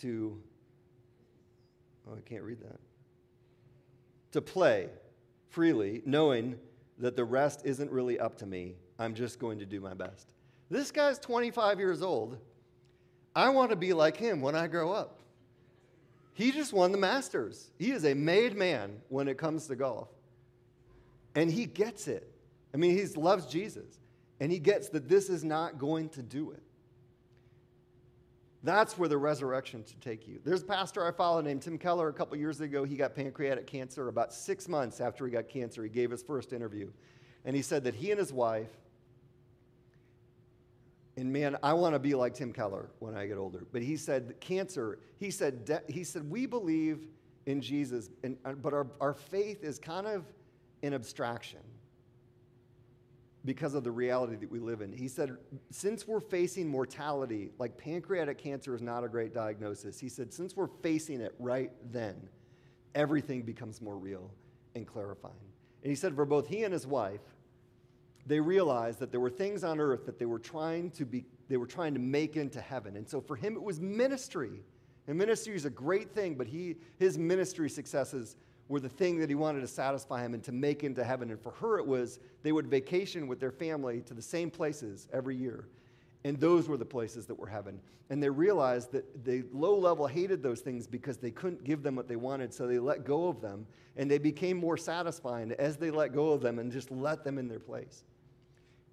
to 0.00 0.38
oh, 2.06 2.16
I 2.16 2.20
can't 2.20 2.42
read 2.42 2.60
that. 2.60 2.80
To 4.32 4.42
play 4.42 4.90
freely, 5.48 6.02
knowing 6.04 6.58
that 6.98 7.16
the 7.16 7.24
rest 7.24 7.62
isn't 7.64 7.90
really 7.90 8.20
up 8.20 8.36
to 8.38 8.46
me. 8.46 8.74
I'm 8.98 9.14
just 9.14 9.38
going 9.38 9.58
to 9.58 9.66
do 9.66 9.80
my 9.80 9.94
best. 9.94 10.28
This 10.70 10.90
guy's 10.90 11.18
25 11.18 11.78
years 11.78 12.02
old. 12.02 12.38
I 13.34 13.48
want 13.48 13.70
to 13.70 13.76
be 13.76 13.92
like 13.92 14.16
him 14.16 14.40
when 14.40 14.54
I 14.54 14.66
grow 14.66 14.92
up. 14.92 15.20
He 16.34 16.50
just 16.50 16.72
won 16.72 16.92
the 16.92 16.98
Masters. 16.98 17.70
He 17.78 17.92
is 17.92 18.04
a 18.04 18.14
made 18.14 18.56
man 18.56 19.00
when 19.08 19.28
it 19.28 19.38
comes 19.38 19.68
to 19.68 19.76
golf. 19.76 20.08
And 21.34 21.50
he 21.50 21.64
gets 21.64 22.08
it. 22.08 22.30
I 22.72 22.76
mean, 22.76 22.96
he 22.96 23.04
loves 23.14 23.46
Jesus. 23.46 24.00
And 24.40 24.50
he 24.50 24.58
gets 24.58 24.88
that 24.90 25.08
this 25.08 25.30
is 25.30 25.44
not 25.44 25.78
going 25.78 26.08
to 26.10 26.22
do 26.22 26.50
it. 26.50 26.62
That's 28.64 28.98
where 28.98 29.08
the 29.08 29.18
resurrection 29.18 29.84
should 29.86 30.00
take 30.00 30.26
you. 30.26 30.40
There's 30.42 30.62
a 30.62 30.66
pastor 30.66 31.06
I 31.06 31.12
follow 31.12 31.40
named 31.40 31.62
Tim 31.62 31.78
Keller. 31.78 32.08
A 32.08 32.12
couple 32.12 32.36
years 32.36 32.60
ago, 32.60 32.82
he 32.82 32.96
got 32.96 33.14
pancreatic 33.14 33.66
cancer. 33.66 34.08
About 34.08 34.32
six 34.32 34.68
months 34.68 35.00
after 35.00 35.26
he 35.26 35.30
got 35.30 35.48
cancer, 35.48 35.84
he 35.84 35.90
gave 35.90 36.10
his 36.10 36.22
first 36.22 36.52
interview. 36.52 36.90
And 37.44 37.54
he 37.54 37.62
said 37.62 37.84
that 37.84 37.94
he 37.94 38.10
and 38.10 38.18
his 38.18 38.32
wife 38.32 38.70
and 41.16 41.32
man, 41.32 41.56
I 41.62 41.74
want 41.74 41.94
to 41.94 41.98
be 41.98 42.14
like 42.14 42.34
Tim 42.34 42.52
Keller 42.52 42.90
when 42.98 43.16
I 43.16 43.26
get 43.26 43.38
older. 43.38 43.66
But 43.72 43.82
he 43.82 43.96
said 43.96 44.34
cancer, 44.40 44.98
he 45.18 45.30
said, 45.30 45.64
de- 45.64 45.82
he 45.88 46.04
said 46.04 46.28
we 46.28 46.46
believe 46.46 47.06
in 47.46 47.60
Jesus, 47.60 48.10
and, 48.22 48.36
uh, 48.44 48.52
but 48.52 48.72
our, 48.72 48.86
our 49.00 49.14
faith 49.14 49.62
is 49.62 49.78
kind 49.78 50.06
of 50.06 50.24
an 50.82 50.94
abstraction 50.94 51.60
because 53.44 53.74
of 53.74 53.84
the 53.84 53.90
reality 53.90 54.36
that 54.36 54.50
we 54.50 54.58
live 54.58 54.80
in. 54.80 54.90
He 54.92 55.06
said, 55.06 55.36
since 55.70 56.08
we're 56.08 56.20
facing 56.20 56.66
mortality, 56.66 57.50
like 57.58 57.76
pancreatic 57.76 58.38
cancer 58.38 58.74
is 58.74 58.80
not 58.80 59.04
a 59.04 59.08
great 59.08 59.34
diagnosis, 59.34 60.00
he 60.00 60.08
said, 60.08 60.32
since 60.32 60.56
we're 60.56 60.70
facing 60.82 61.20
it 61.20 61.34
right 61.38 61.70
then, 61.92 62.28
everything 62.94 63.42
becomes 63.42 63.82
more 63.82 63.98
real 63.98 64.30
and 64.74 64.86
clarifying. 64.86 65.34
And 65.82 65.90
he 65.90 65.94
said, 65.94 66.14
for 66.14 66.24
both 66.24 66.48
he 66.48 66.64
and 66.64 66.72
his 66.72 66.86
wife, 66.86 67.20
they 68.26 68.40
realized 68.40 68.98
that 69.00 69.10
there 69.10 69.20
were 69.20 69.30
things 69.30 69.64
on 69.64 69.80
earth 69.80 70.06
that 70.06 70.18
they 70.18 70.26
were 70.26 70.38
trying 70.38 70.90
to 70.92 71.04
be 71.04 71.24
they 71.48 71.58
were 71.58 71.66
trying 71.66 71.92
to 71.92 72.00
make 72.00 72.36
into 72.36 72.60
heaven. 72.60 72.96
And 72.96 73.08
so 73.08 73.20
for 73.20 73.36
him 73.36 73.54
it 73.54 73.62
was 73.62 73.80
ministry. 73.80 74.62
And 75.06 75.18
ministry 75.18 75.54
is 75.54 75.66
a 75.66 75.70
great 75.70 76.14
thing 76.14 76.34
but 76.34 76.46
he 76.46 76.76
his 76.98 77.18
ministry 77.18 77.68
successes 77.68 78.36
were 78.68 78.80
the 78.80 78.88
thing 78.88 79.18
that 79.18 79.28
he 79.28 79.34
wanted 79.34 79.60
to 79.60 79.68
satisfy 79.68 80.24
him 80.24 80.32
and 80.32 80.42
to 80.44 80.52
make 80.52 80.84
into 80.84 81.04
heaven. 81.04 81.30
And 81.30 81.40
for 81.40 81.52
her 81.52 81.78
it 81.78 81.86
was 81.86 82.18
they 82.42 82.52
would 82.52 82.66
vacation 82.66 83.26
with 83.26 83.40
their 83.40 83.52
family 83.52 84.00
to 84.02 84.14
the 84.14 84.22
same 84.22 84.50
places 84.50 85.06
every 85.12 85.36
year. 85.36 85.68
And 86.26 86.40
those 86.40 86.68
were 86.68 86.78
the 86.78 86.86
places 86.86 87.26
that 87.26 87.34
were 87.34 87.46
heaven. 87.46 87.78
And 88.08 88.22
they 88.22 88.30
realized 88.30 88.92
that 88.92 89.24
they 89.24 89.42
low 89.52 89.78
level 89.78 90.06
hated 90.06 90.42
those 90.42 90.60
things 90.60 90.86
because 90.86 91.18
they 91.18 91.30
couldn't 91.30 91.64
give 91.64 91.82
them 91.82 91.96
what 91.96 92.08
they 92.08 92.16
wanted 92.16 92.54
so 92.54 92.66
they 92.66 92.78
let 92.78 93.04
go 93.04 93.28
of 93.28 93.42
them. 93.42 93.66
And 93.98 94.10
they 94.10 94.16
became 94.16 94.56
more 94.56 94.78
satisfying 94.78 95.52
as 95.52 95.76
they 95.76 95.90
let 95.90 96.14
go 96.14 96.32
of 96.32 96.40
them 96.40 96.58
and 96.58 96.72
just 96.72 96.90
let 96.90 97.22
them 97.24 97.36
in 97.36 97.48
their 97.48 97.60
place 97.60 98.04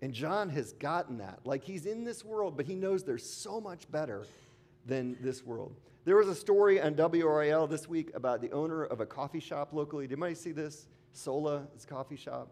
and 0.02 0.14
John 0.14 0.50
has 0.50 0.74
gotten 0.74 1.20
that. 1.20 1.40
Like 1.46 1.64
he's 1.64 1.86
in 1.86 2.04
this 2.04 2.26
world, 2.26 2.58
but 2.58 2.66
he 2.66 2.76
knows 2.76 3.04
there's 3.04 3.28
so 3.30 3.62
much 3.62 3.90
better 3.92 4.26
than 4.86 5.16
this 5.22 5.46
world. 5.46 5.76
There 6.04 6.16
was 6.16 6.28
a 6.28 6.36
story 6.36 6.82
on 6.82 6.96
WRAL 6.96 7.70
this 7.70 7.88
week 7.88 8.10
about 8.16 8.42
the 8.42 8.52
owner 8.52 8.84
of 8.84 9.02
a 9.02 9.06
coffee 9.06 9.40
shop 9.40 9.70
locally. 9.72 10.08
Did 10.08 10.14
anybody 10.14 10.34
see 10.34 10.52
this? 10.52 10.88
Sola, 11.14 11.68
his 11.76 11.86
coffee 11.86 12.16
shop. 12.16 12.50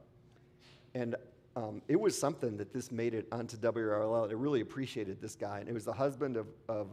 And 0.93 1.15
um, 1.55 1.81
it 1.88 1.99
was 1.99 2.15
something 2.15 2.57
that 2.57 2.71
this 2.71 2.91
made 2.91 3.15
it 3.15 3.27
onto 3.31 3.57
WRAL. 3.57 4.29
I 4.29 4.33
really 4.33 4.62
appreciated 4.62 5.19
this 5.19 5.35
guy. 5.35 5.59
And 5.59 5.67
it 5.67 5.73
was 5.73 5.85
the 5.85 5.93
husband 5.93 6.38
of, 6.38 6.47
of 6.67 6.89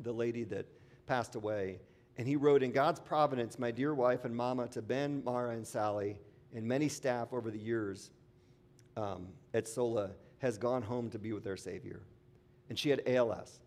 the 0.00 0.12
lady 0.12 0.42
that 0.44 0.66
passed 1.06 1.36
away. 1.36 1.78
And 2.18 2.26
he 2.26 2.34
wrote, 2.34 2.64
In 2.64 2.72
God's 2.72 2.98
providence, 2.98 3.58
my 3.58 3.70
dear 3.70 3.94
wife 3.94 4.24
and 4.24 4.34
mama, 4.34 4.66
to 4.68 4.82
Ben, 4.82 5.22
Mara, 5.24 5.50
and 5.50 5.66
Sally, 5.66 6.18
and 6.52 6.66
many 6.66 6.88
staff 6.88 7.32
over 7.32 7.50
the 7.50 7.58
years, 7.58 8.10
um, 8.96 9.28
at 9.56 9.66
Sola 9.66 10.10
has 10.38 10.58
gone 10.58 10.82
home 10.82 11.08
to 11.10 11.18
be 11.18 11.32
with 11.32 11.42
their 11.42 11.56
Savior. 11.56 12.02
And 12.68 12.78
she 12.78 12.90
had 12.90 13.02
ALS. 13.06 13.60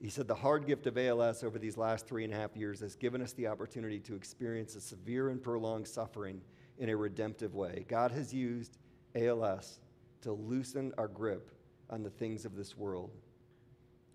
He 0.00 0.08
said, 0.08 0.28
The 0.28 0.34
hard 0.34 0.66
gift 0.66 0.86
of 0.86 0.96
ALS 0.96 1.42
over 1.42 1.58
these 1.58 1.76
last 1.76 2.06
three 2.06 2.24
and 2.24 2.32
a 2.32 2.36
half 2.36 2.56
years 2.56 2.80
has 2.80 2.94
given 2.94 3.20
us 3.20 3.32
the 3.32 3.48
opportunity 3.48 3.98
to 4.00 4.14
experience 4.14 4.76
a 4.76 4.80
severe 4.80 5.30
and 5.30 5.42
prolonged 5.42 5.88
suffering 5.88 6.40
in 6.78 6.88
a 6.88 6.96
redemptive 6.96 7.54
way. 7.54 7.84
God 7.88 8.12
has 8.12 8.32
used 8.32 8.78
ALS 9.14 9.80
to 10.22 10.32
loosen 10.32 10.92
our 10.96 11.08
grip 11.08 11.50
on 11.90 12.02
the 12.02 12.10
things 12.10 12.44
of 12.44 12.54
this 12.54 12.76
world. 12.76 13.10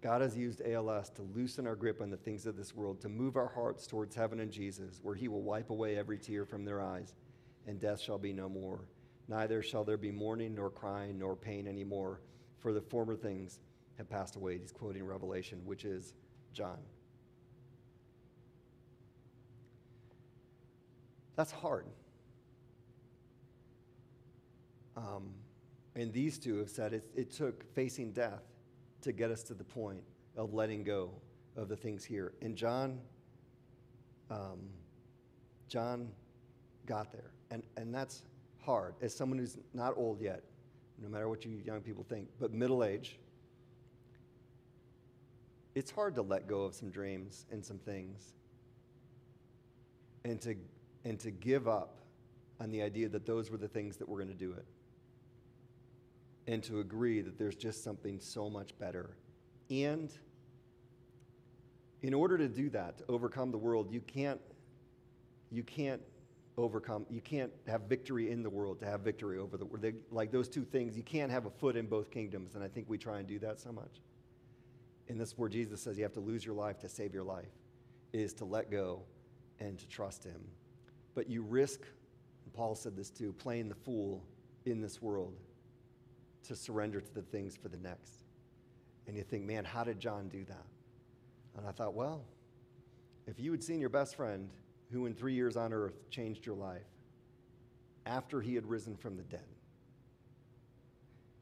God 0.02 0.22
has 0.22 0.38
used 0.38 0.62
ALS 0.66 1.10
to 1.12 1.22
loosen 1.22 1.68
our 1.68 1.76
grip 1.76 2.02
on 2.02 2.10
the 2.10 2.18
things 2.18 2.46
of 2.46 2.56
this 2.56 2.74
world, 2.74 3.02
to 3.02 3.10
move 3.10 3.36
our 3.36 3.50
hearts 3.50 3.88
towards 3.88 4.16
heaven 4.16 4.40
and 4.40 4.52
Jesus, 4.52 5.00
where 5.02 5.16
He 5.16 5.28
will 5.28 5.42
wipe 5.42 5.70
away 5.70 5.98
every 5.98 6.18
tear 6.18 6.46
from 6.46 6.64
their 6.64 6.82
eyes, 6.82 7.14
and 7.66 7.80
death 7.80 8.00
shall 8.00 8.18
be 8.18 8.32
no 8.32 8.48
more. 8.48 8.88
Neither 9.28 9.62
shall 9.62 9.84
there 9.84 9.98
be 9.98 10.12
mourning, 10.12 10.56
nor 10.56 10.70
crying, 10.70 11.20
nor 11.20 11.36
pain 11.36 11.68
anymore, 11.68 12.22
for 12.60 12.72
the 12.72 12.82
former 12.82 13.16
things 13.16 13.60
have 13.98 14.10
passed 14.10 14.36
away. 14.36 14.58
He's 14.58 14.72
quoting 14.72 15.04
Revelation, 15.06 15.62
which 15.66 15.84
is 15.84 16.14
John. 16.54 16.78
That's 21.36 21.52
hard. 21.52 21.86
Um, 24.96 25.30
and 25.96 26.12
these 26.12 26.40
two 26.40 26.58
have 26.58 26.70
said 26.70 26.94
it, 26.94 27.10
it 27.16 27.32
took 27.32 27.64
facing 27.74 28.12
death 28.12 28.44
to 29.02 29.12
get 29.12 29.30
us 29.30 29.44
to 29.44 29.54
the 29.54 29.64
point 29.64 30.02
of 30.36 30.54
letting 30.54 30.84
go 30.84 31.12
of 31.56 31.70
the 31.70 31.76
things 31.76 32.04
here. 32.04 32.34
And 32.42 32.56
John, 32.56 33.00
um, 34.32 34.70
John 35.68 36.10
got 36.86 37.12
there. 37.12 37.32
And, 37.52 37.64
and 37.76 37.94
that's 37.94 38.24
hard. 38.68 38.94
As 39.02 39.16
someone 39.16 39.40
who's 39.40 39.58
not 39.74 39.94
old 39.98 40.22
yet, 40.22 40.44
no 41.02 41.10
matter 41.10 41.28
what 41.30 41.46
you 41.46 41.60
young 41.66 41.82
people 41.82 42.06
think, 42.08 42.28
but 42.40 42.54
middle 42.54 42.84
age, 42.84 43.18
it's 45.74 45.90
hard 45.90 46.14
to 46.16 46.22
let 46.22 46.48
go 46.48 46.64
of 46.64 46.76
some 46.76 46.90
dreams 46.90 47.46
and 47.52 47.66
some 47.66 47.80
things 47.80 48.34
and 50.26 50.42
to, 50.42 50.56
and 51.06 51.20
to 51.20 51.32
give 51.32 51.68
up 51.68 51.98
on 52.60 52.70
the 52.70 52.82
idea 52.82 53.08
that 53.08 53.26
those 53.26 53.50
were 53.50 53.58
the 53.58 53.68
things 53.68 53.98
that 53.98 54.10
were 54.10 54.18
going 54.18 54.28
to 54.28 54.34
do 54.34 54.52
it 54.52 54.66
and 56.48 56.62
to 56.64 56.80
agree 56.80 57.22
that 57.22 57.38
there's 57.38 57.56
just 57.56 57.84
something 57.84 58.20
so 58.20 58.50
much 58.50 58.78
better. 58.80 59.12
And 59.70 60.12
in 62.02 62.14
order 62.14 62.38
to 62.38 62.48
do 62.48 62.70
that, 62.72 62.98
to 62.98 63.04
overcome 63.08 63.52
the 63.52 63.58
world, 63.58 63.92
you 63.92 64.02
can't, 64.02 64.42
you 65.52 65.64
can't 65.64 66.02
overcome, 66.58 67.06
you 67.10 67.22
can't 67.22 67.52
have 67.68 67.84
victory 67.84 68.32
in 68.32 68.42
the 68.42 68.50
world 68.50 68.80
to 68.80 68.86
have 68.86 69.02
victory 69.02 69.38
over 69.38 69.58
the 69.58 69.66
world. 69.66 69.86
Like 70.12 70.32
those 70.32 70.50
two 70.50 70.64
things, 70.64 70.98
you 70.98 71.04
can't 71.04 71.32
have 71.32 71.46
a 71.46 71.50
foot 71.52 71.76
in 71.76 71.86
both 71.86 72.10
kingdoms. 72.10 72.56
And 72.56 72.64
I 72.64 72.68
think 72.68 72.90
we 72.90 72.98
try 72.98 73.20
and 73.20 73.28
do 73.28 73.40
that 73.40 73.60
so 73.60 73.72
much. 73.72 74.02
And 75.08 75.20
this 75.20 75.30
is 75.30 75.38
where 75.38 75.50
Jesus 75.50 75.82
says 75.82 75.98
you 75.98 76.04
have 76.04 76.14
to 76.14 76.20
lose 76.20 76.46
your 76.46 76.56
life 76.56 76.80
to 76.80 76.90
save 76.90 77.14
your 77.14 77.24
life, 77.24 77.52
is 78.12 78.34
to 78.34 78.46
let 78.46 78.72
go 78.72 79.04
and 79.60 79.78
to 79.78 79.88
trust 79.88 80.24
Him. 80.24 80.42
But 81.16 81.30
you 81.30 81.44
risk, 81.44 81.82
and 82.44 82.54
Paul 82.54 82.76
said 82.76 82.98
this 82.98 83.10
too, 83.10 83.34
playing 83.34 83.70
the 83.70 83.76
fool 83.76 84.24
in 84.66 84.82
this 84.82 85.02
world 85.02 85.36
to 86.48 86.56
surrender 86.56 87.00
to 87.00 87.14
the 87.14 87.22
things 87.22 87.56
for 87.56 87.70
the 87.70 87.78
next. 87.78 88.24
And 89.08 89.16
you 89.16 89.24
think, 89.24 89.46
man, 89.46 89.64
how 89.64 89.84
did 89.84 90.00
John 90.00 90.28
do 90.28 90.44
that? 90.46 90.66
And 91.58 91.66
I 91.68 91.72
thought, 91.72 91.94
well, 91.94 92.26
if 93.26 93.40
you 93.40 93.52
had 93.52 93.64
seen 93.64 93.80
your 93.80 93.90
best 93.90 94.16
friend 94.16 94.50
who 94.92 95.06
in 95.06 95.14
three 95.14 95.34
years 95.34 95.58
on 95.58 95.74
earth 95.74 96.10
changed 96.10 96.46
your 96.46 96.56
life 96.56 96.88
after 98.06 98.42
he 98.42 98.56
had 98.56 98.66
risen 98.66 98.96
from 98.96 99.18
the 99.18 99.24
dead, 99.24 99.44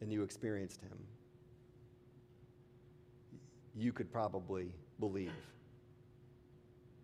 and 0.01 0.11
you 0.11 0.23
experienced 0.23 0.81
him, 0.81 0.97
you 3.75 3.91
could 3.91 4.11
probably 4.11 4.73
believe 4.99 5.31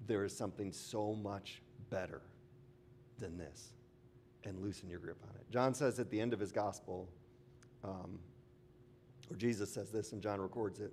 there 0.08 0.24
is 0.24 0.36
something 0.36 0.72
so 0.72 1.14
much 1.14 1.62
better 1.90 2.22
than 3.20 3.38
this 3.38 3.74
and 4.44 4.60
loosen 4.60 4.90
your 4.90 5.00
grip 5.00 5.18
on 5.24 5.36
it. 5.36 5.46
John 5.52 5.74
says 5.74 6.00
at 6.00 6.10
the 6.10 6.20
end 6.20 6.34
of 6.34 6.40
his 6.40 6.52
gospel, 6.52 7.08
um, 7.84 8.18
or 9.30 9.36
Jesus 9.36 9.72
says 9.72 9.92
this, 9.92 10.14
and 10.14 10.22
John 10.22 10.42
records 10.42 10.80
it 10.80 10.92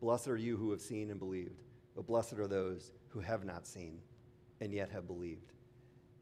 Blessed 0.00 0.28
are 0.28 0.36
you 0.36 0.56
who 0.56 0.70
have 0.70 0.80
seen 0.80 1.10
and 1.10 1.18
believed, 1.18 1.62
but 1.94 2.06
blessed 2.06 2.34
are 2.34 2.46
those 2.46 2.92
who 3.08 3.20
have 3.20 3.44
not 3.44 3.66
seen 3.66 3.98
and 4.60 4.72
yet 4.72 4.90
have 4.90 5.06
believed. 5.06 5.52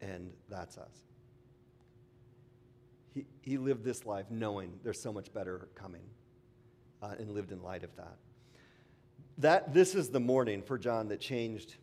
And 0.01 0.31
that's 0.49 0.77
us. 0.77 1.05
He, 3.13 3.25
he 3.41 3.57
lived 3.57 3.83
this 3.83 4.05
life 4.05 4.25
knowing 4.29 4.73
there's 4.83 5.01
so 5.01 5.13
much 5.13 5.33
better 5.33 5.69
coming 5.75 6.03
uh, 7.01 7.13
and 7.17 7.31
lived 7.31 7.51
in 7.51 7.61
light 7.61 7.83
of 7.83 7.95
that. 7.95 8.17
that. 9.37 9.73
This 9.73 9.95
is 9.95 10.09
the 10.09 10.19
morning 10.19 10.61
for 10.61 10.77
John 10.77 11.07
that 11.07 11.21
changed 11.21 11.75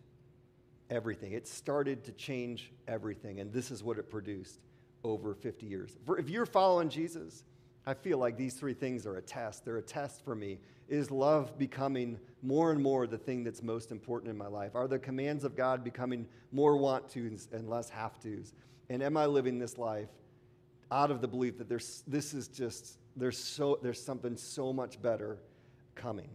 everything. 0.91 1.33
It 1.33 1.49
started 1.49 2.05
to 2.05 2.13
change 2.13 2.71
everything, 2.87 3.41
and 3.41 3.51
this 3.53 3.71
is 3.71 3.83
what 3.83 3.99
it 3.99 4.11
produced 4.11 4.61
over 5.05 5.35
50 5.35 5.67
years. 5.67 5.97
For 6.05 6.19
if 6.19 6.29
you're 6.29 6.47
following 6.47 6.91
Jesus, 6.91 7.45
I 7.87 7.95
feel 7.95 8.19
like 8.19 8.37
these 8.37 8.55
three 8.55 8.75
things 8.75 9.07
are 9.07 9.17
a 9.17 9.23
test. 9.23 9.65
They're 9.65 9.79
a 9.79 9.83
test 9.83 10.25
for 10.25 10.35
me. 10.35 10.59
Is 10.89 11.11
love 11.11 11.59
becoming 11.59 12.19
more 12.43 12.72
and 12.72 12.82
more 12.82 13.07
the 13.07 13.18
thing 13.18 13.45
that's 13.45 13.62
most 13.62 13.93
important 13.93 14.30
in 14.30 14.36
my 14.36 14.49
life? 14.49 14.74
Are 14.74 14.88
the 14.88 14.99
commands 14.99 15.45
of 15.45 15.57
God 15.57 15.84
becoming 15.84 16.26
more 16.51 16.76
want 16.76 17.09
tos 17.09 17.49
and 17.53 17.68
less 17.68 17.88
have 17.90 18.18
tos? 18.18 18.53
And 18.90 19.03
am 19.03 19.16
I 19.16 19.26
living 19.26 19.59
this 19.59 19.78
life 19.78 20.09
out 20.90 21.11
of 21.11 21.20
the 21.20 21.28
belief 21.28 21.57
that 21.59 21.68
there's, 21.68 22.03
this 22.07 22.34
is 22.34 22.49
just, 22.49 22.99
there's, 23.16 23.38
so, 23.38 23.78
there's 23.82 24.03
something 24.03 24.36
so 24.36 24.72
much 24.72 25.01
better 25.01 25.38
coming? 25.95 26.28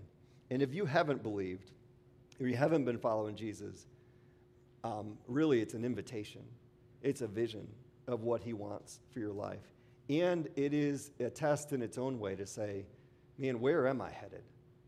And 0.49 0.61
if 0.61 0.73
you 0.73 0.85
haven't 0.85 1.21
believed, 1.23 1.71
if 2.39 2.47
you 2.47 2.55
haven't 2.55 2.85
been 2.85 2.97
following 2.97 3.35
Jesus, 3.35 3.85
um, 4.83 5.17
really 5.27 5.59
it's 5.61 5.73
an 5.73 5.83
invitation, 5.83 6.43
it's 7.01 7.21
a 7.21 7.27
vision 7.27 7.67
of 8.07 8.23
what 8.23 8.41
he 8.41 8.53
wants 8.53 9.01
for 9.11 9.19
your 9.19 9.33
life. 9.33 9.73
And 10.09 10.47
it 10.55 10.73
is 10.73 11.11
a 11.19 11.29
test 11.29 11.73
in 11.73 11.81
its 11.81 11.97
own 11.97 12.17
way 12.17 12.35
to 12.35 12.45
say, 12.45 12.85
man, 13.37 13.59
where 13.59 13.87
am 13.87 14.01
I 14.01 14.09
headed? 14.09 14.43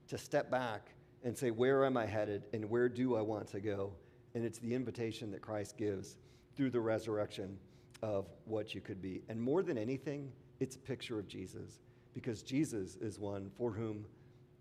To 0.08 0.18
step 0.18 0.50
back 0.50 0.92
and 1.24 1.38
say, 1.38 1.52
where 1.52 1.86
am 1.86 1.98
I 1.98 2.06
headed 2.06 2.44
and 2.54 2.70
where 2.70 2.90
do 2.90 3.16
I 3.16 3.22
want 3.22 3.48
to 3.50 3.60
go? 3.60 3.92
And 4.36 4.46
it's 4.46 4.60
the 4.60 4.74
invitation 4.74 5.32
that 5.32 5.42
Christ 5.42 5.78
gives 5.78 6.18
through 6.56 6.70
the 6.70 6.80
resurrection 6.80 7.58
of 8.02 8.28
what 8.46 8.74
you 8.74 8.82
could 8.82 9.02
be. 9.02 9.22
And 9.30 9.42
more 9.42 9.62
than 9.64 9.78
anything, 9.78 10.32
it's 10.60 10.76
a 10.76 10.80
picture 10.80 11.20
of 11.20 11.28
Jesus 11.28 11.80
because 12.14 12.42
Jesus 12.42 12.96
is 12.98 13.20
one 13.20 13.52
for 13.58 13.72
whom 13.72 14.06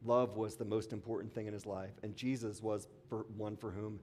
love 0.05 0.37
was 0.37 0.57
the 0.57 0.65
most 0.65 0.93
important 0.93 1.33
thing 1.33 1.47
in 1.47 1.53
his 1.53 1.67
life. 1.67 1.93
And 2.03 2.17
Jesus 2.17 2.63
was 2.63 2.89
for 3.09 3.27
one 3.37 3.57
for 3.57 3.71
whom 3.71 4.01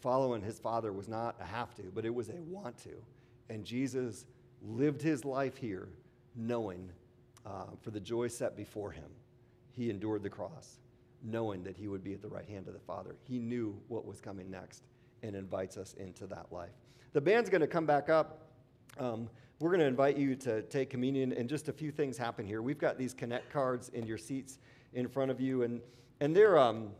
following 0.00 0.42
his 0.42 0.58
Father 0.58 0.92
was 0.92 1.08
not 1.08 1.36
a 1.40 1.44
have 1.44 1.74
to, 1.76 1.82
but 1.94 2.04
it 2.04 2.14
was 2.14 2.28
a 2.28 2.36
want 2.48 2.76
to. 2.78 2.94
And 3.48 3.64
Jesus 3.64 4.26
lived 4.62 5.02
his 5.02 5.24
life 5.24 5.56
here 5.56 5.88
knowing 6.34 6.90
uh, 7.44 7.66
for 7.80 7.90
the 7.90 8.00
joy 8.00 8.28
set 8.28 8.56
before 8.56 8.90
him, 8.90 9.08
he 9.72 9.90
endured 9.90 10.22
the 10.22 10.30
cross, 10.30 10.78
knowing 11.22 11.62
that 11.64 11.76
he 11.76 11.88
would 11.88 12.04
be 12.04 12.12
at 12.12 12.22
the 12.22 12.28
right 12.28 12.48
hand 12.48 12.68
of 12.68 12.74
the 12.74 12.80
Father. 12.80 13.16
He 13.22 13.38
knew 13.38 13.78
what 13.88 14.06
was 14.06 14.20
coming 14.20 14.50
next 14.50 14.82
and 15.22 15.34
invites 15.34 15.76
us 15.76 15.94
into 15.94 16.26
that 16.28 16.46
life. 16.50 16.72
The 17.12 17.20
band's 17.20 17.50
going 17.50 17.62
to 17.62 17.66
come 17.66 17.86
back 17.86 18.08
up. 18.08 18.50
Um, 18.98 19.28
we're 19.58 19.70
going 19.70 19.80
to 19.80 19.86
invite 19.86 20.16
you 20.16 20.36
to 20.36 20.62
take 20.62 20.90
communion, 20.90 21.32
and 21.32 21.48
just 21.48 21.68
a 21.68 21.72
few 21.72 21.90
things 21.90 22.18
happen 22.18 22.44
here. 22.44 22.60
We've 22.60 22.78
got 22.78 22.98
these 22.98 23.14
connect 23.14 23.50
cards 23.50 23.88
in 23.90 24.06
your 24.06 24.18
seats 24.18 24.58
in 24.92 25.08
front 25.08 25.30
of 25.30 25.40
you, 25.40 25.62
and, 25.62 25.80
and 26.20 26.36
they're, 26.36 26.58
um, 26.58 26.90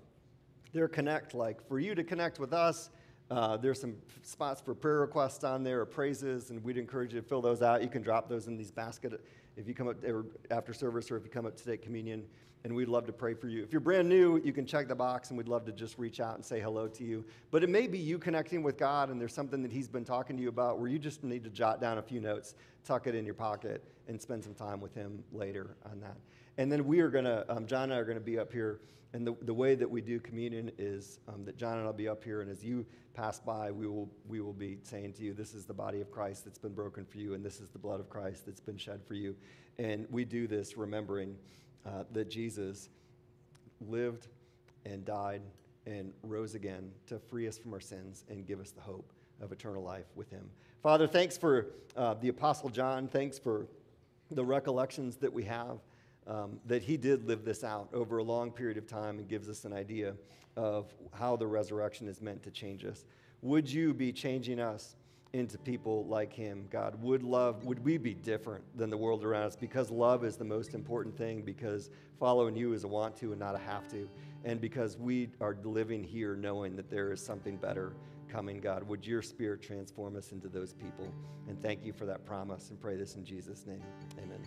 they're 0.72 0.88
connect, 0.88 1.34
like 1.34 1.66
for 1.68 1.78
you 1.78 1.94
to 1.94 2.02
connect 2.02 2.38
with 2.38 2.52
us 2.52 2.90
uh, 3.30 3.56
there's 3.56 3.80
some 3.80 3.96
spots 4.22 4.60
for 4.60 4.74
prayer 4.74 5.00
requests 5.00 5.42
on 5.42 5.64
there 5.64 5.80
or 5.80 5.86
praises, 5.86 6.50
and 6.50 6.62
we'd 6.62 6.76
encourage 6.76 7.12
you 7.12 7.20
to 7.20 7.26
fill 7.26 7.42
those 7.42 7.60
out. 7.60 7.82
You 7.82 7.88
can 7.88 8.02
drop 8.02 8.28
those 8.28 8.46
in 8.46 8.56
these 8.56 8.70
baskets 8.70 9.16
if 9.56 9.66
you 9.66 9.74
come 9.74 9.88
up 9.88 9.96
after 10.50 10.72
service 10.72 11.10
or 11.10 11.16
if 11.16 11.24
you 11.24 11.30
come 11.30 11.46
up 11.46 11.56
to 11.56 11.64
take 11.64 11.82
communion, 11.82 12.24
and 12.66 12.74
we'd 12.74 12.88
love 12.88 13.06
to 13.06 13.12
pray 13.12 13.32
for 13.32 13.46
you. 13.46 13.62
If 13.62 13.70
you're 13.70 13.78
brand 13.78 14.08
new, 14.08 14.40
you 14.42 14.52
can 14.52 14.66
check 14.66 14.88
the 14.88 14.94
box, 14.96 15.30
and 15.30 15.38
we'd 15.38 15.46
love 15.46 15.64
to 15.66 15.72
just 15.72 15.96
reach 15.98 16.18
out 16.18 16.34
and 16.34 16.44
say 16.44 16.60
hello 16.60 16.88
to 16.88 17.04
you. 17.04 17.24
But 17.52 17.62
it 17.62 17.70
may 17.70 17.86
be 17.86 17.96
you 17.96 18.18
connecting 18.18 18.60
with 18.64 18.76
God, 18.76 19.08
and 19.08 19.20
there's 19.20 19.32
something 19.32 19.62
that 19.62 19.70
He's 19.70 19.86
been 19.86 20.04
talking 20.04 20.36
to 20.36 20.42
you 20.42 20.48
about 20.48 20.80
where 20.80 20.88
you 20.88 20.98
just 20.98 21.22
need 21.22 21.44
to 21.44 21.50
jot 21.50 21.80
down 21.80 21.98
a 21.98 22.02
few 22.02 22.20
notes, 22.20 22.56
tuck 22.84 23.06
it 23.06 23.14
in 23.14 23.24
your 23.24 23.34
pocket, 23.34 23.84
and 24.08 24.20
spend 24.20 24.42
some 24.42 24.52
time 24.52 24.80
with 24.80 24.92
Him 24.96 25.22
later 25.32 25.76
on 25.88 26.00
that. 26.00 26.16
And 26.58 26.70
then 26.72 26.88
we 26.88 26.98
are 26.98 27.08
going 27.08 27.24
to, 27.24 27.48
um, 27.48 27.68
John 27.68 27.84
and 27.84 27.94
I 27.94 27.98
are 27.98 28.04
going 28.04 28.18
to 28.18 28.24
be 28.24 28.36
up 28.36 28.52
here. 28.52 28.80
And 29.12 29.24
the, 29.24 29.36
the 29.42 29.54
way 29.54 29.76
that 29.76 29.88
we 29.88 30.00
do 30.00 30.18
communion 30.18 30.72
is 30.76 31.20
um, 31.28 31.44
that 31.44 31.56
John 31.56 31.74
and 31.74 31.82
I 31.82 31.86
will 31.86 31.92
be 31.92 32.08
up 32.08 32.24
here. 32.24 32.42
And 32.42 32.50
as 32.50 32.64
you 32.64 32.84
pass 33.14 33.38
by, 33.38 33.70
we 33.70 33.86
will, 33.86 34.10
we 34.26 34.40
will 34.40 34.52
be 34.52 34.78
saying 34.82 35.12
to 35.14 35.22
you, 35.22 35.34
This 35.34 35.54
is 35.54 35.66
the 35.66 35.72
body 35.72 36.00
of 36.00 36.10
Christ 36.10 36.44
that's 36.44 36.58
been 36.58 36.74
broken 36.74 37.04
for 37.04 37.18
you, 37.18 37.34
and 37.34 37.44
this 37.44 37.60
is 37.60 37.68
the 37.68 37.78
blood 37.78 38.00
of 38.00 38.10
Christ 38.10 38.44
that's 38.44 38.60
been 38.60 38.76
shed 38.76 39.02
for 39.06 39.14
you. 39.14 39.36
And 39.78 40.08
we 40.10 40.24
do 40.24 40.48
this 40.48 40.76
remembering 40.76 41.36
uh, 41.86 42.04
that 42.12 42.30
Jesus 42.30 42.88
lived 43.80 44.28
and 44.84 45.04
died 45.04 45.42
and 45.86 46.12
rose 46.22 46.54
again 46.54 46.90
to 47.06 47.18
free 47.18 47.46
us 47.46 47.56
from 47.56 47.72
our 47.72 47.80
sins 47.80 48.24
and 48.28 48.46
give 48.46 48.60
us 48.60 48.70
the 48.70 48.80
hope 48.80 49.12
of 49.40 49.52
eternal 49.52 49.82
life 49.82 50.06
with 50.14 50.30
him. 50.30 50.50
Father, 50.82 51.06
thanks 51.06 51.36
for 51.36 51.66
uh, 51.96 52.14
the 52.14 52.28
Apostle 52.28 52.68
John. 52.68 53.08
Thanks 53.08 53.38
for 53.38 53.66
the 54.30 54.44
recollections 54.44 55.16
that 55.16 55.32
we 55.32 55.44
have 55.44 55.78
um, 56.26 56.58
that 56.66 56.82
he 56.82 56.96
did 56.96 57.26
live 57.26 57.44
this 57.44 57.62
out 57.62 57.88
over 57.92 58.18
a 58.18 58.22
long 58.22 58.50
period 58.50 58.76
of 58.76 58.86
time 58.86 59.18
and 59.18 59.28
gives 59.28 59.48
us 59.48 59.64
an 59.64 59.72
idea 59.72 60.14
of 60.56 60.92
how 61.12 61.36
the 61.36 61.46
resurrection 61.46 62.08
is 62.08 62.20
meant 62.20 62.42
to 62.42 62.50
change 62.50 62.84
us. 62.84 63.04
Would 63.42 63.70
you 63.70 63.94
be 63.94 64.12
changing 64.12 64.58
us 64.58 64.96
into 65.36 65.58
people 65.58 66.06
like 66.06 66.32
him, 66.32 66.66
God? 66.70 67.00
Would 67.02 67.22
love, 67.22 67.64
would 67.64 67.84
we 67.84 67.98
be 67.98 68.14
different 68.14 68.64
than 68.76 68.90
the 68.90 68.96
world 68.96 69.24
around 69.24 69.44
us? 69.44 69.56
Because 69.56 69.90
love 69.90 70.24
is 70.24 70.36
the 70.36 70.44
most 70.44 70.74
important 70.74 71.16
thing, 71.16 71.42
because 71.42 71.90
following 72.18 72.56
you 72.56 72.72
is 72.72 72.84
a 72.84 72.88
want 72.88 73.16
to 73.18 73.30
and 73.30 73.38
not 73.38 73.54
a 73.54 73.58
have 73.58 73.88
to. 73.88 74.08
And 74.44 74.60
because 74.60 74.96
we 74.96 75.28
are 75.40 75.56
living 75.64 76.02
here 76.02 76.36
knowing 76.36 76.76
that 76.76 76.90
there 76.90 77.12
is 77.12 77.24
something 77.24 77.56
better 77.56 77.92
coming, 78.28 78.60
God, 78.60 78.82
would 78.84 79.06
your 79.06 79.22
spirit 79.22 79.62
transform 79.62 80.16
us 80.16 80.32
into 80.32 80.48
those 80.48 80.72
people? 80.72 81.12
And 81.48 81.60
thank 81.62 81.84
you 81.84 81.92
for 81.92 82.06
that 82.06 82.24
promise 82.24 82.70
and 82.70 82.80
pray 82.80 82.96
this 82.96 83.16
in 83.16 83.24
Jesus' 83.24 83.66
name. 83.66 83.82
Amen. 84.18 84.40